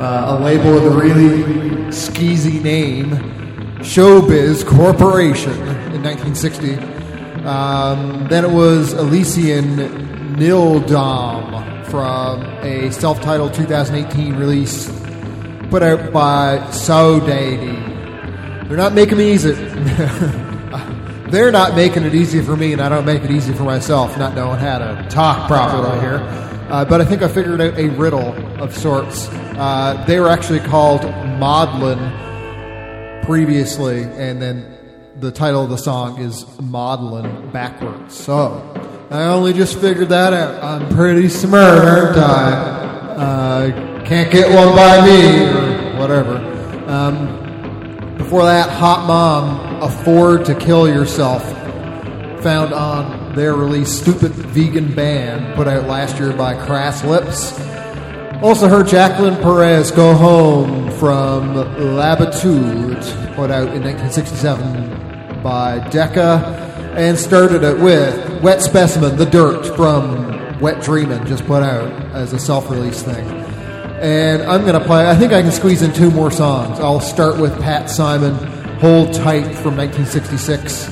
uh, 0.00 0.38
a 0.38 0.42
label 0.42 0.72
with 0.72 0.86
a 0.86 0.90
really 0.90 1.42
skeezy 1.90 2.62
name, 2.62 3.10
Showbiz 3.80 4.64
Corporation, 4.64 5.52
in 5.92 6.02
1960. 6.02 6.76
Um, 7.44 8.28
then 8.30 8.46
it 8.46 8.50
was 8.50 8.94
Elysian 8.94 9.76
Nildom 10.36 11.84
from 11.84 12.44
a 12.64 12.90
self-titled 12.90 13.52
2018 13.52 14.36
release 14.36 14.90
put 15.68 15.82
out 15.82 16.14
by 16.14 16.60
Saudade. 16.70 18.68
They're 18.68 18.78
not 18.78 18.94
making 18.94 19.18
me 19.18 19.34
easy. 19.34 19.52
They're 21.32 21.50
not 21.50 21.74
making 21.74 22.02
it 22.04 22.14
easy 22.14 22.42
for 22.42 22.58
me, 22.58 22.74
and 22.74 22.82
I 22.82 22.90
don't 22.90 23.06
make 23.06 23.24
it 23.24 23.30
easy 23.30 23.54
for 23.54 23.62
myself, 23.62 24.18
not 24.18 24.34
knowing 24.34 24.58
how 24.58 24.76
to 24.76 25.06
talk 25.08 25.48
properly 25.48 25.98
here. 25.98 26.18
Uh, 26.68 26.84
but 26.84 27.00
I 27.00 27.06
think 27.06 27.22
I 27.22 27.28
figured 27.28 27.58
out 27.58 27.78
a 27.78 27.88
riddle 27.88 28.34
of 28.62 28.76
sorts. 28.76 29.28
Uh, 29.30 30.04
they 30.06 30.20
were 30.20 30.28
actually 30.28 30.60
called 30.60 31.04
Maudlin 31.38 31.98
previously, 33.24 34.02
and 34.02 34.42
then 34.42 34.76
the 35.20 35.32
title 35.32 35.64
of 35.64 35.70
the 35.70 35.78
song 35.78 36.20
is 36.20 36.44
Maudlin 36.60 37.50
backwards. 37.50 38.14
So 38.14 39.08
I 39.10 39.24
only 39.24 39.54
just 39.54 39.80
figured 39.80 40.10
that 40.10 40.34
out. 40.34 40.62
I'm 40.62 40.94
pretty 40.94 41.30
smart, 41.30 41.82
aren't 41.82 42.18
I? 42.18 42.52
Uh, 43.16 44.04
can't 44.04 44.30
get 44.30 44.54
one 44.54 44.76
by 44.76 45.06
me, 45.06 45.46
or 45.46 45.98
whatever. 45.98 46.36
Um, 46.90 47.41
before 48.32 48.46
that, 48.46 48.70
Hot 48.70 49.06
Mom, 49.06 49.82
Afford 49.82 50.46
to 50.46 50.54
Kill 50.54 50.88
Yourself, 50.88 51.42
found 52.42 52.72
on 52.72 53.34
their 53.34 53.52
release 53.52 53.90
Stupid 53.90 54.32
Vegan 54.32 54.94
Band, 54.94 55.54
put 55.54 55.68
out 55.68 55.86
last 55.86 56.18
year 56.18 56.32
by 56.32 56.54
Crass 56.64 57.04
Lips. 57.04 57.52
Also 58.42 58.70
heard 58.70 58.88
Jacqueline 58.88 59.36
Perez 59.42 59.90
Go 59.90 60.14
Home 60.14 60.90
from 60.92 61.56
Labitude, 61.56 63.02
put 63.36 63.50
out 63.50 63.68
in 63.74 63.82
1967 63.82 65.42
by 65.42 65.86
Decca, 65.90 66.94
and 66.96 67.18
started 67.18 67.62
it 67.62 67.78
with 67.80 68.42
Wet 68.42 68.62
Specimen, 68.62 69.16
The 69.16 69.26
Dirt 69.26 69.76
from 69.76 70.58
Wet 70.58 70.82
Dreamin', 70.82 71.26
just 71.26 71.44
put 71.44 71.62
out 71.62 71.92
as 72.14 72.32
a 72.32 72.38
self 72.38 72.70
release 72.70 73.02
thing. 73.02 73.41
And 74.02 74.42
I'm 74.42 74.62
going 74.62 74.74
to 74.74 74.84
play, 74.84 75.08
I 75.08 75.14
think 75.14 75.32
I 75.32 75.42
can 75.42 75.52
squeeze 75.52 75.80
in 75.80 75.92
two 75.92 76.10
more 76.10 76.32
songs. 76.32 76.80
I'll 76.80 76.98
start 76.98 77.38
with 77.38 77.56
Pat 77.60 77.88
Simon, 77.88 78.34
Hold 78.80 79.14
Tight 79.14 79.54
from 79.54 79.76
1966, 79.76 80.90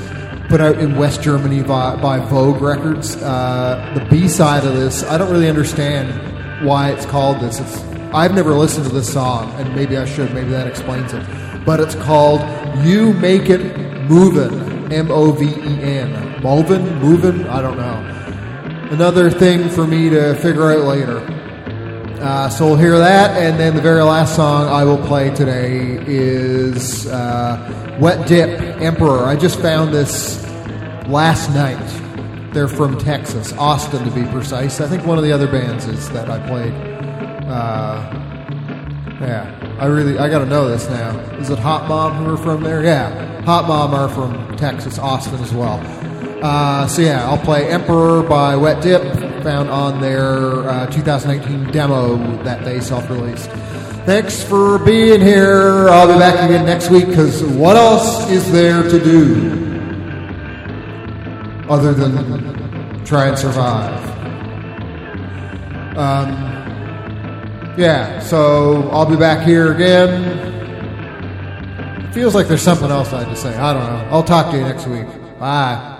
put 0.48 0.60
out 0.60 0.78
in 0.78 0.94
West 0.94 1.20
Germany 1.20 1.64
by, 1.64 1.96
by 2.00 2.20
Vogue 2.20 2.62
Records. 2.62 3.16
Uh, 3.16 3.98
the 3.98 4.04
B 4.04 4.28
side 4.28 4.64
of 4.64 4.76
this, 4.76 5.02
I 5.02 5.18
don't 5.18 5.32
really 5.32 5.48
understand 5.48 6.64
why 6.64 6.92
it's 6.92 7.04
called 7.04 7.40
this. 7.40 7.58
It's, 7.58 7.80
I've 8.14 8.32
never 8.32 8.54
listened 8.54 8.86
to 8.86 8.92
this 8.92 9.12
song, 9.12 9.50
and 9.54 9.74
maybe 9.74 9.96
I 9.96 10.04
should, 10.04 10.32
maybe 10.32 10.50
that 10.50 10.68
explains 10.68 11.12
it. 11.12 11.26
But 11.66 11.80
it's 11.80 11.96
called 11.96 12.42
You 12.86 13.12
Make 13.14 13.50
It 13.50 13.76
Movin', 14.08 14.92
M 14.92 15.10
O 15.10 15.32
V 15.32 15.46
E 15.46 15.82
N. 15.82 16.42
Movin'? 16.44 17.00
Movin'? 17.00 17.48
I 17.48 17.60
don't 17.60 17.76
know. 17.76 18.88
Another 18.92 19.32
thing 19.32 19.68
for 19.68 19.84
me 19.84 20.10
to 20.10 20.36
figure 20.36 20.70
out 20.70 20.84
later. 20.84 21.39
Uh, 22.20 22.50
so 22.50 22.66
we'll 22.66 22.76
hear 22.76 22.98
that, 22.98 23.34
and 23.40 23.58
then 23.58 23.74
the 23.74 23.80
very 23.80 24.02
last 24.02 24.36
song 24.36 24.68
I 24.68 24.84
will 24.84 25.02
play 25.06 25.34
today 25.34 25.96
is 26.06 27.06
uh, 27.06 27.96
Wet 27.98 28.28
Dip 28.28 28.60
Emperor. 28.82 29.24
I 29.24 29.36
just 29.36 29.58
found 29.60 29.94
this 29.94 30.44
last 31.08 31.48
night. 31.54 31.80
They're 32.52 32.68
from 32.68 32.98
Texas, 32.98 33.54
Austin 33.54 34.04
to 34.04 34.10
be 34.10 34.30
precise. 34.30 34.82
I 34.82 34.86
think 34.86 35.06
one 35.06 35.16
of 35.16 35.24
the 35.24 35.32
other 35.32 35.46
bands 35.46 35.86
is 35.86 36.10
that 36.10 36.28
I 36.28 36.46
played. 36.46 36.74
Uh, 37.48 38.10
yeah, 39.22 39.76
I 39.80 39.86
really 39.86 40.18
I 40.18 40.28
got 40.28 40.40
to 40.40 40.46
know 40.46 40.68
this 40.68 40.90
now. 40.90 41.18
Is 41.38 41.48
it 41.48 41.58
Hot 41.58 41.88
Mom 41.88 42.16
who 42.16 42.34
are 42.34 42.36
from 42.36 42.62
there? 42.62 42.84
Yeah, 42.84 43.42
Hot 43.44 43.66
Mom 43.66 43.94
are 43.94 44.10
from 44.10 44.58
Texas, 44.58 44.98
Austin 44.98 45.40
as 45.40 45.54
well. 45.54 45.80
Uh, 46.42 46.86
so 46.86 47.00
yeah, 47.00 47.26
I'll 47.30 47.38
play 47.38 47.70
Emperor 47.70 48.22
by 48.22 48.56
Wet 48.56 48.82
Dip, 48.82 49.02
found 49.42 49.70
on 49.70 50.00
their 50.00 50.68
uh, 50.68 50.86
2019 50.86 51.72
demo 51.72 52.16
that 52.42 52.64
they 52.64 52.80
self-released. 52.80 53.50
Thanks 54.06 54.42
for 54.42 54.78
being 54.78 55.20
here. 55.20 55.88
I'll 55.88 56.12
be 56.12 56.18
back 56.18 56.34
again 56.48 56.64
next 56.64 56.90
week 56.90 57.06
because 57.06 57.42
what 57.44 57.76
else 57.76 58.30
is 58.30 58.50
there 58.50 58.82
to 58.82 58.98
do 58.98 59.68
other 61.68 61.92
than 61.92 63.04
try 63.04 63.28
and 63.28 63.38
survive? 63.38 64.08
Um, 65.96 66.50
yeah, 67.76 68.20
so 68.20 68.88
I'll 68.90 69.08
be 69.08 69.16
back 69.16 69.46
here 69.46 69.72
again. 69.72 70.48
Feels 72.12 72.34
like 72.34 72.48
there's 72.48 72.62
something 72.62 72.90
else 72.90 73.12
I 73.12 73.24
had 73.24 73.28
to 73.28 73.36
say. 73.36 73.54
I 73.56 73.72
don't 73.72 73.84
know. 73.84 74.08
I'll 74.10 74.24
talk 74.24 74.50
to 74.50 74.56
you 74.56 74.64
next 74.64 74.86
week. 74.86 75.06
Bye. 75.38 75.99